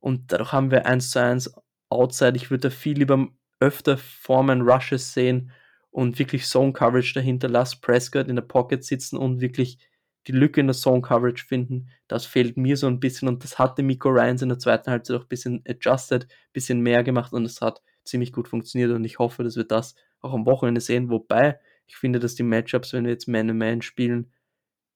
und 0.00 0.32
dadurch 0.32 0.52
haben 0.52 0.72
wir 0.72 0.86
1 0.86 1.10
zu 1.10 1.22
1 1.22 1.54
Outside. 1.88 2.36
Ich 2.36 2.50
würde 2.50 2.68
da 2.68 2.70
viel 2.70 2.98
lieber 2.98 3.28
öfter 3.60 3.96
Formen 3.96 4.62
Rushes 4.62 5.14
sehen 5.14 5.52
und 5.90 6.18
wirklich 6.18 6.46
Zone 6.46 6.72
Coverage 6.72 7.14
dahinter. 7.14 7.48
Lass 7.48 7.80
Prescott 7.80 8.28
in 8.28 8.34
der 8.34 8.42
Pocket 8.42 8.84
sitzen 8.84 9.16
und 9.16 9.40
wirklich 9.40 9.78
die 10.26 10.32
Lücke 10.32 10.60
in 10.60 10.66
der 10.66 10.76
Zone 10.76 11.00
Coverage 11.00 11.44
finden. 11.44 11.90
Das 12.08 12.26
fehlt 12.26 12.56
mir 12.56 12.76
so 12.76 12.88
ein 12.88 12.98
bisschen 12.98 13.28
und 13.28 13.44
das 13.44 13.58
hatte 13.58 13.84
Miko 13.84 14.08
Ryans 14.08 14.42
in 14.42 14.48
der 14.48 14.58
zweiten 14.58 14.90
Halbzeit 14.90 15.16
auch 15.16 15.22
ein 15.22 15.28
bisschen 15.28 15.62
adjusted, 15.68 16.24
ein 16.24 16.52
bisschen 16.52 16.80
mehr 16.80 17.04
gemacht 17.04 17.32
und 17.32 17.44
es 17.44 17.60
hat 17.60 17.82
ziemlich 18.04 18.32
gut 18.32 18.48
funktioniert 18.48 18.90
und 18.90 19.04
ich 19.04 19.20
hoffe, 19.20 19.44
dass 19.44 19.56
wir 19.56 19.64
das 19.64 19.94
auch 20.20 20.32
am 20.32 20.44
Wochenende 20.44 20.80
sehen. 20.80 21.08
Wobei 21.08 21.60
ich 21.90 21.96
finde, 21.96 22.20
dass 22.20 22.36
die 22.36 22.44
Matchups, 22.44 22.92
wenn 22.92 23.04
wir 23.04 23.10
jetzt 23.10 23.26
Man-to-Man 23.26 23.82
spielen, 23.82 24.32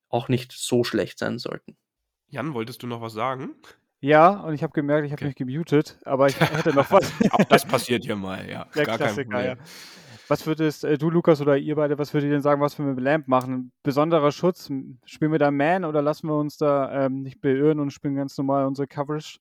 auch 0.07 0.29
nicht 0.29 0.53
so 0.53 0.85
schlecht 0.85 1.19
sein 1.19 1.39
sollten. 1.39 1.75
Jan, 2.27 2.53
wolltest 2.53 2.83
du 2.83 2.87
noch 2.87 3.01
was 3.01 3.11
sagen? 3.11 3.55
Ja, 3.99 4.29
und 4.29 4.53
ich 4.53 4.63
habe 4.63 4.71
gemerkt, 4.71 5.05
ich 5.05 5.11
habe 5.11 5.19
okay. 5.19 5.25
mich 5.25 5.35
gemutet, 5.35 5.99
aber 6.05 6.27
ich 6.27 6.39
hätte 6.39 6.73
noch 6.73 6.89
was. 6.91 7.11
Auch 7.31 7.43
das 7.45 7.65
passiert 7.65 8.05
hier 8.05 8.15
mal, 8.15 8.49
ja. 8.49 8.65
Der 8.75 8.85
Gar 8.85 8.97
Klassiker, 8.97 9.45
ja. 9.45 9.55
Was 10.29 10.47
würdest 10.47 10.85
äh, 10.85 10.97
du, 10.97 11.09
Lukas, 11.09 11.41
oder 11.41 11.57
ihr 11.57 11.75
beide, 11.75 11.97
was 11.97 12.13
würdet 12.13 12.29
ihr 12.29 12.33
denn 12.33 12.41
sagen, 12.41 12.61
was 12.61 12.77
wir 12.79 12.85
mit 12.85 12.99
Lamp 12.99 13.27
machen? 13.27 13.73
Besonderer 13.83 14.31
Schutz? 14.31 14.71
Spielen 15.05 15.31
wir 15.31 15.39
da 15.39 15.51
Man 15.51 15.83
oder 15.83 16.01
lassen 16.01 16.27
wir 16.27 16.35
uns 16.35 16.57
da 16.57 17.05
ähm, 17.05 17.23
nicht 17.23 17.41
beirren 17.41 17.79
und 17.79 17.91
spielen 17.91 18.15
ganz 18.15 18.37
normal 18.37 18.65
unsere 18.65 18.87
Coverage? 18.87 19.39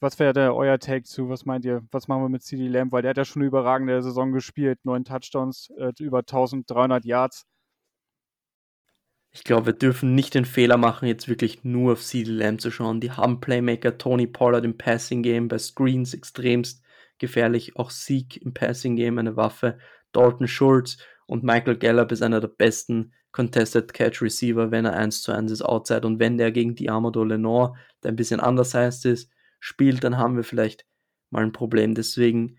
Was 0.00 0.18
wäre 0.20 0.54
euer 0.54 0.78
Take 0.78 1.04
zu? 1.04 1.28
Was 1.28 1.44
meint 1.44 1.64
ihr? 1.64 1.82
Was 1.90 2.06
machen 2.06 2.22
wir 2.22 2.28
mit 2.28 2.42
CD 2.42 2.68
Lamb? 2.68 2.92
Weil 2.92 3.02
der 3.02 3.10
hat 3.10 3.16
ja 3.16 3.24
schon 3.24 3.42
eine 3.42 3.48
überragende 3.48 4.00
Saison 4.00 4.32
gespielt. 4.32 4.78
Neun 4.84 5.04
Touchdowns, 5.04 5.70
äh, 5.76 5.92
über 5.98 6.18
1300 6.18 7.04
Yards. 7.04 7.44
Ich 9.30 9.44
glaube, 9.44 9.66
wir 9.66 9.72
dürfen 9.72 10.14
nicht 10.14 10.34
den 10.34 10.44
Fehler 10.44 10.78
machen, 10.78 11.06
jetzt 11.06 11.28
wirklich 11.28 11.62
nur 11.64 11.92
auf 11.92 12.02
CD 12.02 12.30
Lamb 12.30 12.60
zu 12.60 12.70
schauen. 12.70 13.00
Die 13.00 13.10
haben 13.10 13.40
Playmaker 13.40 13.98
Tony 13.98 14.26
Pollard 14.26 14.64
im 14.64 14.78
Passing 14.78 15.22
Game, 15.22 15.48
bei 15.48 15.58
Screens 15.58 16.14
extremst 16.14 16.82
gefährlich. 17.18 17.76
Auch 17.76 17.90
Sieg 17.90 18.40
im 18.40 18.54
Passing 18.54 18.96
Game 18.96 19.18
eine 19.18 19.36
Waffe. 19.36 19.78
Dalton 20.12 20.48
Schultz 20.48 20.98
und 21.26 21.44
Michael 21.44 21.76
Gallup 21.76 22.12
ist 22.12 22.22
einer 22.22 22.40
der 22.40 22.48
besten 22.48 23.12
Contested 23.32 23.92
Catch 23.92 24.22
Receiver, 24.22 24.70
wenn 24.70 24.86
er 24.86 24.94
1 24.94 25.22
zu 25.22 25.32
1 25.32 25.52
ist 25.52 25.62
outside. 25.62 26.06
Und 26.06 26.18
wenn 26.18 26.38
der 26.38 26.50
gegen 26.50 26.74
Diamado 26.74 27.22
Lenore, 27.24 27.74
der 28.02 28.12
ein 28.12 28.16
bisschen 28.16 28.40
anders 28.40 28.74
heißt 28.74 29.04
ist, 29.06 29.30
spielt, 29.60 30.04
dann 30.04 30.18
haben 30.18 30.36
wir 30.36 30.44
vielleicht 30.44 30.86
mal 31.30 31.42
ein 31.42 31.52
Problem. 31.52 31.94
Deswegen 31.94 32.58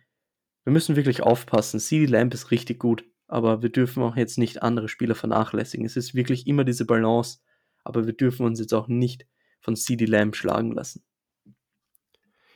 wir 0.69 0.73
müssen 0.73 0.95
wirklich 0.95 1.23
aufpassen. 1.23 1.79
CD 1.79 2.05
Lamp 2.05 2.31
ist 2.33 2.51
richtig 2.51 2.79
gut, 2.79 3.03
aber 3.27 3.63
wir 3.63 3.71
dürfen 3.71 4.03
auch 4.03 4.15
jetzt 4.15 4.37
nicht 4.37 4.61
andere 4.61 4.87
Spieler 4.87 5.15
vernachlässigen. 5.15 5.85
Es 5.85 5.95
ist 5.95 6.13
wirklich 6.13 6.45
immer 6.47 6.63
diese 6.63 6.85
Balance, 6.85 7.39
aber 7.83 8.05
wir 8.05 8.13
dürfen 8.13 8.45
uns 8.45 8.59
jetzt 8.59 8.73
auch 8.73 8.87
nicht 8.87 9.25
von 9.61 9.75
CD 9.75 10.05
Lamb 10.05 10.35
schlagen 10.35 10.71
lassen. 10.71 11.03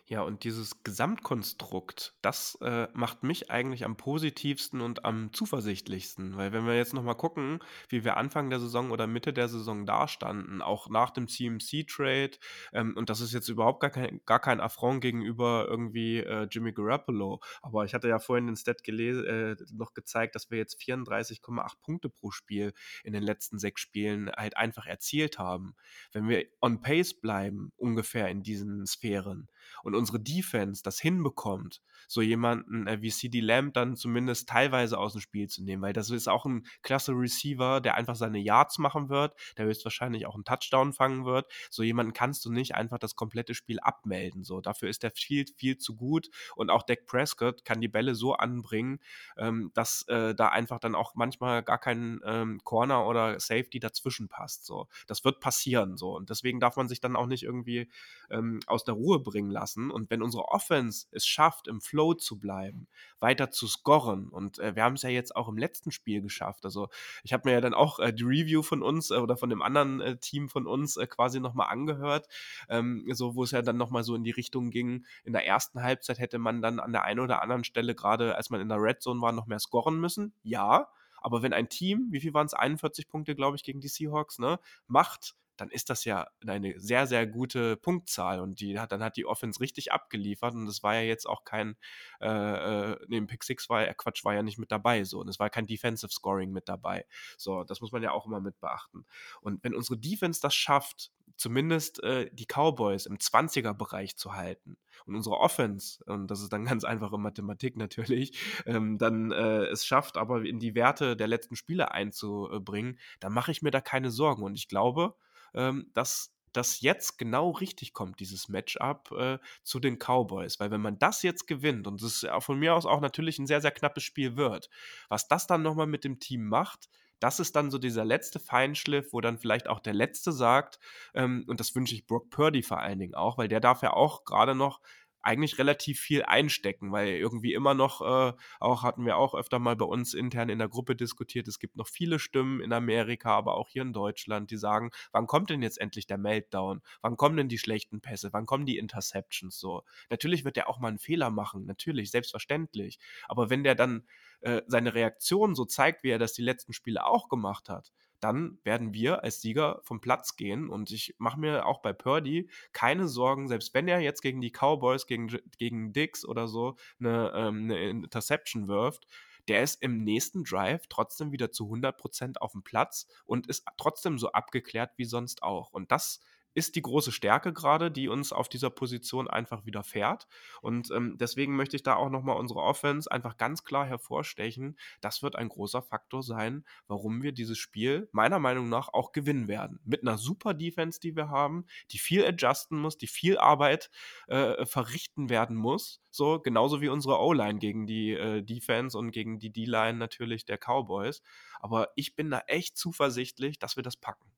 Ja, 0.05 0.21
und 0.21 0.43
dieses 0.43 0.83
Gesamtkonstrukt, 0.83 2.17
das 2.21 2.57
äh, 2.61 2.89
macht 2.93 3.23
mich 3.23 3.49
eigentlich 3.49 3.85
am 3.85 3.95
positivsten 3.95 4.81
und 4.81 5.05
am 5.05 5.31
zuversichtlichsten. 5.31 6.35
Weil 6.35 6.51
wenn 6.51 6.65
wir 6.65 6.75
jetzt 6.75 6.93
nochmal 6.93 7.15
gucken, 7.15 7.59
wie 7.87 8.03
wir 8.03 8.17
Anfang 8.17 8.49
der 8.49 8.59
Saison 8.59 8.91
oder 8.91 9.07
Mitte 9.07 9.31
der 9.31 9.47
Saison 9.47 9.85
dastanden, 9.85 10.61
auch 10.61 10.89
nach 10.89 11.11
dem 11.11 11.29
CMC-Trade, 11.29 12.31
ähm, 12.73 12.97
und 12.97 13.09
das 13.09 13.21
ist 13.21 13.33
jetzt 13.33 13.47
überhaupt 13.47 13.79
gar 13.79 13.91
kein, 13.91 14.19
gar 14.25 14.41
kein 14.41 14.59
Affront 14.59 14.99
gegenüber 14.99 15.67
irgendwie 15.69 16.17
äh, 16.17 16.49
Jimmy 16.51 16.73
Garoppolo. 16.73 17.39
Aber 17.61 17.85
ich 17.85 17.93
hatte 17.93 18.09
ja 18.09 18.19
vorhin 18.19 18.47
den 18.47 18.57
Stat 18.57 18.85
äh, 18.85 19.55
noch 19.71 19.93
gezeigt, 19.93 20.35
dass 20.35 20.51
wir 20.51 20.57
jetzt 20.57 20.81
34,8 20.81 21.81
Punkte 21.81 22.09
pro 22.09 22.29
Spiel 22.31 22.73
in 23.05 23.13
den 23.13 23.23
letzten 23.23 23.57
sechs 23.57 23.79
Spielen 23.79 24.29
halt 24.35 24.57
einfach 24.57 24.85
erzielt 24.85 25.39
haben. 25.39 25.75
Wenn 26.11 26.27
wir 26.27 26.45
on 26.59 26.81
pace 26.81 27.13
bleiben, 27.13 27.71
ungefähr 27.77 28.27
in 28.27 28.43
diesen 28.43 28.85
Sphären, 28.85 29.47
und 29.83 29.95
unsere 29.95 30.19
Defense 30.19 30.83
das 30.83 30.99
hinbekommt, 30.99 31.81
so 32.07 32.21
jemanden 32.21 32.87
äh, 32.87 33.01
wie 33.01 33.11
CD 33.11 33.39
Lamb 33.39 33.73
dann 33.73 33.95
zumindest 33.95 34.49
teilweise 34.49 34.97
aus 34.97 35.13
dem 35.13 35.21
Spiel 35.21 35.47
zu 35.47 35.63
nehmen, 35.63 35.81
weil 35.81 35.93
das 35.93 36.09
ist 36.09 36.27
auch 36.27 36.45
ein 36.45 36.65
klasse 36.81 37.13
Receiver, 37.13 37.81
der 37.81 37.95
einfach 37.95 38.15
seine 38.15 38.39
Yards 38.39 38.77
machen 38.77 39.09
wird, 39.09 39.35
der 39.57 39.65
höchstwahrscheinlich 39.65 40.25
auch 40.25 40.35
einen 40.35 40.45
Touchdown 40.45 40.93
fangen 40.93 41.25
wird. 41.25 41.51
So 41.69 41.83
jemanden 41.83 42.13
kannst 42.13 42.45
du 42.45 42.51
nicht 42.51 42.75
einfach 42.75 42.99
das 42.99 43.15
komplette 43.15 43.53
Spiel 43.53 43.79
abmelden. 43.79 44.43
So 44.43 44.61
dafür 44.61 44.89
ist 44.89 45.03
der 45.03 45.11
viel 45.11 45.45
viel 45.55 45.77
zu 45.77 45.95
gut 45.95 46.29
und 46.55 46.69
auch 46.69 46.83
Dak 46.83 47.05
Prescott 47.05 47.65
kann 47.65 47.81
die 47.81 47.87
Bälle 47.87 48.15
so 48.15 48.33
anbringen, 48.33 48.99
ähm, 49.37 49.71
dass 49.73 50.03
äh, 50.07 50.35
da 50.35 50.49
einfach 50.49 50.79
dann 50.79 50.95
auch 50.95 51.15
manchmal 51.15 51.63
gar 51.63 51.79
kein 51.79 52.19
ähm, 52.25 52.61
Corner 52.63 53.05
oder 53.05 53.39
Safety 53.39 53.79
dazwischen 53.79 54.29
passt. 54.29 54.65
So 54.65 54.87
das 55.07 55.23
wird 55.23 55.39
passieren 55.39 55.97
so 55.97 56.15
und 56.15 56.29
deswegen 56.29 56.59
darf 56.59 56.75
man 56.75 56.87
sich 56.87 57.01
dann 57.01 57.15
auch 57.15 57.27
nicht 57.27 57.43
irgendwie 57.43 57.89
ähm, 58.29 58.59
aus 58.67 58.83
der 58.83 58.95
Ruhe 58.95 59.19
bringen 59.19 59.51
lassen. 59.53 59.91
Und 59.91 60.09
wenn 60.09 60.21
unsere 60.21 60.49
Offense 60.49 61.07
es 61.11 61.25
schafft, 61.25 61.67
im 61.67 61.79
Flow 61.79 62.13
zu 62.13 62.39
bleiben, 62.39 62.87
weiter 63.19 63.51
zu 63.51 63.67
scoren, 63.67 64.27
und 64.27 64.59
äh, 64.59 64.75
wir 64.75 64.83
haben 64.83 64.95
es 64.95 65.03
ja 65.03 65.09
jetzt 65.09 65.35
auch 65.35 65.47
im 65.47 65.57
letzten 65.57 65.91
Spiel 65.91 66.21
geschafft. 66.21 66.65
Also 66.65 66.89
ich 67.23 67.31
habe 67.31 67.47
mir 67.47 67.53
ja 67.53 67.61
dann 67.61 67.73
auch 67.73 67.99
äh, 67.99 68.11
die 68.11 68.23
Review 68.23 68.63
von 68.63 68.81
uns 68.81 69.11
äh, 69.11 69.15
oder 69.15 69.37
von 69.37 69.49
dem 69.49 69.61
anderen 69.61 70.01
äh, 70.01 70.17
Team 70.17 70.49
von 70.49 70.67
uns 70.67 70.97
äh, 70.97 71.07
quasi 71.07 71.39
nochmal 71.39 71.69
angehört, 71.69 72.27
ähm, 72.67 73.05
so 73.13 73.35
wo 73.35 73.43
es 73.43 73.51
ja 73.51 73.61
dann 73.61 73.77
nochmal 73.77 74.03
so 74.03 74.15
in 74.15 74.23
die 74.23 74.31
Richtung 74.31 74.71
ging. 74.71 75.05
In 75.23 75.33
der 75.33 75.45
ersten 75.45 75.81
Halbzeit 75.81 76.19
hätte 76.19 76.39
man 76.39 76.61
dann 76.61 76.79
an 76.79 76.91
der 76.91 77.03
einen 77.03 77.19
oder 77.19 77.41
anderen 77.41 77.63
Stelle, 77.63 77.95
gerade 77.95 78.35
als 78.35 78.49
man 78.49 78.59
in 78.59 78.69
der 78.69 78.81
Red 78.81 79.01
Zone 79.01 79.21
war, 79.21 79.31
noch 79.31 79.47
mehr 79.47 79.59
scoren 79.59 79.99
müssen. 79.99 80.33
Ja. 80.43 80.89
Aber 81.23 81.41
wenn 81.41 81.53
ein 81.53 81.69
Team, 81.69 82.07
wie 82.11 82.19
viel 82.19 82.33
waren 82.33 82.47
es? 82.47 82.53
41 82.53 83.07
Punkte, 83.07 83.33
glaube 83.33 83.55
ich, 83.55 83.63
gegen 83.63 83.79
die 83.79 83.87
Seahawks, 83.87 84.39
ne, 84.39 84.59
macht, 84.87 85.35
dann 85.63 85.69
ist 85.69 85.89
das 85.89 86.03
ja 86.03 86.27
eine 86.45 86.77
sehr, 86.77 87.07
sehr 87.07 87.25
gute 87.25 87.77
Punktzahl 87.77 88.41
und 88.41 88.59
die 88.59 88.77
hat, 88.77 88.91
dann 88.91 89.01
hat 89.01 89.15
die 89.15 89.25
Offense 89.25 89.61
richtig 89.61 89.93
abgeliefert 89.93 90.53
und 90.53 90.65
das 90.65 90.83
war 90.83 90.95
ja 90.95 91.01
jetzt 91.01 91.25
auch 91.25 91.45
kein, 91.45 91.77
äh, 92.19 92.27
äh, 92.27 92.97
neben 93.07 93.27
Pick 93.27 93.45
6 93.45 93.69
war 93.69 93.85
ja, 93.85 93.93
Quatsch, 93.93 94.25
war 94.25 94.33
ja 94.33 94.43
nicht 94.43 94.57
mit 94.57 94.73
dabei, 94.73 95.05
so, 95.05 95.21
und 95.21 95.29
es 95.29 95.39
war 95.39 95.49
kein 95.49 95.65
Defensive 95.65 96.11
Scoring 96.11 96.51
mit 96.51 96.67
dabei, 96.67 97.05
so, 97.37 97.63
das 97.63 97.79
muss 97.79 97.93
man 97.93 98.03
ja 98.03 98.11
auch 98.11 98.25
immer 98.25 98.41
mit 98.41 98.59
beachten. 98.59 99.05
Und 99.39 99.63
wenn 99.63 99.73
unsere 99.73 99.97
Defense 99.97 100.41
das 100.41 100.53
schafft, 100.53 101.11
zumindest 101.37 102.03
äh, 102.03 102.29
die 102.33 102.45
Cowboys 102.45 103.05
im 103.05 103.17
20er-Bereich 103.17 104.17
zu 104.17 104.33
halten 104.33 104.77
und 105.05 105.15
unsere 105.15 105.37
Offense, 105.37 106.03
und 106.05 106.27
das 106.27 106.41
ist 106.41 106.51
dann 106.51 106.65
ganz 106.65 106.83
einfache 106.83 107.17
Mathematik 107.17 107.77
natürlich, 107.77 108.37
ähm, 108.65 108.97
dann 108.97 109.31
äh, 109.31 109.65
es 109.67 109.85
schafft, 109.85 110.17
aber 110.17 110.43
in 110.43 110.59
die 110.59 110.75
Werte 110.75 111.15
der 111.15 111.27
letzten 111.27 111.55
Spiele 111.55 111.91
einzubringen, 111.91 112.99
dann 113.21 113.33
mache 113.33 113.51
ich 113.51 113.61
mir 113.61 113.71
da 113.71 113.81
keine 113.81 114.11
Sorgen. 114.11 114.43
Und 114.43 114.55
ich 114.55 114.67
glaube, 114.67 115.15
ähm, 115.53 115.89
dass 115.93 116.33
das 116.53 116.81
jetzt 116.81 117.17
genau 117.17 117.49
richtig 117.49 117.93
kommt, 117.93 118.19
dieses 118.19 118.47
Matchup 118.47 119.11
äh, 119.11 119.39
zu 119.63 119.79
den 119.79 119.97
Cowboys. 119.97 120.59
Weil 120.59 120.71
wenn 120.71 120.81
man 120.81 120.99
das 120.99 121.23
jetzt 121.23 121.47
gewinnt, 121.47 121.87
und 121.87 122.01
es 122.01 122.25
von 122.39 122.59
mir 122.59 122.75
aus 122.75 122.85
auch 122.85 123.01
natürlich 123.01 123.39
ein 123.39 123.47
sehr, 123.47 123.61
sehr 123.61 123.71
knappes 123.71 124.03
Spiel 124.03 124.37
wird, 124.37 124.69
was 125.09 125.27
das 125.27 125.47
dann 125.47 125.63
nochmal 125.63 125.87
mit 125.87 126.03
dem 126.03 126.19
Team 126.19 126.47
macht, 126.47 126.89
das 127.19 127.39
ist 127.39 127.55
dann 127.55 127.71
so 127.71 127.77
dieser 127.77 128.03
letzte 128.03 128.37
Feinschliff, 128.37 129.13
wo 129.13 129.21
dann 129.21 129.37
vielleicht 129.37 129.69
auch 129.69 129.79
der 129.79 129.93
Letzte 129.93 130.33
sagt, 130.33 130.77
ähm, 131.13 131.45
und 131.47 131.59
das 131.61 131.73
wünsche 131.73 131.95
ich 131.95 132.05
Brock 132.05 132.29
Purdy 132.29 132.63
vor 132.63 132.79
allen 132.79 132.99
Dingen 132.99 133.15
auch, 133.15 133.37
weil 133.37 133.47
der 133.47 133.61
darf 133.61 133.81
ja 133.81 133.93
auch 133.93 134.25
gerade 134.25 134.55
noch 134.55 134.81
eigentlich 135.23 135.57
relativ 135.57 135.99
viel 135.99 136.23
einstecken, 136.23 136.91
weil 136.91 137.07
irgendwie 137.09 137.53
immer 137.53 137.73
noch, 137.73 138.01
äh, 138.01 138.33
auch 138.59 138.83
hatten 138.83 139.05
wir 139.05 139.17
auch 139.17 139.33
öfter 139.33 139.57
mal 139.57 139.75
bei 139.75 139.85
uns 139.85 140.13
intern 140.13 140.49
in 140.49 140.59
der 140.59 140.67
Gruppe 140.67 140.95
diskutiert, 140.95 141.47
es 141.47 141.59
gibt 141.59 141.77
noch 141.77 141.87
viele 141.87 142.19
Stimmen 142.19 142.61
in 142.61 142.73
Amerika, 142.73 143.35
aber 143.35 143.55
auch 143.55 143.69
hier 143.69 143.81
in 143.81 143.93
Deutschland, 143.93 144.51
die 144.51 144.57
sagen, 144.57 144.91
wann 145.11 145.27
kommt 145.27 145.49
denn 145.49 145.61
jetzt 145.61 145.79
endlich 145.79 146.05
der 146.07 146.17
Meltdown? 146.17 146.81
Wann 147.01 147.17
kommen 147.17 147.37
denn 147.37 147.49
die 147.49 147.57
schlechten 147.57 148.01
Pässe? 148.01 148.33
Wann 148.33 148.45
kommen 148.45 148.65
die 148.65 148.77
Interceptions 148.77 149.57
so? 149.59 149.83
Natürlich 150.09 150.45
wird 150.45 150.57
der 150.57 150.69
auch 150.69 150.79
mal 150.79 150.89
einen 150.89 150.99
Fehler 150.99 151.29
machen, 151.29 151.65
natürlich, 151.65 152.11
selbstverständlich. 152.11 152.99
Aber 153.27 153.49
wenn 153.49 153.63
der 153.63 153.75
dann 153.75 154.05
äh, 154.41 154.61
seine 154.67 154.93
Reaktion 154.93 155.55
so 155.55 155.65
zeigt, 155.65 156.03
wie 156.03 156.09
er 156.09 156.19
das 156.19 156.33
die 156.33 156.41
letzten 156.41 156.73
Spiele 156.73 157.05
auch 157.05 157.29
gemacht 157.29 157.69
hat, 157.69 157.91
dann 158.23 158.57
werden 158.63 158.93
wir 158.93 159.23
als 159.23 159.41
Sieger 159.41 159.81
vom 159.83 159.99
Platz 159.99 160.35
gehen. 160.37 160.69
Und 160.69 160.91
ich 160.91 161.15
mache 161.17 161.39
mir 161.39 161.65
auch 161.65 161.81
bei 161.81 161.91
Purdy 161.91 162.49
keine 162.71 163.07
Sorgen, 163.07 163.47
selbst 163.47 163.73
wenn 163.73 163.87
er 163.87 163.99
jetzt 163.99 164.21
gegen 164.21 164.41
die 164.41 164.51
Cowboys, 164.51 165.07
gegen, 165.07 165.27
gegen 165.57 165.91
Dix 165.91 166.25
oder 166.25 166.47
so 166.47 166.77
eine, 166.99 167.31
ähm, 167.35 167.63
eine 167.63 167.79
Interception 167.89 168.67
wirft, 168.67 169.07
der 169.47 169.61
ist 169.61 169.81
im 169.81 170.03
nächsten 170.03 170.43
Drive 170.43 170.87
trotzdem 170.87 171.31
wieder 171.33 171.51
zu 171.51 171.65
100% 171.65 172.37
auf 172.37 172.53
dem 172.53 172.63
Platz 172.63 173.07
und 173.25 173.47
ist 173.47 173.65
trotzdem 173.77 174.17
so 174.17 174.31
abgeklärt 174.31 174.91
wie 174.95 175.05
sonst 175.05 175.43
auch. 175.43 175.71
Und 175.71 175.91
das 175.91 176.21
ist 176.53 176.75
die 176.75 176.81
große 176.81 177.11
Stärke 177.11 177.53
gerade, 177.53 177.91
die 177.91 178.07
uns 178.07 178.31
auf 178.31 178.49
dieser 178.49 178.69
Position 178.69 179.27
einfach 179.27 179.65
widerfährt. 179.65 180.27
Und 180.61 180.91
ähm, 180.91 181.17
deswegen 181.17 181.55
möchte 181.55 181.75
ich 181.75 181.83
da 181.83 181.95
auch 181.95 182.09
nochmal 182.09 182.37
unsere 182.37 182.61
Offense 182.61 183.11
einfach 183.11 183.37
ganz 183.37 183.63
klar 183.63 183.85
hervorstechen. 183.85 184.77
Das 185.01 185.23
wird 185.23 185.35
ein 185.35 185.49
großer 185.49 185.81
Faktor 185.81 186.23
sein, 186.23 186.65
warum 186.87 187.23
wir 187.23 187.31
dieses 187.31 187.57
Spiel 187.57 188.09
meiner 188.11 188.39
Meinung 188.39 188.69
nach 188.69 188.89
auch 188.93 189.11
gewinnen 189.11 189.47
werden. 189.47 189.79
Mit 189.83 190.01
einer 190.01 190.17
super 190.17 190.53
Defense, 190.53 190.99
die 190.99 191.15
wir 191.15 191.29
haben, 191.29 191.65
die 191.91 191.99
viel 191.99 192.25
adjusten 192.25 192.77
muss, 192.77 192.97
die 192.97 193.07
viel 193.07 193.37
Arbeit 193.37 193.89
äh, 194.27 194.65
verrichten 194.65 195.29
werden 195.29 195.55
muss. 195.55 196.01
So, 196.11 196.39
genauso 196.39 196.81
wie 196.81 196.89
unsere 196.89 197.19
O-Line 197.19 197.59
gegen 197.59 197.87
die 197.87 198.11
äh, 198.11 198.43
Defense 198.43 198.97
und 198.97 199.11
gegen 199.11 199.39
die 199.39 199.51
D-Line 199.51 199.97
natürlich 199.97 200.45
der 200.45 200.57
Cowboys. 200.57 201.21
Aber 201.59 201.89
ich 201.95 202.15
bin 202.15 202.29
da 202.29 202.43
echt 202.47 202.77
zuversichtlich, 202.77 203.57
dass 203.57 203.75
wir 203.75 203.83
das 203.83 203.97
packen. 203.97 204.32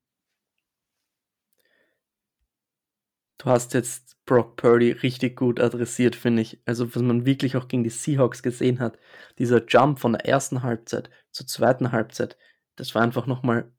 Du 3.46 3.52
hast 3.52 3.76
jetzt 3.76 4.18
Brock 4.26 4.56
Purdy 4.56 4.92
richtig 4.92 5.36
gut 5.36 5.60
adressiert, 5.60 6.16
finde 6.16 6.42
ich. 6.42 6.60
Also, 6.66 6.96
was 6.96 7.04
man 7.04 7.28
wirklich 7.28 7.56
auch 7.56 7.68
gegen 7.68 7.84
die 7.84 7.92
Seahawks 7.92 8.42
gesehen 8.42 8.80
hat, 8.80 8.98
dieser 9.38 9.64
Jump 9.68 10.00
von 10.00 10.14
der 10.14 10.26
ersten 10.26 10.64
Halbzeit 10.64 11.12
zur 11.30 11.46
zweiten 11.46 11.92
Halbzeit, 11.92 12.38
das 12.76 12.96
war 12.96 13.04
einfach 13.04 13.28
nochmal 13.28 13.72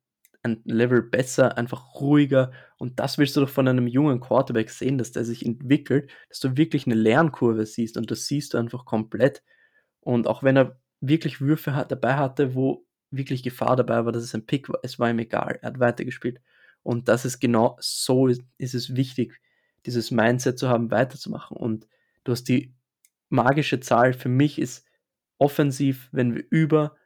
ein 0.45 0.63
Level 0.67 1.03
besser, 1.03 1.59
einfach 1.59 1.97
ruhiger. 2.01 2.53
Und 2.79 3.01
das 3.01 3.19
willst 3.19 3.35
du 3.35 3.41
doch 3.41 3.49
von 3.49 3.67
einem 3.67 3.89
jungen 3.89 4.21
Quarterback 4.21 4.71
sehen, 4.71 4.99
dass 4.99 5.11
der 5.11 5.25
sich 5.25 5.45
entwickelt, 5.45 6.13
dass 6.29 6.39
du 6.39 6.57
wirklich 6.57 6.87
eine 6.87 6.95
Lernkurve 6.95 7.67
siehst 7.67 7.97
und 7.97 8.09
das 8.09 8.27
siehst 8.27 8.55
du 8.55 8.59
einfach 8.59 8.85
komplett. 8.85 9.43
Und 9.99 10.29
auch 10.29 10.45
wenn 10.45 10.57
er 10.57 10.81
wirklich 11.01 11.41
Würfe 11.41 11.75
hat, 11.75 11.91
dabei 11.91 12.15
hatte, 12.15 12.55
wo 12.55 12.87
wirklich 13.11 13.43
Gefahr 13.43 13.75
dabei 13.75 14.05
war, 14.05 14.13
dass 14.13 14.23
es 14.23 14.33
ein 14.33 14.47
Pick 14.47 14.69
war, 14.69 14.79
es 14.85 15.01
war 15.01 15.11
ihm 15.11 15.19
egal, 15.19 15.59
er 15.61 15.71
hat 15.71 15.81
weitergespielt. 15.81 16.41
Und 16.85 17.09
das 17.09 17.25
ist 17.25 17.41
genau 17.41 17.77
so, 17.81 18.29
ist, 18.29 18.43
ist 18.59 18.75
es 18.77 18.95
wichtig, 18.95 19.41
dieses 19.87 20.11
Mindset 20.11 20.59
zu 20.59 20.69
haben, 20.69 20.91
weiterzumachen. 20.91 21.57
Und 21.57 21.87
du 22.25 22.33
hast 22.33 22.45
die 22.45 22.75
magische 23.29 23.81
Zahl 23.81 24.13
für 24.13 24.29
mich 24.29 24.59
ist 24.59 24.87
offensiv, 25.39 26.09
wenn 26.13 26.35
wir 26.35 26.45
über, 26.51 26.97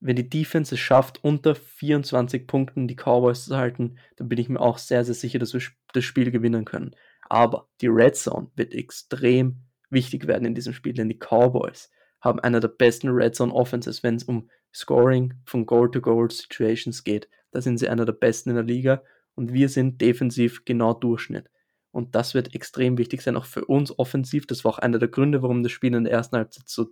wenn 0.00 0.16
die 0.16 0.28
Defense 0.28 0.74
es 0.74 0.80
schafft, 0.80 1.22
unter 1.24 1.54
24 1.54 2.46
Punkten 2.46 2.88
die 2.88 2.96
Cowboys 2.96 3.46
zu 3.46 3.56
halten, 3.56 3.98
dann 4.16 4.28
bin 4.28 4.38
ich 4.38 4.48
mir 4.48 4.60
auch 4.60 4.78
sehr, 4.78 5.04
sehr 5.04 5.14
sicher, 5.14 5.38
dass 5.38 5.54
wir 5.54 5.62
das 5.92 6.04
Spiel 6.04 6.30
gewinnen 6.30 6.64
können. 6.64 6.94
Aber 7.28 7.68
die 7.80 7.88
Red 7.88 8.16
Zone 8.16 8.50
wird 8.54 8.74
extrem 8.74 9.64
wichtig 9.90 10.26
werden 10.26 10.44
in 10.44 10.54
diesem 10.54 10.72
Spiel, 10.72 10.92
denn 10.92 11.08
die 11.08 11.18
Cowboys 11.18 11.90
haben 12.20 12.40
einer 12.40 12.60
der 12.60 12.68
besten 12.68 13.08
Red 13.08 13.34
Zone 13.34 13.52
Offenses, 13.52 14.02
wenn 14.02 14.16
es 14.16 14.24
um 14.24 14.50
Scoring 14.72 15.34
von 15.44 15.66
Goal-to-Goal-Situations 15.66 17.04
geht. 17.04 17.28
Da 17.52 17.60
sind 17.60 17.78
sie 17.78 17.88
einer 17.88 18.04
der 18.04 18.12
besten 18.12 18.50
in 18.50 18.56
der 18.56 18.64
Liga 18.64 19.02
und 19.34 19.52
wir 19.52 19.68
sind 19.68 20.00
defensiv 20.00 20.64
genau 20.64 20.94
Durchschnitt. 20.94 21.50
Und 21.94 22.16
das 22.16 22.34
wird 22.34 22.56
extrem 22.56 22.98
wichtig 22.98 23.22
sein, 23.22 23.36
auch 23.36 23.44
für 23.44 23.64
uns 23.66 23.96
offensiv. 24.00 24.48
Das 24.48 24.64
war 24.64 24.72
auch 24.72 24.78
einer 24.80 24.98
der 24.98 25.06
Gründe, 25.06 25.42
warum 25.42 25.62
das 25.62 25.70
Spiel 25.70 25.94
in 25.94 26.02
der 26.02 26.12
ersten 26.12 26.36
Halbzeit 26.36 26.68
so, 26.68 26.88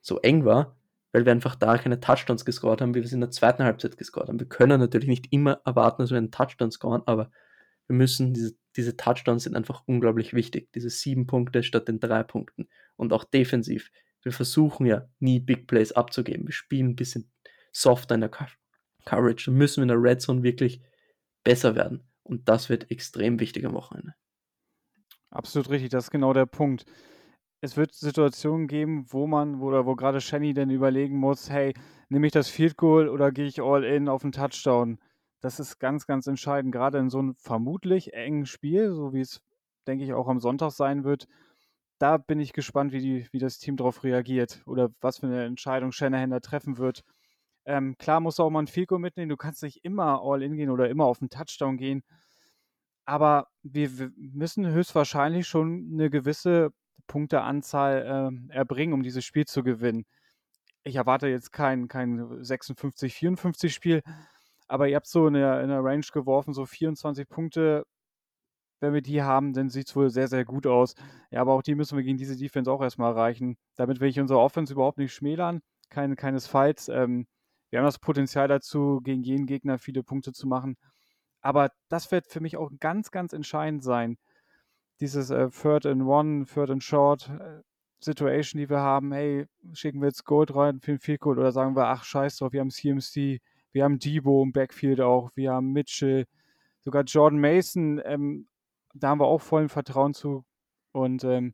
so 0.00 0.18
eng 0.18 0.44
war, 0.44 0.76
weil 1.12 1.24
wir 1.24 1.30
einfach 1.30 1.54
da 1.54 1.78
keine 1.78 2.00
Touchdowns 2.00 2.44
gescored 2.44 2.80
haben, 2.80 2.92
wie 2.96 2.98
wir 2.98 3.04
es 3.04 3.12
in 3.12 3.20
der 3.20 3.30
zweiten 3.30 3.62
Halbzeit 3.62 3.96
gescored 3.96 4.28
haben. 4.28 4.40
Wir 4.40 4.48
können 4.48 4.80
natürlich 4.80 5.08
nicht 5.08 5.32
immer 5.32 5.60
erwarten, 5.64 6.02
dass 6.02 6.10
wir 6.10 6.18
einen 6.18 6.32
Touchdown 6.32 6.72
scoren, 6.72 7.02
aber 7.06 7.30
wir 7.86 7.94
müssen, 7.94 8.34
diese, 8.34 8.56
diese 8.74 8.96
Touchdowns 8.96 9.44
sind 9.44 9.54
einfach 9.54 9.84
unglaublich 9.86 10.34
wichtig. 10.34 10.72
Diese 10.72 10.90
sieben 10.90 11.28
Punkte 11.28 11.62
statt 11.62 11.86
den 11.86 12.00
drei 12.00 12.24
Punkten. 12.24 12.68
Und 12.96 13.12
auch 13.12 13.22
defensiv. 13.22 13.92
wir 14.22 14.32
versuchen 14.32 14.86
ja 14.86 15.08
nie 15.20 15.38
Big 15.38 15.68
Plays 15.68 15.92
abzugeben. 15.92 16.48
Wir 16.48 16.52
spielen 16.52 16.88
ein 16.88 16.96
bisschen 16.96 17.30
softer 17.70 18.16
in 18.16 18.22
der 18.22 18.30
Coverage. 19.04 19.44
Da 19.46 19.52
müssen 19.52 19.76
wir 19.76 19.82
in 19.82 19.88
der 19.88 20.02
Red 20.02 20.20
Zone 20.20 20.42
wirklich 20.42 20.80
besser 21.44 21.76
werden. 21.76 22.02
Und 22.26 22.48
das 22.48 22.68
wird 22.68 22.90
extrem 22.90 23.40
wichtig 23.40 23.64
am 23.64 23.74
Wochenende. 23.74 24.14
Absolut 25.30 25.70
richtig, 25.70 25.90
das 25.90 26.04
ist 26.04 26.10
genau 26.10 26.32
der 26.32 26.46
Punkt. 26.46 26.84
Es 27.60 27.76
wird 27.76 27.94
Situationen 27.94 28.66
geben, 28.68 29.06
wo 29.08 29.26
man, 29.26 29.60
wo, 29.60 29.66
oder 29.66 29.86
wo 29.86 29.94
gerade 29.96 30.20
Shenny 30.20 30.54
dann 30.54 30.70
überlegen 30.70 31.16
muss, 31.18 31.50
hey, 31.50 31.74
nehme 32.08 32.26
ich 32.26 32.32
das 32.32 32.48
Field 32.48 32.76
Goal 32.76 33.08
oder 33.08 33.32
gehe 33.32 33.46
ich 33.46 33.60
all 33.62 33.84
in 33.84 34.08
auf 34.08 34.24
einen 34.24 34.32
Touchdown? 34.32 34.98
Das 35.40 35.60
ist 35.60 35.78
ganz, 35.78 36.06
ganz 36.06 36.26
entscheidend, 36.26 36.72
gerade 36.72 36.98
in 36.98 37.10
so 37.10 37.18
einem 37.18 37.34
vermutlich 37.36 38.14
engen 38.14 38.46
Spiel, 38.46 38.92
so 38.92 39.12
wie 39.12 39.20
es, 39.20 39.42
denke 39.86 40.04
ich, 40.04 40.12
auch 40.12 40.28
am 40.28 40.40
Sonntag 40.40 40.72
sein 40.72 41.04
wird. 41.04 41.26
Da 41.98 42.18
bin 42.18 42.40
ich 42.40 42.52
gespannt, 42.52 42.92
wie, 42.92 43.00
die, 43.00 43.28
wie 43.32 43.38
das 43.38 43.58
Team 43.58 43.76
darauf 43.76 44.04
reagiert 44.04 44.62
oder 44.66 44.90
was 45.00 45.18
für 45.18 45.26
eine 45.26 45.44
Entscheidung 45.44 45.92
Shanahan 45.92 46.30
da 46.30 46.40
treffen 46.40 46.78
wird. 46.78 47.04
Ähm, 47.66 47.96
klar 47.98 48.20
musst 48.20 48.38
du 48.38 48.44
auch 48.44 48.50
mal 48.50 48.62
ein 48.64 48.86
Goal 48.86 49.00
mitnehmen. 49.00 49.28
Du 49.28 49.36
kannst 49.36 49.62
nicht 49.62 49.84
immer 49.84 50.22
all 50.22 50.42
in 50.42 50.56
gehen 50.56 50.70
oder 50.70 50.88
immer 50.88 51.04
auf 51.04 51.20
einen 51.20 51.30
Touchdown 51.30 51.76
gehen. 51.76 52.02
Aber 53.04 53.48
wir, 53.62 53.98
wir 53.98 54.10
müssen 54.16 54.66
höchstwahrscheinlich 54.66 55.46
schon 55.46 55.90
eine 55.92 56.10
gewisse 56.10 56.72
Punkteanzahl 57.06 58.32
äh, 58.50 58.54
erbringen, 58.54 58.94
um 58.94 59.02
dieses 59.02 59.24
Spiel 59.24 59.46
zu 59.46 59.62
gewinnen. 59.62 60.06
Ich 60.84 60.96
erwarte 60.96 61.28
jetzt 61.28 61.52
kein, 61.52 61.88
kein 61.88 62.20
56-54 62.42 63.70
Spiel, 63.70 64.02
aber 64.68 64.88
ihr 64.88 64.96
habt 64.96 65.06
so 65.08 65.26
in 65.28 65.34
der, 65.34 65.62
in 65.62 65.68
der 65.68 65.84
Range 65.84 66.06
geworfen, 66.12 66.54
so 66.54 66.66
24 66.66 67.28
Punkte. 67.28 67.84
Wenn 68.80 68.92
wir 68.92 69.02
die 69.02 69.22
haben, 69.22 69.54
dann 69.54 69.70
sieht 69.70 69.88
es 69.88 69.96
wohl 69.96 70.10
sehr, 70.10 70.28
sehr 70.28 70.44
gut 70.44 70.66
aus. 70.66 70.94
Ja, 71.30 71.40
aber 71.40 71.54
auch 71.54 71.62
die 71.62 71.74
müssen 71.74 71.96
wir 71.96 72.04
gegen 72.04 72.18
diese 72.18 72.36
Defense 72.36 72.70
auch 72.70 72.82
erstmal 72.82 73.12
erreichen. 73.12 73.56
Damit 73.76 74.00
will 74.00 74.10
ich 74.10 74.20
unsere 74.20 74.40
Offense 74.40 74.72
überhaupt 74.72 74.98
nicht 74.98 75.14
schmälern. 75.14 75.62
Keine, 75.88 76.14
keinesfalls. 76.16 76.88
Ähm, 76.88 77.26
wir 77.76 77.80
haben 77.80 77.88
das 77.88 77.98
Potenzial 77.98 78.48
dazu, 78.48 79.02
gegen 79.04 79.22
jeden 79.22 79.44
Gegner 79.44 79.76
viele 79.78 80.02
Punkte 80.02 80.32
zu 80.32 80.46
machen. 80.46 80.78
Aber 81.42 81.70
das 81.90 82.10
wird 82.10 82.26
für 82.26 82.40
mich 82.40 82.56
auch 82.56 82.70
ganz, 82.80 83.10
ganz 83.10 83.34
entscheidend 83.34 83.84
sein. 83.84 84.16
Dieses 84.98 85.28
äh, 85.28 85.50
Third 85.50 85.84
and 85.84 86.00
One, 86.04 86.46
Third 86.46 86.70
and 86.70 86.82
Short 86.82 87.28
äh, 87.28 87.60
Situation, 88.00 88.60
die 88.60 88.70
wir 88.70 88.80
haben. 88.80 89.12
Hey, 89.12 89.44
schicken 89.74 90.00
wir 90.00 90.08
jetzt 90.08 90.24
Gold 90.24 90.54
rein 90.54 90.80
für 90.80 90.96
den 90.96 91.18
Goal 91.18 91.38
oder 91.38 91.52
sagen 91.52 91.76
wir, 91.76 91.88
ach, 91.88 92.02
scheiß 92.02 92.38
drauf, 92.38 92.54
wir 92.54 92.60
haben 92.60 92.70
CMC, 92.70 93.42
wir 93.72 93.84
haben 93.84 93.98
Debo 93.98 94.42
im 94.42 94.52
Backfield 94.52 95.02
auch, 95.02 95.30
wir 95.34 95.52
haben 95.52 95.72
Mitchell, 95.72 96.24
sogar 96.80 97.02
Jordan 97.02 97.38
Mason. 97.38 98.00
Ähm, 98.06 98.48
da 98.94 99.08
haben 99.10 99.20
wir 99.20 99.26
auch 99.26 99.42
vollen 99.42 99.68
Vertrauen 99.68 100.14
zu. 100.14 100.46
Und 100.92 101.24
ähm, 101.24 101.52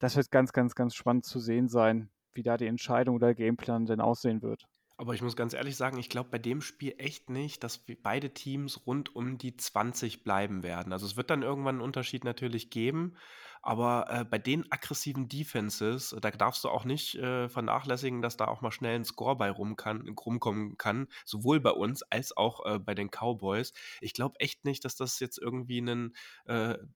das 0.00 0.16
wird 0.16 0.32
ganz, 0.32 0.52
ganz, 0.52 0.74
ganz 0.74 0.96
spannend 0.96 1.24
zu 1.24 1.38
sehen 1.38 1.68
sein, 1.68 2.10
wie 2.32 2.42
da 2.42 2.56
die 2.56 2.66
Entscheidung 2.66 3.14
oder 3.14 3.28
der 3.28 3.36
Gameplan 3.36 3.86
denn 3.86 4.00
aussehen 4.00 4.42
wird. 4.42 4.66
Aber 5.02 5.14
ich 5.14 5.22
muss 5.22 5.34
ganz 5.34 5.52
ehrlich 5.52 5.76
sagen, 5.76 5.98
ich 5.98 6.08
glaube 6.08 6.30
bei 6.30 6.38
dem 6.38 6.60
Spiel 6.60 6.94
echt 6.96 7.28
nicht, 7.28 7.64
dass 7.64 7.84
beide 8.04 8.30
Teams 8.30 8.86
rund 8.86 9.16
um 9.16 9.36
die 9.36 9.56
20 9.56 10.22
bleiben 10.22 10.62
werden. 10.62 10.92
Also 10.92 11.06
es 11.06 11.16
wird 11.16 11.28
dann 11.28 11.42
irgendwann 11.42 11.74
einen 11.74 11.84
Unterschied 11.84 12.22
natürlich 12.22 12.70
geben, 12.70 13.16
aber 13.62 14.06
äh, 14.10 14.24
bei 14.24 14.38
den 14.38 14.70
aggressiven 14.70 15.28
Defenses, 15.28 16.14
da 16.20 16.30
darfst 16.32 16.64
du 16.64 16.68
auch 16.68 16.84
nicht 16.84 17.14
äh, 17.14 17.48
vernachlässigen, 17.48 18.20
dass 18.20 18.36
da 18.36 18.46
auch 18.46 18.60
mal 18.60 18.72
schnell 18.72 18.96
ein 18.96 19.04
Score 19.04 19.36
bei 19.36 19.50
rum 19.50 19.76
kann, 19.76 20.08
rumkommen 20.08 20.76
kann, 20.78 21.06
sowohl 21.24 21.60
bei 21.60 21.70
uns 21.70 22.02
als 22.02 22.36
auch 22.36 22.66
äh, 22.66 22.78
bei 22.80 22.94
den 22.94 23.10
Cowboys. 23.10 23.72
Ich 24.00 24.14
glaube 24.14 24.40
echt 24.40 24.64
nicht, 24.64 24.84
dass 24.84 24.96
das 24.96 25.20
jetzt 25.20 25.38
irgendwie 25.38 25.80
ein 25.80 26.14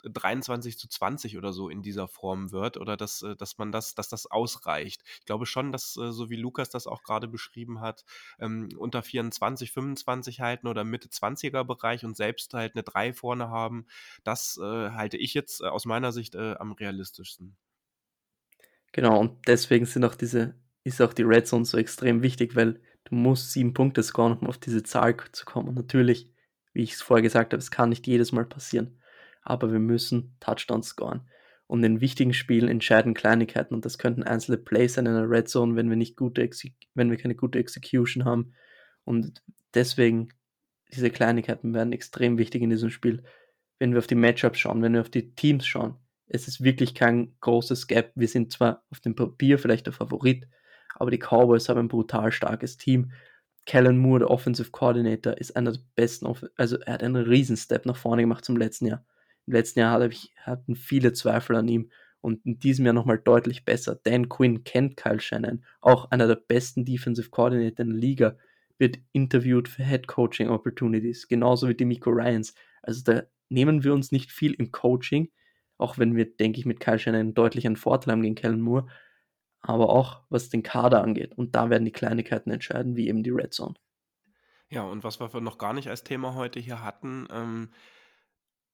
23 0.02 0.74
äh, 0.74 0.76
zu 0.76 0.88
20 0.88 1.38
oder 1.38 1.52
so 1.52 1.68
in 1.68 1.82
dieser 1.82 2.08
Form 2.08 2.50
wird 2.50 2.76
oder 2.78 2.96
dass, 2.96 3.22
äh, 3.22 3.36
dass 3.36 3.58
man 3.58 3.70
das, 3.70 3.94
dass 3.94 4.08
das 4.08 4.26
ausreicht. 4.26 5.02
Ich 5.20 5.26
glaube 5.26 5.46
schon, 5.46 5.70
dass, 5.70 5.96
äh, 5.96 6.10
so 6.12 6.30
wie 6.30 6.36
Lukas 6.36 6.68
das 6.68 6.86
auch 6.88 7.02
gerade 7.04 7.28
beschrieben 7.28 7.80
hat, 7.80 8.04
ähm, 8.40 8.68
unter 8.76 9.02
24, 9.02 9.70
25 9.70 10.40
halten 10.40 10.66
oder 10.66 10.82
Mitte 10.84 11.08
20er 11.08 11.64
Bereich 11.64 12.04
und 12.04 12.16
selbst 12.16 12.54
halt 12.54 12.74
eine 12.74 12.82
3 12.82 13.12
vorne 13.12 13.48
haben, 13.50 13.86
das 14.24 14.58
halte 14.60 15.16
ich 15.16 15.34
jetzt 15.34 15.62
aus 15.62 15.84
meiner 15.84 16.12
Sicht 16.12 16.34
am 16.60 16.72
realistischsten. 16.72 17.56
Genau, 18.92 19.20
und 19.20 19.46
deswegen 19.46 19.84
sind 19.84 20.04
auch 20.04 20.14
diese, 20.14 20.54
ist 20.84 21.02
auch 21.02 21.12
die 21.12 21.22
Red 21.22 21.46
Zone 21.46 21.64
so 21.64 21.76
extrem 21.76 22.22
wichtig, 22.22 22.56
weil 22.56 22.80
du 23.04 23.14
musst 23.14 23.52
sieben 23.52 23.74
Punkte 23.74 24.02
scoren, 24.02 24.38
um 24.38 24.46
auf 24.46 24.58
diese 24.58 24.82
Zahl 24.82 25.16
zu 25.32 25.44
kommen. 25.44 25.68
Und 25.68 25.74
natürlich, 25.74 26.30
wie 26.72 26.82
ich 26.82 26.92
es 26.92 27.02
vorher 27.02 27.22
gesagt 27.22 27.52
habe, 27.52 27.60
es 27.60 27.70
kann 27.70 27.90
nicht 27.90 28.06
jedes 28.06 28.32
Mal 28.32 28.46
passieren. 28.46 28.98
Aber 29.42 29.70
wir 29.70 29.78
müssen 29.78 30.36
Touchdowns 30.40 30.88
scoren. 30.88 31.28
Und 31.66 31.82
in 31.84 32.00
wichtigen 32.00 32.32
Spielen 32.32 32.68
entscheiden 32.68 33.14
Kleinigkeiten. 33.14 33.74
Und 33.74 33.84
das 33.84 33.98
könnten 33.98 34.22
einzelne 34.22 34.56
Plays 34.56 34.94
sein 34.94 35.06
in 35.06 35.14
der 35.14 35.28
Red 35.28 35.48
Zone, 35.48 35.76
wenn 35.76 35.90
wir 35.90 35.96
nicht 35.96 36.16
gute 36.16 36.48
wenn 36.94 37.10
wir 37.10 37.18
keine 37.18 37.34
gute 37.34 37.58
Execution 37.58 38.24
haben. 38.24 38.54
Und 39.04 39.42
deswegen, 39.74 40.28
diese 40.92 41.10
Kleinigkeiten 41.10 41.74
werden 41.74 41.92
extrem 41.92 42.38
wichtig 42.38 42.62
in 42.62 42.70
diesem 42.70 42.90
Spiel. 42.90 43.24
Wenn 43.78 43.92
wir 43.92 43.98
auf 43.98 44.06
die 44.06 44.14
Matchups 44.14 44.58
schauen, 44.58 44.82
wenn 44.82 44.94
wir 44.94 45.00
auf 45.00 45.10
die 45.10 45.34
Teams 45.34 45.66
schauen, 45.66 45.96
es 46.28 46.48
ist 46.48 46.62
wirklich 46.62 46.94
kein 46.94 47.36
großes 47.40 47.86
Gap. 47.86 48.12
Wir 48.14 48.28
sind 48.28 48.52
zwar 48.52 48.84
auf 48.90 49.00
dem 49.00 49.14
Papier 49.14 49.58
vielleicht 49.58 49.86
der 49.86 49.92
Favorit, 49.92 50.48
aber 50.94 51.10
die 51.10 51.18
Cowboys 51.18 51.68
haben 51.68 51.80
ein 51.80 51.88
brutal 51.88 52.32
starkes 52.32 52.76
Team. 52.76 53.12
Kellen 53.64 53.98
Moore, 53.98 54.20
der 54.20 54.30
Offensive 54.30 54.70
Coordinator, 54.70 55.38
ist 55.38 55.56
einer 55.56 55.72
der 55.72 55.80
besten, 55.94 56.26
also 56.56 56.78
er 56.78 56.94
hat 56.94 57.02
einen 57.02 57.16
Riesenstep 57.16 57.84
nach 57.86 57.96
vorne 57.96 58.22
gemacht 58.22 58.44
zum 58.44 58.56
letzten 58.56 58.86
Jahr. 58.86 59.04
Im 59.46 59.52
letzten 59.52 59.80
Jahr 59.80 59.92
hatte 59.92 60.06
ich, 60.06 60.32
hatten 60.40 60.76
viele 60.76 61.12
Zweifel 61.12 61.56
an 61.56 61.68
ihm 61.68 61.90
und 62.20 62.44
in 62.44 62.58
diesem 62.58 62.84
Jahr 62.84 62.94
nochmal 62.94 63.18
deutlich 63.18 63.64
besser. 63.64 63.98
Dan 64.02 64.28
Quinn 64.28 64.64
kennt 64.64 64.96
Kyle 64.96 65.20
Shannon, 65.20 65.64
auch 65.80 66.10
einer 66.10 66.26
der 66.26 66.36
besten 66.36 66.84
Defensive 66.84 67.30
Coordinator 67.30 67.84
in 67.84 67.90
der 67.90 68.00
Liga, 68.00 68.36
wird 68.78 68.98
interviewt 69.12 69.68
für 69.68 69.84
Head 69.84 70.06
Coaching 70.06 70.48
Opportunities, 70.48 71.28
genauso 71.28 71.68
wie 71.68 71.74
die 71.74 71.84
Miko 71.84 72.10
Ryans. 72.10 72.54
Also 72.82 73.02
da 73.04 73.22
nehmen 73.48 73.84
wir 73.84 73.94
uns 73.94 74.12
nicht 74.12 74.30
viel 74.32 74.54
im 74.54 74.70
Coaching, 74.70 75.30
auch 75.78 75.98
wenn 75.98 76.16
wir, 76.16 76.24
denke 76.36 76.58
ich, 76.58 76.66
mit 76.66 76.80
Kyle 76.80 76.98
Shannon 76.98 77.34
einen 77.36 77.76
Vorteil 77.76 78.12
haben 78.12 78.22
gegen 78.22 78.34
Kellen 78.34 78.60
Moore, 78.60 78.86
aber 79.60 79.90
auch 79.90 80.22
was 80.28 80.48
den 80.48 80.62
Kader 80.62 81.02
angeht. 81.02 81.36
Und 81.36 81.54
da 81.54 81.70
werden 81.70 81.84
die 81.84 81.92
Kleinigkeiten 81.92 82.50
entscheiden, 82.50 82.96
wie 82.96 83.08
eben 83.08 83.22
die 83.22 83.30
Red 83.30 83.52
Zone. 83.52 83.74
Ja, 84.68 84.82
und 84.82 85.04
was 85.04 85.20
wir 85.20 85.40
noch 85.40 85.58
gar 85.58 85.72
nicht 85.72 85.88
als 85.88 86.02
Thema 86.04 86.34
heute 86.34 86.58
hier 86.58 86.82
hatten, 86.82 87.28
ähm, 87.30 87.70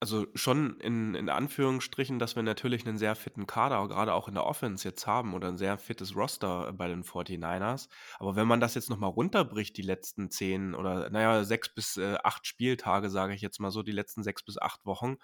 also 0.03 0.27
schon 0.35 0.81
in, 0.81 1.15
in 1.15 1.29
Anführungsstrichen, 1.29 2.19
dass 2.19 2.35
wir 2.35 2.43
natürlich 2.43 2.85
einen 2.85 2.97
sehr 2.97 3.15
fitten 3.15 3.47
Kader, 3.47 3.87
gerade 3.87 4.13
auch 4.13 4.27
in 4.27 4.33
der 4.33 4.45
Offense 4.45 4.85
jetzt 4.85 5.07
haben 5.07 5.33
oder 5.33 5.47
ein 5.47 5.57
sehr 5.57 5.77
fittes 5.77 6.13
Roster 6.13 6.73
bei 6.73 6.89
den 6.89 7.05
49ers. 7.05 7.87
Aber 8.19 8.35
wenn 8.35 8.45
man 8.45 8.59
das 8.59 8.75
jetzt 8.75 8.89
nochmal 8.89 9.11
runterbricht, 9.11 9.77
die 9.77 9.81
letzten 9.81 10.29
zehn 10.29 10.75
oder 10.75 11.09
naja, 11.09 11.45
sechs 11.45 11.73
bis 11.73 11.95
äh, 11.95 12.17
acht 12.21 12.45
Spieltage, 12.45 13.09
sage 13.09 13.33
ich 13.33 13.39
jetzt 13.39 13.61
mal 13.61 13.71
so, 13.71 13.81
die 13.81 13.93
letzten 13.93 14.23
sechs 14.23 14.43
bis 14.43 14.57
acht 14.57 14.85
Wochen, 14.85 15.15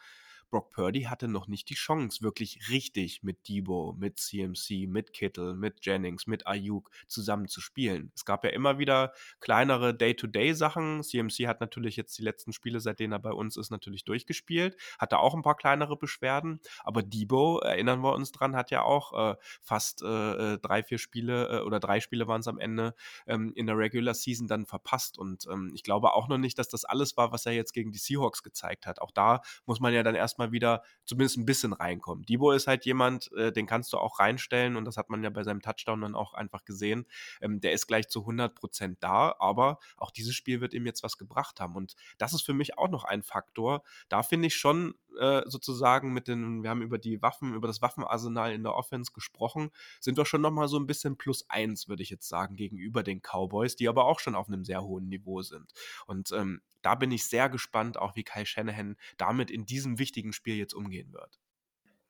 Brock 0.50 0.72
Purdy 0.72 1.04
hatte 1.04 1.28
noch 1.28 1.48
nicht 1.48 1.70
die 1.70 1.76
Chance, 1.76 2.22
wirklich 2.22 2.70
richtig 2.70 3.24
mit 3.24 3.48
Debo, 3.48 3.96
mit 3.98 4.20
CMC, 4.20 4.88
mit 4.88 5.14
Kittle, 5.14 5.56
mit 5.56 5.86
Jennings, 5.86 6.28
mit 6.28 6.48
Ayuk 6.48 6.90
zusammen 7.08 7.48
zu 7.48 7.62
spielen. 7.62 8.12
Es 8.16 8.26
gab 8.26 8.44
ja 8.44 8.50
immer 8.50 8.80
wieder 8.80 9.14
kleinere 9.40 9.96
Day-to-Day-Sachen. 9.96 11.04
CMC 11.04 11.48
hat 11.48 11.62
natürlich 11.62 11.96
jetzt 11.96 12.18
die 12.18 12.24
letzten 12.24 12.54
Spiele, 12.54 12.80
seitdem 12.80 13.12
er 13.12 13.20
bei 13.20 13.32
uns 13.32 13.58
ist, 13.58 13.70
natürlich 13.70 14.06
durchgespielt, 14.06 14.76
hatte 14.98 15.20
auch 15.20 15.34
ein 15.36 15.42
paar 15.42 15.56
kleinere 15.56 15.98
Beschwerden, 15.98 16.60
aber 16.84 17.04
Debo, 17.04 17.60
erinnern 17.60 18.02
wir 18.02 18.14
uns 18.14 18.32
dran, 18.32 18.56
hat 18.56 18.72
ja 18.72 18.82
auch 18.82 19.34
äh, 19.34 19.36
fast 19.62 20.02
äh, 20.02 20.54
äh 20.54 20.60
drei, 20.60 20.84
vier 20.84 20.98
Spiele 20.98 21.60
äh, 21.60 21.62
oder 21.62 21.80
drei 21.80 22.00
Spiele 22.00 22.28
waren 22.28 22.42
es 22.42 22.48
am 22.48 22.60
Ende 22.60 22.96
ähm, 23.28 23.52
in 23.56 23.68
der 23.68 23.78
Regular 23.78 24.14
Season 24.14 24.48
dann 24.48 24.66
verpasst 24.66 25.18
und 25.18 25.46
ähm, 25.52 25.72
ich 25.74 25.84
glaube 25.84 26.14
auch 26.14 26.28
noch 26.28 26.38
nicht, 26.38 26.58
dass 26.58 26.70
das 26.70 26.86
alles 26.86 27.18
war, 27.18 27.32
was 27.32 27.46
er 27.46 27.54
jetzt 27.54 27.74
gegen 27.74 27.92
die 27.92 28.00
Seahawks 28.00 28.44
gezeigt 28.44 28.86
hat. 28.86 29.02
Auch 29.02 29.12
da 29.12 29.42
muss 29.66 29.80
man 29.80 29.94
ja 29.94 30.04
dann 30.04 30.16
erstmal 30.16 30.39
erstmal 30.40 30.52
wieder 30.52 30.84
zumindest 31.06 31.38
ein 31.38 31.46
bisschen 31.46 31.74
reinkommen. 31.74 32.26
Debo 32.26 32.52
ist 32.52 32.68
halt 32.68 32.86
jemand, 32.86 33.32
äh, 33.34 33.52
den 33.52 33.66
kannst 33.66 33.92
du 33.94 33.98
auch 33.98 34.20
reinstellen 34.20 34.78
und 34.78 34.86
das 34.86 34.96
hat 34.96 35.10
man 35.10 35.24
ja 35.24 35.30
bei 35.30 35.44
seinem 35.44 35.62
Touchdown 35.62 36.02
dann 36.02 36.16
auch 36.16 36.34
einfach 36.34 36.64
gesehen. 36.66 37.06
Ähm, 37.42 37.60
der 37.60 37.74
ist 37.74 37.88
gleich 37.88 38.08
zu 38.08 38.22
100 38.22 38.56
Prozent 38.56 38.98
da, 39.02 39.36
aber 39.40 39.80
auch 39.98 40.12
dieses 40.12 40.36
Spiel 40.36 40.62
wird 40.62 40.74
ihm 40.74 40.86
jetzt 40.86 41.04
was 41.04 41.18
gebracht 41.18 41.60
haben 41.60 41.76
und 41.76 41.96
das 42.18 42.34
ist 42.34 42.44
für 42.44 42.54
mich 42.54 42.78
auch 42.78 42.90
noch 42.90 43.04
ein 43.04 43.24
Faktor. 43.24 43.84
Da 44.08 44.24
finde 44.24 44.48
ich 44.48 44.56
schon 44.56 44.96
äh, 45.20 45.44
sozusagen 45.46 46.14
mit 46.14 46.28
den, 46.28 46.64
wir 46.64 46.70
haben 46.70 46.82
über 46.82 46.98
die 46.98 47.22
Waffen, 47.22 47.54
über 47.54 47.68
das 47.68 47.82
Waffenarsenal 47.82 48.54
in 48.54 48.64
der 48.64 48.76
Offense 48.76 49.12
gesprochen, 49.12 49.70
sind 50.00 50.18
wir 50.18 50.26
schon 50.26 50.42
nochmal 50.42 50.68
so 50.68 50.78
ein 50.78 50.88
bisschen 50.88 51.18
plus 51.18 51.46
eins, 51.50 51.88
würde 51.88 52.04
ich 52.04 52.10
jetzt 52.10 52.28
sagen, 52.28 52.56
gegenüber 52.56 53.04
den 53.04 53.22
Cowboys, 53.22 53.76
die 53.76 53.88
aber 53.88 54.06
auch 54.06 54.20
schon 54.20 54.36
auf 54.36 54.48
einem 54.48 54.64
sehr 54.64 54.84
hohen 54.84 55.08
Niveau 55.10 55.42
sind. 55.42 55.72
Und 56.08 56.32
ähm, 56.32 56.62
da 56.82 56.96
bin 56.96 57.12
ich 57.12 57.26
sehr 57.26 57.50
gespannt, 57.50 57.98
auch 57.98 58.16
wie 58.16 58.24
Kai 58.24 58.46
Shanahan 58.46 58.96
damit 59.18 59.52
in 59.52 59.66
diesem 59.66 60.00
wichtigen 60.00 60.34
Spiel 60.34 60.56
jetzt 60.56 60.74
umgehen 60.74 61.14
wird. 61.14 61.40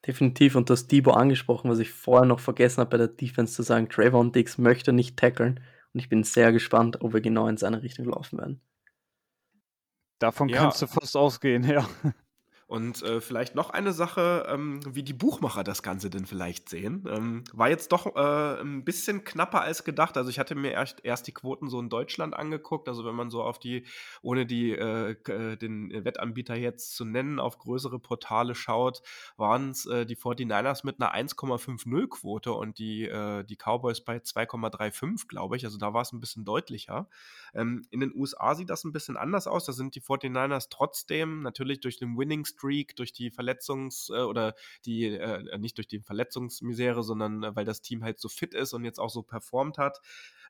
Definitiv, 0.07 0.55
und 0.55 0.69
du 0.69 0.73
hast 0.73 0.87
Debo 0.87 1.11
angesprochen, 1.11 1.69
was 1.69 1.79
ich 1.79 1.91
vorher 1.91 2.25
noch 2.25 2.39
vergessen 2.39 2.79
habe 2.79 2.91
bei 2.91 2.97
der 2.97 3.09
Defense 3.09 3.53
zu 3.53 3.63
sagen, 3.63 3.89
Trayvon 3.89 4.31
Dix 4.31 4.57
möchte 4.57 4.93
nicht 4.93 5.17
tackeln 5.17 5.59
und 5.93 5.99
ich 5.99 6.07
bin 6.07 6.23
sehr 6.23 6.53
gespannt, 6.53 7.01
ob 7.01 7.13
wir 7.13 7.21
genau 7.21 7.47
in 7.47 7.57
seine 7.57 7.83
Richtung 7.83 8.05
laufen 8.05 8.37
werden. 8.37 8.61
Davon 10.19 10.49
ja. 10.49 10.57
kannst 10.57 10.81
du 10.81 10.87
fast 10.87 11.17
ausgehen, 11.17 11.63
ja. 11.69 11.87
Und 12.69 13.01
äh, 13.01 13.19
vielleicht 13.19 13.55
noch 13.55 13.71
eine 13.71 13.93
Sache, 13.93 14.45
ähm, 14.47 14.79
wie 14.85 15.01
die 15.01 15.13
Buchmacher 15.13 15.63
das 15.63 15.81
Ganze 15.81 16.11
denn 16.11 16.27
vielleicht 16.27 16.69
sehen. 16.69 17.03
Ähm, 17.09 17.43
war 17.51 17.67
jetzt 17.67 17.91
doch 17.91 18.15
äh, 18.15 18.61
ein 18.61 18.85
bisschen 18.85 19.23
knapper 19.23 19.61
als 19.61 19.83
gedacht. 19.83 20.15
Also 20.17 20.29
ich 20.29 20.37
hatte 20.37 20.53
mir 20.53 20.69
erst, 20.69 21.03
erst 21.03 21.25
die 21.25 21.31
Quoten 21.31 21.67
so 21.67 21.79
in 21.79 21.89
Deutschland 21.89 22.35
angeguckt. 22.35 22.87
Also 22.87 23.05
wenn 23.05 23.15
man 23.15 23.31
so 23.31 23.41
auf 23.41 23.57
die, 23.57 23.85
ohne 24.21 24.45
die 24.45 24.71
äh, 24.73 25.15
äh 25.27 25.57
den 25.57 26.05
Wettanbieter 26.05 26.55
jetzt 26.55 26.95
zu 26.95 27.05
nennen, 27.05 27.39
auf 27.39 27.57
größere 27.57 27.97
Portale 27.97 28.53
schaut, 28.53 29.01
waren 29.35 29.71
es 29.71 29.87
äh, 29.87 30.05
die 30.05 30.15
49ers 30.15 30.85
mit 30.85 31.01
einer 31.01 31.15
1,50 31.15 32.07
Quote 32.09 32.53
und 32.53 32.77
die, 32.77 33.05
äh, 33.05 33.43
die 33.45 33.55
Cowboys 33.55 34.01
bei 34.01 34.17
2,35, 34.17 35.27
glaube 35.27 35.57
ich. 35.57 35.65
Also 35.65 35.79
da 35.79 35.95
war 35.95 36.03
es 36.03 36.13
ein 36.13 36.19
bisschen 36.19 36.45
deutlicher. 36.45 37.09
Ähm, 37.55 37.81
in 37.89 37.99
den 37.99 38.13
USA 38.13 38.53
sieht 38.53 38.69
das 38.69 38.83
ein 38.83 38.91
bisschen 38.91 39.17
anders 39.17 39.47
aus. 39.47 39.65
Da 39.65 39.73
sind 39.73 39.95
die 39.95 40.01
49ers 40.01 40.67
trotzdem 40.69 41.41
natürlich 41.41 41.79
durch 41.79 41.97
den 41.97 42.15
Winning 42.15 42.45
Streak, 42.45 42.58
durch 42.95 43.13
die 43.13 43.31
Verletzungs- 43.31 44.13
äh, 44.13 44.23
oder 44.23 44.55
die, 44.85 45.05
äh, 45.05 45.57
nicht 45.57 45.77
durch 45.77 45.87
die 45.87 45.99
Verletzungsmisere, 45.99 47.03
sondern 47.03 47.43
äh, 47.43 47.55
weil 47.55 47.65
das 47.65 47.81
Team 47.81 48.03
halt 48.03 48.19
so 48.19 48.29
fit 48.29 48.53
ist 48.53 48.73
und 48.73 48.85
jetzt 48.85 48.99
auch 48.99 49.09
so 49.09 49.23
performt 49.23 49.77
hat. 49.77 49.99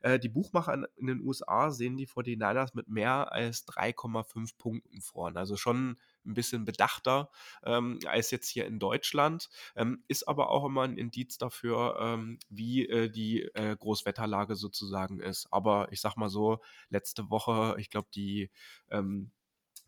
Äh, 0.01 0.19
die 0.19 0.29
Buchmacher 0.29 0.73
in, 0.73 0.87
in, 0.95 1.07
den 1.07 1.21
USA 1.21 1.71
sehen 1.71 1.97
die 1.97 2.07
49ers 2.07 2.71
mit 2.73 2.87
mehr 2.87 3.31
als 3.31 3.67
3,5 3.67 4.57
Punkten 4.57 5.01
vorn. 5.01 5.37
Also 5.37 5.55
schon 5.55 5.97
ein 6.25 6.33
bisschen 6.33 6.65
bedachter 6.65 7.29
ähm, 7.63 7.99
als 8.05 8.31
jetzt 8.31 8.49
hier 8.49 8.65
in 8.65 8.79
Deutschland. 8.79 9.49
Ähm, 9.75 10.03
ist 10.07 10.27
aber 10.27 10.49
auch 10.49 10.65
immer 10.65 10.83
ein 10.83 10.97
Indiz 10.97 11.37
dafür, 11.37 11.97
ähm, 11.99 12.39
wie 12.49 12.87
äh, 12.87 13.09
die 13.09 13.43
äh, 13.53 13.75
Großwetterlage 13.77 14.55
sozusagen 14.55 15.19
ist. 15.19 15.47
Aber 15.51 15.91
ich 15.91 16.01
sag 16.01 16.15
mal 16.15 16.29
so, 16.29 16.59
letzte 16.89 17.29
Woche, 17.29 17.75
ich 17.79 17.89
glaube, 17.89 18.07
die 18.13 18.49
ähm, 18.89 19.31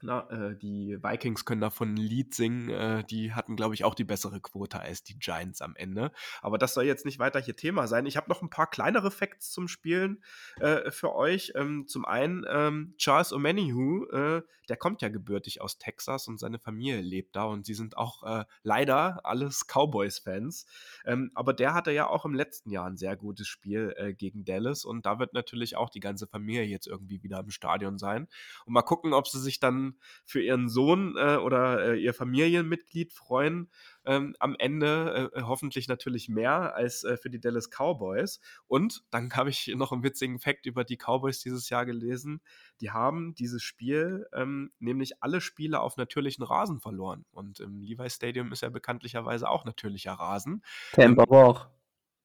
na, 0.02 0.30
äh, 0.30 0.58
die 0.58 0.98
Vikings 1.02 1.46
können 1.46 1.62
davon 1.62 1.94
ein 1.94 1.98
Lied 1.98 2.34
singen. 2.34 2.70
Äh, 2.70 3.04
die 3.04 3.34
hatten, 3.34 3.56
glaube 3.56 3.74
ich, 3.74 3.84
auch 3.84 3.96
die 3.96 4.04
bessere 4.04 4.40
Quote 4.40 4.80
als 4.80 5.04
die 5.04 5.18
Giants 5.18 5.62
am 5.62 5.76
Ende. 5.76 6.12
Aber 6.42 6.58
das 6.58 6.74
soll 6.74 6.86
jetzt 6.86 7.06
nicht 7.06 7.20
weiter 7.20 7.40
hier 7.40 7.56
Thema 7.56 7.88
sein. 7.88 8.06
Ich 8.06 8.18
habe 8.18 8.30
noch 8.30 8.42
ein 8.42 8.50
paar 8.50 8.70
kleinere 8.70 9.12
Facts 9.12 9.52
zum 9.52 9.68
Spielen 9.68 10.24
äh, 10.60 10.92
für 10.92 11.14
euch. 11.14 11.54
Ähm, 11.56 11.88
zum 11.88 12.06
einen 12.06 12.46
ähm, 12.50 12.96
Charles 12.98 13.34
O'Manyhu, 13.34 14.10
äh, 14.12 14.42
der 14.70 14.78
kommt 14.78 15.02
ja 15.02 15.10
gebürtig 15.10 15.62
aus 15.62 15.78
Texas 15.78 16.28
und 16.28 16.40
seine 16.40 16.58
Familie 16.58 17.02
lebt 17.02 17.36
da 17.36 17.44
und 17.44 17.66
sie 17.66 17.74
sind 17.74 17.98
auch 17.98 18.24
äh, 18.24 18.46
leider 18.64 19.20
alles 19.26 19.66
Cowboys-Fans. 19.68 20.66
Ähm, 21.06 21.32
aber 21.36 21.54
der 21.54 21.74
hatte 21.74 21.92
ja 21.92 22.08
auch 22.08 22.24
im 22.26 22.34
letzten 22.34 22.70
Jahr 22.70 22.88
ein 22.88 22.96
sehr 22.98 23.18
gutes 23.18 23.48
Spiel 23.48 23.94
äh, 23.98 24.14
gegen 24.14 24.46
Dallas 24.46 24.86
und 24.86 25.06
da 25.06 25.20
wird 25.20 25.34
natürlich 25.34 25.76
auch 25.76 25.90
die 25.90 26.00
ganze 26.00 26.26
Familie 26.26 26.64
jetzt 26.64 26.88
irgendwie 26.88 27.22
wieder 27.22 27.40
im 27.40 27.50
Stadion 27.50 27.98
sein. 27.98 28.28
Und 28.66 28.74
mal 28.74 28.82
gucken, 28.82 29.14
ob 29.14 29.28
sie 29.28 29.42
sich 29.42 29.60
dann 29.60 29.91
für 30.26 30.42
ihren 30.42 30.70
Sohn 30.70 31.16
äh, 31.18 31.38
oder 31.38 31.94
äh, 31.94 32.00
ihr 32.00 32.14
Familienmitglied 32.14 33.14
freuen. 33.14 33.70
Ähm, 34.04 34.36
am 34.40 34.56
Ende 34.58 35.32
äh, 35.34 35.42
hoffentlich 35.44 35.88
natürlich 35.88 36.28
mehr 36.28 36.76
als 36.76 37.04
äh, 37.04 37.18
für 37.18 37.30
die 37.30 37.40
Dallas 37.40 37.70
Cowboys. 37.70 38.40
Und 38.68 39.04
dann 39.12 39.32
habe 39.36 39.50
ich 39.50 39.68
noch 39.76 39.92
einen 39.92 40.04
witzigen 40.04 40.40
Fakt 40.40 40.66
über 40.66 40.84
die 40.84 40.98
Cowboys 40.98 41.40
dieses 41.40 41.70
Jahr 41.70 41.86
gelesen. 41.86 42.42
Die 42.80 42.92
haben 42.92 43.36
dieses 43.36 43.62
Spiel 43.62 44.28
ähm, 44.34 44.72
nämlich 44.80 45.22
alle 45.22 45.42
Spiele 45.42 45.80
auf 45.80 45.98
natürlichen 45.98 46.44
Rasen 46.44 46.80
verloren. 46.80 47.26
Und 47.32 47.60
im 47.60 47.82
Levi 47.82 48.10
Stadium 48.10 48.52
ist 48.52 48.62
ja 48.62 48.70
bekanntlicherweise 48.70 49.50
auch 49.50 49.66
natürlicher 49.66 50.14
Rasen. 50.14 50.64
Tampa 50.94 51.24
ähm, 51.24 51.30
auch. 51.30 51.68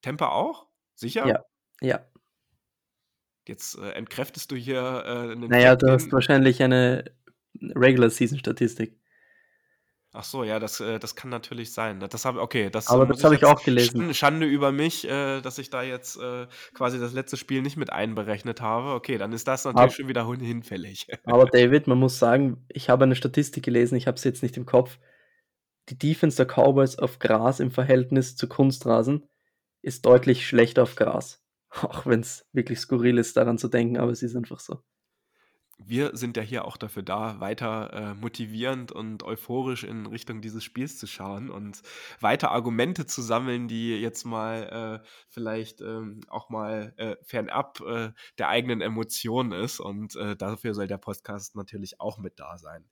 Tampa 0.00 0.28
auch? 0.28 0.66
Sicher? 0.94 1.26
Ja. 1.26 1.44
Ja. 1.80 2.00
Jetzt 3.46 3.78
äh, 3.78 3.90
entkräftest 3.90 4.50
du 4.50 4.56
hier 4.56 5.04
äh. 5.04 5.36
Naja, 5.36 5.70
Fakt, 5.70 5.82
du 5.82 5.90
hast 5.90 6.12
wahrscheinlich 6.12 6.62
eine 6.62 7.04
Regular 7.74 8.10
Season 8.10 8.38
Statistik. 8.38 8.98
Ach 10.18 10.24
so, 10.24 10.44
ja, 10.44 10.58
das, 10.58 10.80
äh, 10.80 10.98
das 10.98 11.14
kann 11.14 11.28
natürlich 11.28 11.74
sein. 11.74 12.00
Das 12.00 12.24
habe 12.24 12.40
okay, 12.40 12.70
das 12.70 12.86
Aber 12.88 13.04
das 13.04 13.22
habe 13.22 13.34
ich 13.34 13.44
auch 13.44 13.62
gelesen. 13.62 14.14
Schande 14.14 14.46
über 14.46 14.72
mich, 14.72 15.06
äh, 15.06 15.42
dass 15.42 15.58
ich 15.58 15.68
da 15.68 15.82
jetzt 15.82 16.16
äh, 16.16 16.46
quasi 16.72 16.98
das 16.98 17.12
letzte 17.12 17.36
Spiel 17.36 17.60
nicht 17.60 17.76
mit 17.76 17.92
einberechnet 17.92 18.62
habe. 18.62 18.94
Okay, 18.94 19.18
dann 19.18 19.34
ist 19.34 19.46
das 19.46 19.66
natürlich 19.66 19.82
aber, 19.82 19.92
schon 19.92 20.08
wieder 20.08 20.26
hinfällig. 20.26 21.06
Aber 21.24 21.44
David, 21.44 21.86
man 21.86 21.98
muss 21.98 22.18
sagen, 22.18 22.64
ich 22.70 22.88
habe 22.88 23.04
eine 23.04 23.14
Statistik 23.14 23.62
gelesen, 23.62 23.96
ich 23.96 24.06
habe 24.06 24.18
sie 24.18 24.28
jetzt 24.30 24.42
nicht 24.42 24.56
im 24.56 24.64
Kopf. 24.64 24.98
Die 25.90 25.98
Defense 25.98 26.38
der 26.38 26.46
Cowboys 26.46 26.98
auf 26.98 27.18
Gras 27.18 27.60
im 27.60 27.70
Verhältnis 27.70 28.36
zu 28.36 28.48
Kunstrasen 28.48 29.28
ist 29.82 30.06
deutlich 30.06 30.46
schlechter 30.46 30.84
auf 30.84 30.94
Gras. 30.94 31.42
Auch 31.82 32.06
wenn 32.06 32.20
es 32.20 32.48
wirklich 32.52 32.78
skurril 32.78 33.18
ist, 33.18 33.36
daran 33.36 33.58
zu 33.58 33.68
denken, 33.68 33.98
aber 33.98 34.12
es 34.12 34.22
ist 34.22 34.34
einfach 34.34 34.60
so 34.60 34.78
wir 35.78 36.16
sind 36.16 36.36
ja 36.36 36.42
hier 36.42 36.64
auch 36.64 36.78
dafür 36.78 37.02
da, 37.02 37.38
weiter 37.38 37.92
äh, 37.92 38.14
motivierend 38.14 38.92
und 38.92 39.22
euphorisch 39.22 39.84
in 39.84 40.06
Richtung 40.06 40.40
dieses 40.40 40.64
Spiels 40.64 40.98
zu 40.98 41.06
schauen 41.06 41.50
und 41.50 41.82
weiter 42.20 42.50
Argumente 42.50 43.06
zu 43.06 43.20
sammeln, 43.20 43.68
die 43.68 43.94
jetzt 43.94 44.24
mal 44.24 45.02
äh, 45.02 45.06
vielleicht 45.28 45.82
ähm, 45.82 46.22
auch 46.28 46.48
mal 46.48 46.94
äh, 46.96 47.16
fernab 47.22 47.80
äh, 47.82 48.12
der 48.38 48.48
eigenen 48.48 48.80
Emotionen 48.80 49.52
ist. 49.52 49.78
Und 49.78 50.16
äh, 50.16 50.34
dafür 50.34 50.74
soll 50.74 50.86
der 50.86 50.98
Podcast 50.98 51.56
natürlich 51.56 52.00
auch 52.00 52.18
mit 52.18 52.40
da 52.40 52.56
sein. 52.56 52.84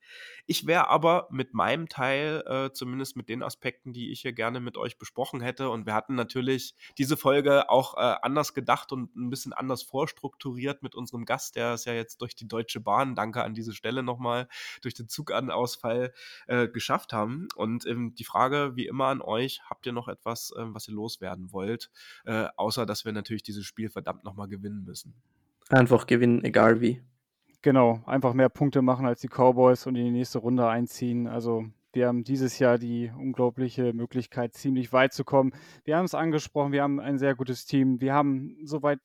Ich 0.46 0.66
wäre 0.66 0.88
aber 0.88 1.26
mit 1.30 1.54
meinem 1.54 1.88
Teil, 1.88 2.44
äh, 2.46 2.72
zumindest 2.72 3.16
mit 3.16 3.30
den 3.30 3.42
Aspekten, 3.42 3.94
die 3.94 4.12
ich 4.12 4.20
hier 4.20 4.34
gerne 4.34 4.60
mit 4.60 4.76
euch 4.76 4.98
besprochen 4.98 5.40
hätte, 5.40 5.70
und 5.70 5.86
wir 5.86 5.94
hatten 5.94 6.14
natürlich 6.14 6.74
diese 6.98 7.16
Folge 7.16 7.70
auch 7.70 7.94
anders 7.94 8.54
gedacht 8.54 8.92
und 8.92 9.14
ein 9.16 9.30
bisschen 9.30 9.52
anders 9.52 9.82
vorstrukturiert 9.82 10.82
mit 10.82 10.94
unserem 10.94 11.24
Gast, 11.24 11.56
der 11.56 11.74
es 11.74 11.84
ja 11.84 11.92
jetzt 11.94 12.20
durch 12.20 12.34
die 12.34 12.48
deutsche 12.48 12.73
Deutsche 12.74 12.80
Bahn, 12.80 13.14
danke 13.14 13.44
an 13.44 13.54
diese 13.54 13.72
Stelle 13.72 14.02
nochmal, 14.02 14.48
durch 14.82 14.94
den 14.94 15.08
Zuganausfall 15.08 16.12
äh, 16.48 16.68
geschafft 16.68 17.12
haben. 17.12 17.48
Und 17.54 17.86
ähm, 17.86 18.14
die 18.16 18.24
Frage, 18.24 18.72
wie 18.74 18.86
immer 18.86 19.06
an 19.06 19.20
euch, 19.20 19.60
habt 19.70 19.86
ihr 19.86 19.92
noch 19.92 20.08
etwas, 20.08 20.52
äh, 20.56 20.64
was 20.66 20.88
ihr 20.88 20.94
loswerden 20.94 21.52
wollt, 21.52 21.90
äh, 22.24 22.46
außer 22.56 22.84
dass 22.84 23.04
wir 23.04 23.12
natürlich 23.12 23.44
dieses 23.44 23.64
Spiel 23.64 23.88
verdammt 23.88 24.24
nochmal 24.24 24.48
gewinnen 24.48 24.84
müssen? 24.84 25.14
Einfach 25.68 26.06
gewinnen, 26.06 26.42
egal 26.42 26.80
wie. 26.80 27.00
Genau, 27.62 28.02
einfach 28.06 28.34
mehr 28.34 28.48
Punkte 28.48 28.82
machen 28.82 29.06
als 29.06 29.20
die 29.20 29.28
Cowboys 29.28 29.86
und 29.86 29.94
in 29.94 30.04
die 30.04 30.10
nächste 30.10 30.38
Runde 30.38 30.68
einziehen. 30.68 31.28
Also 31.28 31.64
wir 31.92 32.08
haben 32.08 32.24
dieses 32.24 32.58
Jahr 32.58 32.76
die 32.76 33.10
unglaubliche 33.16 33.92
Möglichkeit, 33.92 34.52
ziemlich 34.52 34.92
weit 34.92 35.12
zu 35.12 35.24
kommen. 35.24 35.52
Wir 35.84 35.96
haben 35.96 36.04
es 36.04 36.14
angesprochen, 36.14 36.72
wir 36.72 36.82
haben 36.82 36.98
ein 36.98 37.18
sehr 37.18 37.36
gutes 37.36 37.64
Team. 37.66 38.00
Wir 38.00 38.12
haben 38.12 38.56
soweit 38.64 39.00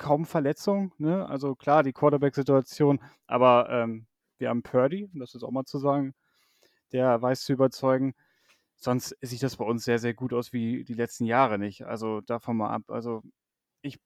kaum 0.00 0.24
Verletzungen. 0.24 0.92
Ne? 0.98 1.28
Also 1.28 1.54
klar, 1.54 1.84
die 1.84 1.92
Quarterback-Situation, 1.92 3.00
aber 3.26 3.68
ähm, 3.70 4.06
wir 4.38 4.48
haben 4.48 4.62
Purdy, 4.62 5.08
um 5.12 5.20
das 5.20 5.34
ist 5.34 5.44
auch 5.44 5.50
mal 5.50 5.66
zu 5.66 5.78
sagen, 5.78 6.14
der 6.92 7.22
weiß 7.22 7.44
zu 7.44 7.52
überzeugen. 7.52 8.14
Sonst 8.76 9.14
sieht 9.20 9.42
das 9.42 9.56
bei 9.56 9.64
uns 9.64 9.84
sehr, 9.84 9.98
sehr 9.98 10.14
gut 10.14 10.32
aus 10.32 10.54
wie 10.54 10.84
die 10.84 10.94
letzten 10.94 11.26
Jahre 11.26 11.58
nicht. 11.58 11.84
Also 11.84 12.22
davon 12.22 12.56
mal 12.56 12.70
ab. 12.70 12.84
Also 12.88 13.22
ich, 13.82 14.00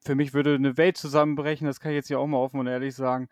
für 0.00 0.14
mich 0.14 0.32
würde 0.32 0.54
eine 0.54 0.78
Welt 0.78 0.96
zusammenbrechen, 0.96 1.66
das 1.66 1.78
kann 1.78 1.92
ich 1.92 1.96
jetzt 1.96 2.08
hier 2.08 2.18
auch 2.18 2.26
mal 2.26 2.38
offen 2.38 2.58
und 2.58 2.66
ehrlich 2.66 2.94
sagen, 2.94 3.28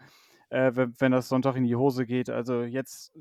äh, 0.51 0.73
wenn, 0.75 0.95
wenn 0.99 1.13
das 1.13 1.31
Sonntag 1.31 1.57
in 1.57 1.65
die 1.65 1.77
Hose 1.77 2.05
geht. 2.05 2.29
Also 2.29 2.63
jetzt. 2.63 3.19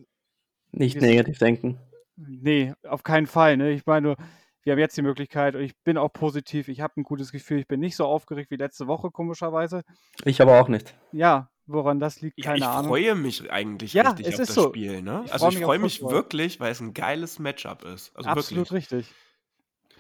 Nicht 0.71 0.99
negativ 0.99 1.38
denken. 1.38 1.80
Nee, 2.17 2.73
auf 2.84 3.03
keinen 3.03 3.28
Fall. 3.28 3.55
Ne? 3.55 3.71
Ich 3.71 3.86
meine 3.86 4.07
nur, 4.07 4.17
wir 4.66 4.74
haben 4.74 4.80
jetzt 4.80 4.97
die 4.97 5.03
Möglichkeit 5.03 5.55
und 5.55 5.61
ich 5.61 5.78
bin 5.84 5.97
auch 5.97 6.11
positiv. 6.11 6.68
Ich 6.68 6.82
habe 6.82 6.93
ein 6.97 7.03
gutes 7.03 7.32
Gefühl. 7.32 7.59
Ich 7.59 7.68
bin 7.68 7.80
nicht 7.80 7.95
so 7.95 8.05
aufgeregt 8.05 8.49
wie 8.49 8.55
letzte 8.55 8.88
Woche, 8.88 9.11
komischerweise. 9.11 9.84
Ich 10.26 10.41
aber 10.41 10.59
auch 10.59 10.68
nicht. 10.68 10.95
Ja, 11.11 11.49
woran 11.68 11.99
das 11.99 12.20
liegt, 12.22 12.41
keine 12.41 12.57
ja, 12.57 12.66
ich 12.66 12.72
Ahnung. 12.72 12.97
Ich 12.97 13.05
freue 13.05 13.16
mich 13.16 13.51
eigentlich 13.51 13.93
ja, 13.93 14.09
richtig 14.09 14.28
auf 14.28 14.36
das 14.36 14.53
so. 14.53 14.70
Spiel. 14.70 15.03
Ne? 15.03 15.22
Ich 15.26 15.34
also 15.34 15.49
ich 15.49 15.59
freue 15.59 15.78
mich 15.78 16.01
wirklich, 16.01 16.59
weil 16.59 16.72
es 16.72 16.80
ein 16.80 16.95
geiles 16.95 17.38
Matchup 17.38 17.84
ist. 17.84 18.16
Also 18.18 18.28
Absolut 18.28 18.72
wirklich. 18.72 18.91
richtig. 18.91 19.13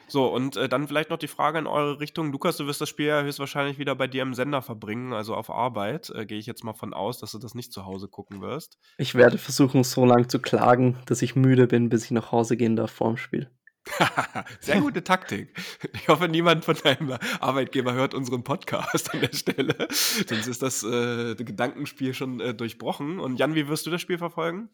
So, 0.07 0.27
und 0.27 0.55
äh, 0.57 0.67
dann 0.67 0.87
vielleicht 0.87 1.11
noch 1.11 1.17
die 1.17 1.27
Frage 1.27 1.59
in 1.59 1.67
eure 1.67 1.99
Richtung. 1.99 2.31
Lukas, 2.31 2.57
du 2.57 2.65
wirst 2.65 2.81
das 2.81 2.89
Spiel 2.89 3.07
ja 3.07 3.21
höchstwahrscheinlich 3.21 3.77
wieder 3.77 3.95
bei 3.95 4.07
dir 4.07 4.23
im 4.23 4.33
Sender 4.33 4.63
verbringen, 4.63 5.13
also 5.13 5.35
auf 5.35 5.51
Arbeit. 5.51 6.11
Äh, 6.11 6.25
Gehe 6.25 6.39
ich 6.39 6.45
jetzt 6.47 6.63
mal 6.63 6.73
von 6.73 6.93
aus, 6.93 7.19
dass 7.19 7.31
du 7.31 7.39
das 7.39 7.53
nicht 7.53 7.71
zu 7.71 7.85
Hause 7.85 8.07
gucken 8.07 8.41
wirst. 8.41 8.79
Ich 8.97 9.13
werde 9.13 9.37
versuchen, 9.37 9.83
so 9.83 10.05
lange 10.05 10.27
zu 10.27 10.39
klagen, 10.39 10.97
dass 11.05 11.21
ich 11.21 11.35
müde 11.35 11.67
bin, 11.67 11.89
bis 11.89 12.05
ich 12.05 12.11
nach 12.11 12.31
Hause 12.31 12.57
gehen 12.57 12.75
darf 12.75 12.91
vorm 12.91 13.17
Spiel. 13.17 13.49
Sehr 14.59 14.81
gute 14.81 15.03
Taktik. 15.03 15.49
Ich 15.93 16.07
hoffe, 16.07 16.27
niemand 16.27 16.65
von 16.65 16.75
deinem 16.75 17.17
Arbeitgeber 17.39 17.93
hört 17.93 18.13
unseren 18.13 18.43
Podcast 18.43 19.13
an 19.13 19.21
der 19.21 19.33
Stelle. 19.33 19.75
Sonst 19.89 20.47
ist 20.47 20.61
das 20.61 20.83
äh, 20.83 21.35
Gedankenspiel 21.35 22.13
schon 22.13 22.39
äh, 22.39 22.53
durchbrochen. 22.53 23.19
Und 23.19 23.37
Jan, 23.39 23.55
wie 23.55 23.67
wirst 23.67 23.85
du 23.85 23.91
das 23.91 24.01
Spiel 24.01 24.17
verfolgen? 24.17 24.69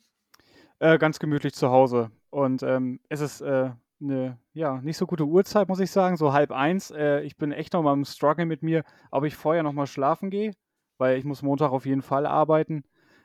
Äh, 0.80 0.98
ganz 0.98 1.20
gemütlich 1.20 1.54
zu 1.54 1.70
Hause. 1.70 2.12
Und 2.30 2.64
ähm, 2.64 3.00
es 3.10 3.22
ist 3.22 3.44
eine 3.44 3.78
äh, 4.02 4.32
ja, 4.54 4.82
nicht 4.82 4.98
so 4.98 5.06
gute 5.06 5.26
Uhrzeit, 5.26 5.68
muss 5.68 5.80
ich 5.80 5.92
sagen, 5.92 6.18
so 6.18 6.34
halb 6.34 6.52
eins. 6.52 6.92
Äh, 6.92 7.22
ich 7.22 7.38
bin 7.38 7.52
echt 7.52 7.74
noch 7.74 7.84
mal 7.84 7.94
im 7.94 8.06
Struggle 8.06 8.46
mit 8.46 8.64
mir, 8.64 8.84
ob 9.12 9.26
ich 9.26 9.36
vorher 9.36 9.64
noch 9.64 9.74
mal 9.74 9.88
schlafen 9.88 10.30
gehe, 10.30 10.54
weil 10.98 11.18
ich 11.18 11.26
muss 11.26 11.42
Montag 11.42 11.72
auf 11.72 11.86
jeden 11.86 12.02
Fall 12.02 12.26
arbeiten 12.26 12.84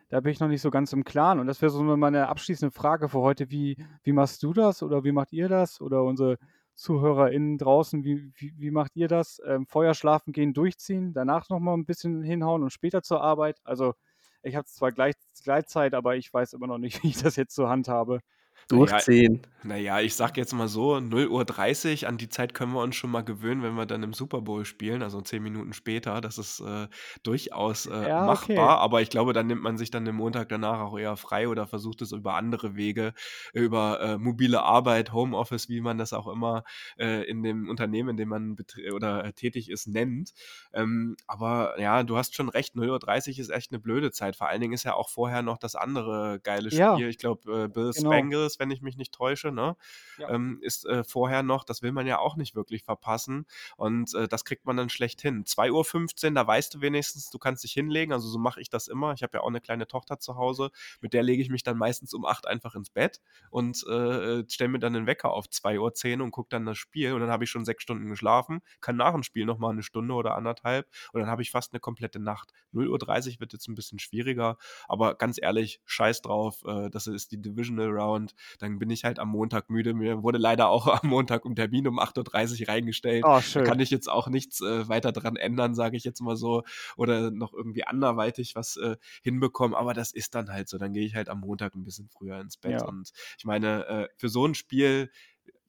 da 0.08 0.20
bin 0.20 0.32
ich 0.32 0.40
noch 0.40 0.48
nicht 0.48 0.62
so 0.62 0.70
ganz 0.70 0.92
im 0.92 1.04
Klaren. 1.04 1.40
Und 1.40 1.46
das 1.46 1.62
wäre 1.62 1.70
so 1.70 1.82
meine 1.82 2.28
abschließende 2.28 2.72
Frage 2.72 3.08
für 3.08 3.20
heute. 3.20 3.50
Wie, 3.50 3.76
wie 4.04 4.12
machst 4.12 4.42
du 4.42 4.52
das 4.52 4.82
oder 4.82 5.04
wie 5.04 5.12
macht 5.12 5.32
ihr 5.32 5.48
das? 5.48 5.80
Oder 5.80 6.04
unsere 6.04 6.38
ZuhörerInnen 6.74 7.58
draußen, 7.58 8.04
wie, 8.04 8.32
wie, 8.36 8.52
wie 8.58 8.70
macht 8.70 8.96
ihr 8.96 9.08
das? 9.08 9.40
Ähm, 9.46 9.66
Feuer 9.66 9.94
schlafen 9.94 10.32
gehen, 10.32 10.52
durchziehen, 10.54 11.12
danach 11.14 11.48
nochmal 11.48 11.76
ein 11.76 11.86
bisschen 11.86 12.22
hinhauen 12.22 12.62
und 12.62 12.70
später 12.70 13.02
zur 13.02 13.22
Arbeit? 13.22 13.60
Also 13.64 13.94
Ich 14.42 14.56
habe 14.56 14.66
zwar 14.66 14.92
gleich, 14.92 15.14
Gleitzeit, 15.42 15.94
aber 15.94 16.16
ich 16.16 16.32
weiß 16.32 16.52
immer 16.54 16.68
noch 16.68 16.78
nicht, 16.78 17.02
wie 17.04 17.08
ich 17.08 17.22
das 17.22 17.36
jetzt 17.36 17.54
zur 17.54 17.68
Hand 17.68 17.88
habe. 17.88 18.20
Durchziehen. 18.68 19.42
Naja, 19.62 20.00
ich 20.00 20.14
sag 20.14 20.36
jetzt 20.36 20.52
mal 20.52 20.68
so, 20.68 21.00
0.30 21.00 22.02
Uhr, 22.02 22.08
an 22.08 22.18
die 22.18 22.28
Zeit 22.28 22.54
können 22.54 22.72
wir 22.72 22.82
uns 22.82 22.94
schon 22.94 23.10
mal 23.10 23.22
gewöhnen, 23.24 23.62
wenn 23.64 23.74
wir 23.74 23.84
dann 23.86 24.02
im 24.04 24.12
Super 24.12 24.40
Bowl 24.42 24.64
spielen, 24.64 25.02
also 25.02 25.20
zehn 25.22 25.42
Minuten 25.42 25.72
später. 25.72 26.20
Das 26.20 26.38
ist 26.38 26.60
äh, 26.60 26.86
durchaus 27.24 27.86
äh, 27.86 28.08
Ja, 28.08 28.24
machbar, 28.24 28.76
okay. 28.76 28.84
aber 28.84 29.02
ich 29.02 29.10
glaube, 29.10 29.32
dann 29.32 29.48
nimmt 29.48 29.62
man 29.62 29.76
sich 29.76 29.90
dann 29.90 30.04
den 30.04 30.14
Montag 30.14 30.48
danach 30.50 30.78
auch 30.80 30.96
eher 30.96 31.16
frei 31.16 31.48
oder 31.48 31.66
versucht 31.66 32.00
es 32.02 32.12
über 32.12 32.34
andere 32.34 32.76
Wege, 32.76 33.12
über 33.54 34.00
äh, 34.00 34.18
mobile 34.18 34.62
Arbeit, 34.62 35.12
Homeoffice, 35.12 35.68
wie 35.68 35.80
man 35.80 35.98
das 35.98 36.12
auch 36.12 36.28
immer 36.28 36.62
äh, 36.96 37.24
in 37.28 37.42
dem 37.42 37.68
Unternehmen, 37.68 38.10
in 38.10 38.16
dem 38.16 38.28
man 38.28 38.56
oder 38.94 39.24
äh, 39.24 39.32
tätig 39.32 39.68
ist, 39.70 39.88
nennt. 39.88 40.32
Ähm, 40.72 41.16
aber 41.26 41.80
ja, 41.80 42.02
du 42.04 42.16
hast 42.16 42.34
schon 42.36 42.48
recht, 42.48 42.74
0.30 42.76 43.32
Uhr 43.34 43.38
ist 43.40 43.50
echt 43.50 43.72
eine 43.72 43.80
blöde 43.80 44.12
Zeit. 44.12 44.36
Vor 44.36 44.48
allen 44.48 44.60
Dingen 44.60 44.72
ist 44.74 44.84
ja 44.84 44.94
auch 44.94 45.08
vorher 45.10 45.42
noch 45.42 45.58
das 45.58 45.74
andere 45.74 46.40
geile 46.42 46.68
Ja. 46.70 46.94
Spiel. 46.94 47.08
Ich 47.08 47.18
glaube, 47.18 47.64
äh, 47.64 47.68
Bills 47.68 47.96
Genau. 47.96 48.10
Bengals, 48.10 48.55
wenn 48.58 48.70
ich 48.70 48.82
mich 48.82 48.96
nicht 48.96 49.12
täusche, 49.14 49.52
ne? 49.52 49.76
Ja. 50.18 50.30
ähm, 50.30 50.58
ist 50.62 50.86
äh, 50.86 51.04
vorher 51.04 51.42
noch, 51.42 51.64
das 51.64 51.82
will 51.82 51.92
man 51.92 52.06
ja 52.06 52.18
auch 52.18 52.36
nicht 52.36 52.54
wirklich 52.54 52.82
verpassen. 52.82 53.46
Und 53.76 54.14
äh, 54.14 54.28
das 54.28 54.44
kriegt 54.44 54.64
man 54.66 54.76
dann 54.76 54.88
schlecht 54.88 55.20
hin. 55.20 55.44
2.15 55.44 56.28
Uhr, 56.28 56.34
da 56.34 56.46
weißt 56.46 56.74
du 56.74 56.80
wenigstens, 56.80 57.30
du 57.30 57.38
kannst 57.38 57.64
dich 57.64 57.72
hinlegen. 57.72 58.12
Also 58.12 58.28
so 58.28 58.38
mache 58.38 58.60
ich 58.60 58.70
das 58.70 58.88
immer. 58.88 59.12
Ich 59.12 59.22
habe 59.22 59.38
ja 59.38 59.42
auch 59.42 59.48
eine 59.48 59.60
kleine 59.60 59.86
Tochter 59.86 60.18
zu 60.18 60.36
Hause. 60.36 60.70
Mit 61.00 61.12
der 61.12 61.22
lege 61.22 61.42
ich 61.42 61.50
mich 61.50 61.62
dann 61.62 61.78
meistens 61.78 62.14
um 62.14 62.24
8 62.24 62.46
einfach 62.46 62.74
ins 62.74 62.90
Bett 62.90 63.20
und 63.50 63.86
äh, 63.86 64.44
stelle 64.48 64.68
mir 64.68 64.78
dann 64.78 64.92
den 64.92 65.06
Wecker 65.06 65.30
auf 65.30 65.46
2.10 65.46 66.18
Uhr 66.18 66.24
und 66.24 66.30
gucke 66.30 66.48
dann 66.50 66.66
das 66.66 66.78
Spiel. 66.78 67.12
Und 67.12 67.20
dann 67.20 67.30
habe 67.30 67.44
ich 67.44 67.50
schon 67.50 67.64
sechs 67.64 67.82
Stunden 67.82 68.08
geschlafen, 68.08 68.60
kann 68.80 68.96
nach 68.96 69.12
dem 69.12 69.22
Spiel 69.22 69.44
nochmal 69.44 69.72
eine 69.72 69.82
Stunde 69.82 70.14
oder 70.14 70.34
anderthalb. 70.34 70.88
Und 71.12 71.20
dann 71.20 71.30
habe 71.30 71.42
ich 71.42 71.50
fast 71.50 71.72
eine 71.72 71.80
komplette 71.80 72.18
Nacht. 72.18 72.52
0.30 72.74 73.34
Uhr 73.34 73.40
wird 73.40 73.52
jetzt 73.52 73.68
ein 73.68 73.74
bisschen 73.74 73.98
schwieriger. 73.98 74.56
Aber 74.88 75.14
ganz 75.14 75.38
ehrlich, 75.40 75.80
scheiß 75.84 76.22
drauf. 76.22 76.62
Äh, 76.66 76.90
das 76.90 77.06
ist 77.06 77.32
die 77.32 77.40
Divisional 77.40 77.90
Round. 77.90 78.34
Dann 78.58 78.78
bin 78.78 78.90
ich 78.90 79.04
halt 79.04 79.18
am 79.18 79.28
Montag 79.28 79.70
müde. 79.70 79.94
Mir 79.94 80.22
wurde 80.22 80.38
leider 80.38 80.68
auch 80.68 80.86
am 81.02 81.08
Montag 81.08 81.44
um 81.44 81.54
Termin 81.54 81.86
um 81.88 81.98
8.30 81.98 82.62
Uhr 82.62 82.68
reingestellt. 82.68 83.24
Oh, 83.24 83.34
Da 83.36 83.42
schön. 83.42 83.64
kann 83.64 83.80
ich 83.80 83.90
jetzt 83.90 84.08
auch 84.08 84.28
nichts 84.28 84.60
äh, 84.60 84.88
weiter 84.88 85.12
dran 85.12 85.36
ändern, 85.36 85.74
sage 85.74 85.96
ich 85.96 86.04
jetzt 86.04 86.20
mal 86.20 86.36
so. 86.36 86.62
Oder 86.96 87.30
noch 87.30 87.52
irgendwie 87.52 87.84
anderweitig 87.84 88.54
was 88.54 88.76
äh, 88.76 88.96
hinbekommen. 89.22 89.74
Aber 89.74 89.94
das 89.94 90.12
ist 90.12 90.34
dann 90.34 90.50
halt 90.52 90.68
so. 90.68 90.78
Dann 90.78 90.92
gehe 90.92 91.04
ich 91.04 91.14
halt 91.14 91.28
am 91.28 91.40
Montag 91.40 91.74
ein 91.74 91.84
bisschen 91.84 92.08
früher 92.08 92.40
ins 92.40 92.56
Bett. 92.56 92.80
Ja. 92.80 92.86
Und 92.86 93.12
ich 93.38 93.44
meine, 93.44 93.86
äh, 93.86 94.08
für 94.16 94.28
so 94.28 94.46
ein 94.46 94.54
Spiel, 94.54 95.10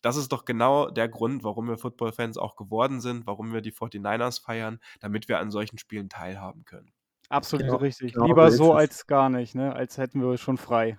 das 0.01 0.15
ist 0.15 0.31
doch 0.31 0.45
genau 0.45 0.89
der 0.89 1.09
Grund, 1.09 1.43
warum 1.43 1.67
wir 1.67 1.77
Football-Fans 1.77 2.37
auch 2.37 2.55
geworden 2.55 3.01
sind, 3.01 3.25
warum 3.27 3.51
wir 3.53 3.61
die 3.61 3.73
49ers 3.73 4.41
feiern, 4.41 4.79
damit 4.99 5.27
wir 5.27 5.39
an 5.39 5.51
solchen 5.51 5.77
Spielen 5.77 6.09
teilhaben 6.09 6.65
können. 6.65 6.91
Absolut 7.29 7.65
Genau, 7.65 7.77
richtig. 7.77 8.13
genau 8.13 8.25
Lieber 8.27 8.51
so 8.51 8.73
als 8.73 9.07
gar 9.07 9.29
nicht, 9.29 9.53
ne? 9.55 9.75
Als 9.75 9.97
hätten 9.97 10.21
wir 10.21 10.37
schon 10.37 10.57
frei. 10.57 10.97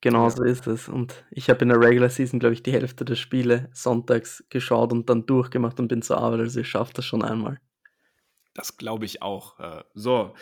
Genau 0.00 0.24
Ja. 0.24 0.30
so 0.30 0.44
ist 0.44 0.66
es. 0.66 0.88
Und 0.88 1.24
ich 1.30 1.50
habe 1.50 1.62
in 1.62 1.68
der 1.70 1.80
Regular 1.80 2.08
Season, 2.08 2.38
glaube 2.38 2.54
ich, 2.54 2.62
die 2.62 2.72
Hälfte 2.72 3.04
der 3.04 3.16
Spiele 3.16 3.68
sonntags 3.72 4.44
geschaut 4.48 4.92
und 4.92 5.08
dann 5.10 5.26
durchgemacht 5.26 5.80
und 5.80 5.88
bin 5.88 6.02
zur 6.02 6.18
Arbeit. 6.18 6.40
Also 6.40 6.60
ich 6.60 6.68
schaffe 6.68 6.92
das 6.94 7.04
schon 7.04 7.22
einmal. 7.22 7.58
Das 8.54 8.76
glaube 8.76 9.04
ich 9.04 9.22
auch. 9.22 9.58
Äh, 9.60 9.84
So, 9.94 10.34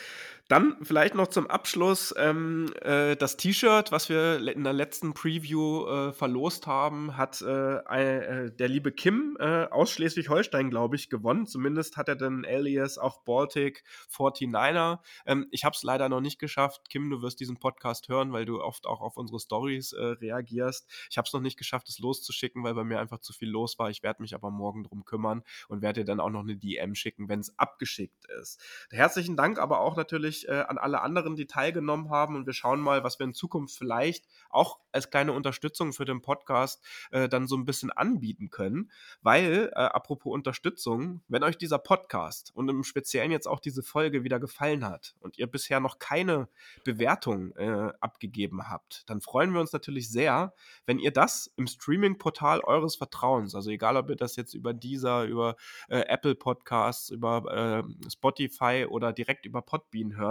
dann 0.49 0.77
vielleicht 0.83 1.17
noch 1.17 1.27
zum 1.27 1.49
Abschluss 1.49 2.15
ähm, 2.17 2.73
äh, 2.83 3.17
das 3.17 3.37
T-Shirt, 3.37 3.91
was 3.91 4.09
wir 4.09 4.39
in 4.49 4.63
der 4.63 4.73
letzten 4.73 5.13
Preview 5.13 5.87
äh, 5.87 6.13
verlost 6.13 6.69
haben, 6.69 7.17
hat 7.17 7.43
äh, 7.43 7.79
äh, 7.79 8.51
der 8.53 8.69
liebe 8.69 8.93
Kim 8.93 9.37
äh, 9.41 9.65
aus 9.65 9.91
Schleswig-Holstein, 9.91 10.71
glaube 10.71 10.95
ich, 10.95 11.11
gewonnen. 11.11 11.47
Zumindest 11.47 11.97
hat 11.97 12.09
er 12.09 12.15
den 12.15 12.45
Alias 12.47 12.97
auch 12.97 13.25
Baltic 13.25 13.83
49er. 14.13 15.01
Ähm, 15.27 15.49
ich 15.51 15.65
habe 15.65 15.75
es 15.75 15.83
leider 15.83 16.09
noch 16.09 16.21
nicht 16.21 16.39
geschafft. 16.39 16.91
Kim, 16.91 17.11
du 17.11 17.23
wirst 17.23 17.41
diesen 17.41 17.59
Podcast 17.59 18.09
hören, 18.09 18.33
weil 18.33 18.45
du 18.45 18.63
oft 18.63 18.87
auch 18.87 19.01
auf 19.01 19.17
unsere 19.17 19.41
Stories 19.41 19.95
äh, 19.95 20.05
reagierst. 20.05 20.89
Ich 21.11 21.19
habe 21.19 21.27
es 21.27 21.33
noch 21.33 21.41
nicht 21.41 21.59
geschafft, 21.59 21.89
es 21.89 21.99
loszuschicken, 21.99 22.63
weil 22.63 22.75
bei 22.75 22.85
mir 22.85 23.01
einfach 23.01 23.19
zu 23.19 23.33
viel 23.33 23.51
los 23.51 23.81
war. 23.81 23.91
Ich 23.91 24.05
werde 24.05 24.23
mich 24.23 24.35
aber 24.35 24.53
morgen 24.53 24.85
drum 24.85 25.05
kümmern 25.05 25.43
und 25.67 25.83
werde 25.83 26.03
dir 26.03 26.07
dann 26.07 26.21
auch 26.21 26.31
noch 26.31 26.43
eine 26.43 26.57
DM 26.57 26.95
schicken, 26.95 27.29
wenn 27.29 27.41
es 27.41 27.59
abgeschickt 27.59 28.27
ist. 28.41 28.63
Herzlichen 28.91 29.37
Dank 29.37 29.59
aber 29.59 29.81
auch 29.81 29.97
natürlich 29.97 30.36
äh, 30.45 30.65
an 30.69 30.79
alle 30.79 31.03
anderen, 31.03 31.37
die 31.37 31.47
teilgenommen 31.47 32.11
haben. 32.11 32.37
Und 32.37 32.47
wir 32.47 32.53
schauen 32.53 32.81
mal, 32.81 33.05
was 33.05 33.19
wir 33.19 33.25
in 33.25 33.35
Zukunft 33.35 33.77
vielleicht 33.77 34.27
auch 34.51 34.79
als 34.93 35.11
kleine 35.11 35.33
Unterstützung 35.33 35.93
für 35.93 36.05
den 36.05 36.23
Podcast 36.23 36.83
äh, 37.11 37.29
dann 37.29 37.47
so 37.47 37.57
ein 37.57 37.65
bisschen 37.65 37.91
anbieten 37.91 38.51
können, 38.51 38.91
weil, 39.23 39.71
äh, 39.75 39.79
apropos 39.79 40.33
Unterstützung, 40.33 41.23
wenn 41.29 41.43
euch 41.43 41.59
dieser 41.59 41.79
Podcast 41.79 42.51
und 42.55 42.69
im 42.69 42.85
Speziellen 42.85 43.31
jetzt 43.31 43.47
auch 43.47 43.61
diese 43.61 43.83
Folge 43.83 44.25
wieder 44.25 44.41
gefallen 44.41 44.85
hat 44.85 45.15
und 45.21 45.39
ihr 45.39 45.47
bisher 45.47 45.81
noch 45.81 45.99
keine 45.99 46.49
Bewertung 46.85 47.55
äh, 47.57 47.93
abgegeben 48.01 48.69
habt, 48.69 49.09
dann 49.09 49.21
freuen 49.21 49.53
wir 49.53 49.61
uns 49.61 49.73
natürlich 49.73 50.11
sehr, 50.11 50.55
wenn 50.87 50.99
ihr 50.99 51.11
das 51.11 51.53
im 51.57 51.67
Streaming-Portal 51.67 52.61
eures 52.61 52.97
Vertrauens, 52.97 53.55
also 53.55 53.71
egal 53.71 53.97
ob 53.97 54.11
ihr 54.11 54.17
das 54.17 54.37
jetzt 54.37 54.55
über 54.55 54.73
dieser, 54.73 55.25
über 55.25 55.57
äh, 55.89 56.01
Apple 56.09 56.35
Podcasts, 56.35 57.11
über 57.11 57.85
äh, 57.85 58.11
Spotify 58.11 58.87
oder 58.89 59.13
direkt 59.13 59.47
über 59.47 59.63
Podbean 59.63 60.17
hört, 60.17 60.26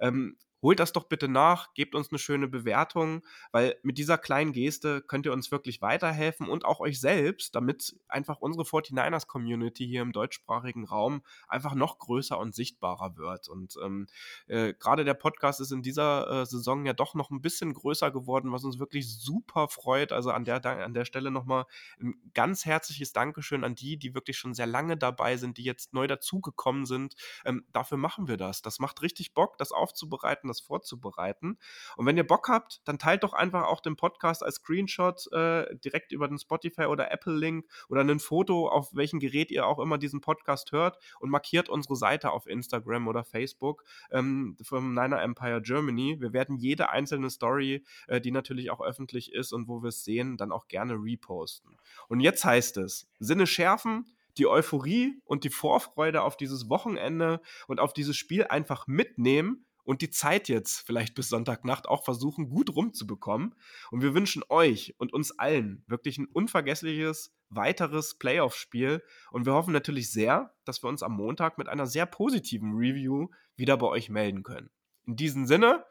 ähm, 0.00 0.36
holt 0.62 0.80
das 0.80 0.92
doch 0.92 1.04
bitte 1.04 1.28
nach, 1.28 1.74
gebt 1.74 1.94
uns 1.94 2.10
eine 2.10 2.18
schöne 2.18 2.48
Bewertung, 2.48 3.22
weil 3.52 3.76
mit 3.82 3.98
dieser 3.98 4.18
kleinen 4.18 4.52
Geste 4.52 5.02
könnt 5.02 5.26
ihr 5.26 5.32
uns 5.32 5.50
wirklich 5.50 5.82
weiterhelfen 5.82 6.48
und 6.48 6.64
auch 6.64 6.80
euch 6.80 7.00
selbst, 7.00 7.54
damit 7.54 7.96
einfach 8.08 8.38
unsere 8.40 8.64
49ers 8.64 9.26
Community 9.26 9.86
hier 9.86 10.02
im 10.02 10.12
deutschsprachigen 10.12 10.84
Raum 10.84 11.22
einfach 11.48 11.74
noch 11.74 11.98
größer 11.98 12.38
und 12.38 12.54
sichtbarer 12.54 13.16
wird. 13.16 13.48
Und 13.48 13.76
ähm, 13.84 14.06
äh, 14.46 14.74
gerade 14.74 15.04
der 15.04 15.14
Podcast 15.14 15.60
ist 15.60 15.72
in 15.72 15.82
dieser 15.82 16.42
äh, 16.42 16.46
Saison 16.46 16.86
ja 16.86 16.92
doch 16.92 17.14
noch 17.14 17.30
ein 17.30 17.42
bisschen 17.42 17.74
größer 17.74 18.10
geworden, 18.10 18.52
was 18.52 18.64
uns 18.64 18.78
wirklich 18.78 19.08
super 19.08 19.68
freut. 19.68 20.12
Also 20.12 20.30
an 20.30 20.44
der, 20.44 20.64
an 20.64 20.94
der 20.94 21.04
Stelle 21.04 21.30
nochmal 21.30 21.66
ein 22.00 22.14
ganz 22.34 22.64
herzliches 22.64 23.12
Dankeschön 23.12 23.64
an 23.64 23.74
die, 23.74 23.98
die 23.98 24.14
wirklich 24.14 24.38
schon 24.38 24.54
sehr 24.54 24.66
lange 24.66 24.96
dabei 24.96 25.36
sind, 25.36 25.58
die 25.58 25.64
jetzt 25.64 25.92
neu 25.92 26.06
dazugekommen 26.06 26.86
sind. 26.86 27.14
Ähm, 27.44 27.64
dafür 27.72 27.98
machen 27.98 28.28
wir 28.28 28.36
das. 28.36 28.62
Das 28.62 28.78
macht 28.78 29.02
richtig 29.02 29.34
Bock, 29.34 29.58
das 29.58 29.72
aufzubereiten, 29.72 30.48
das 30.56 30.60
vorzubereiten. 30.66 31.58
Und 31.96 32.06
wenn 32.06 32.16
ihr 32.16 32.26
Bock 32.26 32.48
habt, 32.48 32.80
dann 32.84 32.98
teilt 32.98 33.22
doch 33.22 33.32
einfach 33.32 33.64
auch 33.64 33.80
den 33.80 33.96
Podcast 33.96 34.42
als 34.42 34.56
Screenshot 34.56 35.30
äh, 35.32 35.76
direkt 35.76 36.12
über 36.12 36.28
den 36.28 36.38
Spotify 36.38 36.86
oder 36.86 37.10
Apple-Link 37.10 37.66
oder 37.88 38.00
ein 38.00 38.20
Foto, 38.20 38.68
auf 38.68 38.94
welchem 38.94 39.20
Gerät 39.20 39.50
ihr 39.50 39.66
auch 39.66 39.78
immer 39.78 39.98
diesen 39.98 40.20
Podcast 40.20 40.72
hört 40.72 40.98
und 41.20 41.30
markiert 41.30 41.68
unsere 41.68 41.96
Seite 41.96 42.30
auf 42.30 42.46
Instagram 42.46 43.08
oder 43.08 43.24
Facebook 43.24 43.84
ähm, 44.10 44.56
vom 44.62 44.94
Niner 44.94 45.22
Empire 45.22 45.60
Germany. 45.60 46.16
Wir 46.20 46.32
werden 46.32 46.56
jede 46.56 46.90
einzelne 46.90 47.30
Story, 47.30 47.84
äh, 48.08 48.20
die 48.20 48.30
natürlich 48.30 48.70
auch 48.70 48.80
öffentlich 48.80 49.32
ist 49.32 49.52
und 49.52 49.68
wo 49.68 49.82
wir 49.82 49.88
es 49.88 50.04
sehen, 50.04 50.36
dann 50.36 50.52
auch 50.52 50.68
gerne 50.68 50.94
reposten. 50.94 51.76
Und 52.08 52.20
jetzt 52.20 52.44
heißt 52.44 52.78
es, 52.78 53.08
Sinne 53.18 53.46
schärfen, 53.46 54.06
die 54.38 54.46
Euphorie 54.46 55.20
und 55.24 55.44
die 55.44 55.50
Vorfreude 55.50 56.22
auf 56.22 56.36
dieses 56.36 56.68
Wochenende 56.68 57.40
und 57.66 57.80
auf 57.80 57.92
dieses 57.92 58.16
Spiel 58.16 58.44
einfach 58.44 58.86
mitnehmen 58.86 59.65
und 59.86 60.02
die 60.02 60.10
Zeit 60.10 60.48
jetzt 60.48 60.80
vielleicht 60.80 61.14
bis 61.14 61.28
Sonntagnacht 61.28 61.88
auch 61.88 62.04
versuchen, 62.04 62.48
gut 62.50 62.74
rumzubekommen. 62.74 63.54
Und 63.90 64.02
wir 64.02 64.14
wünschen 64.14 64.42
euch 64.48 64.94
und 64.98 65.12
uns 65.12 65.38
allen 65.38 65.84
wirklich 65.86 66.18
ein 66.18 66.26
unvergessliches 66.26 67.32
weiteres 67.48 68.16
Playoff-Spiel. 68.18 69.02
Und 69.30 69.46
wir 69.46 69.54
hoffen 69.54 69.72
natürlich 69.72 70.10
sehr, 70.10 70.52
dass 70.64 70.82
wir 70.82 70.88
uns 70.88 71.02
am 71.02 71.12
Montag 71.12 71.56
mit 71.56 71.68
einer 71.68 71.86
sehr 71.86 72.04
positiven 72.04 72.74
Review 72.74 73.28
wieder 73.54 73.76
bei 73.76 73.86
euch 73.86 74.10
melden 74.10 74.42
können. 74.42 74.70
In 75.06 75.16
diesem 75.16 75.46
Sinne, 75.46 75.84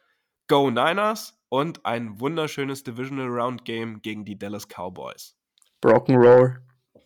Go 0.47 0.69
Niners 0.69 1.41
und 1.47 1.85
ein 1.85 2.19
wunderschönes 2.19 2.83
Divisional 2.83 3.29
Round 3.29 3.63
Game 3.63 4.01
gegen 4.01 4.25
die 4.25 4.37
Dallas 4.37 4.67
Cowboys. 4.67 5.37
Rock'n'Roll. 5.83 6.57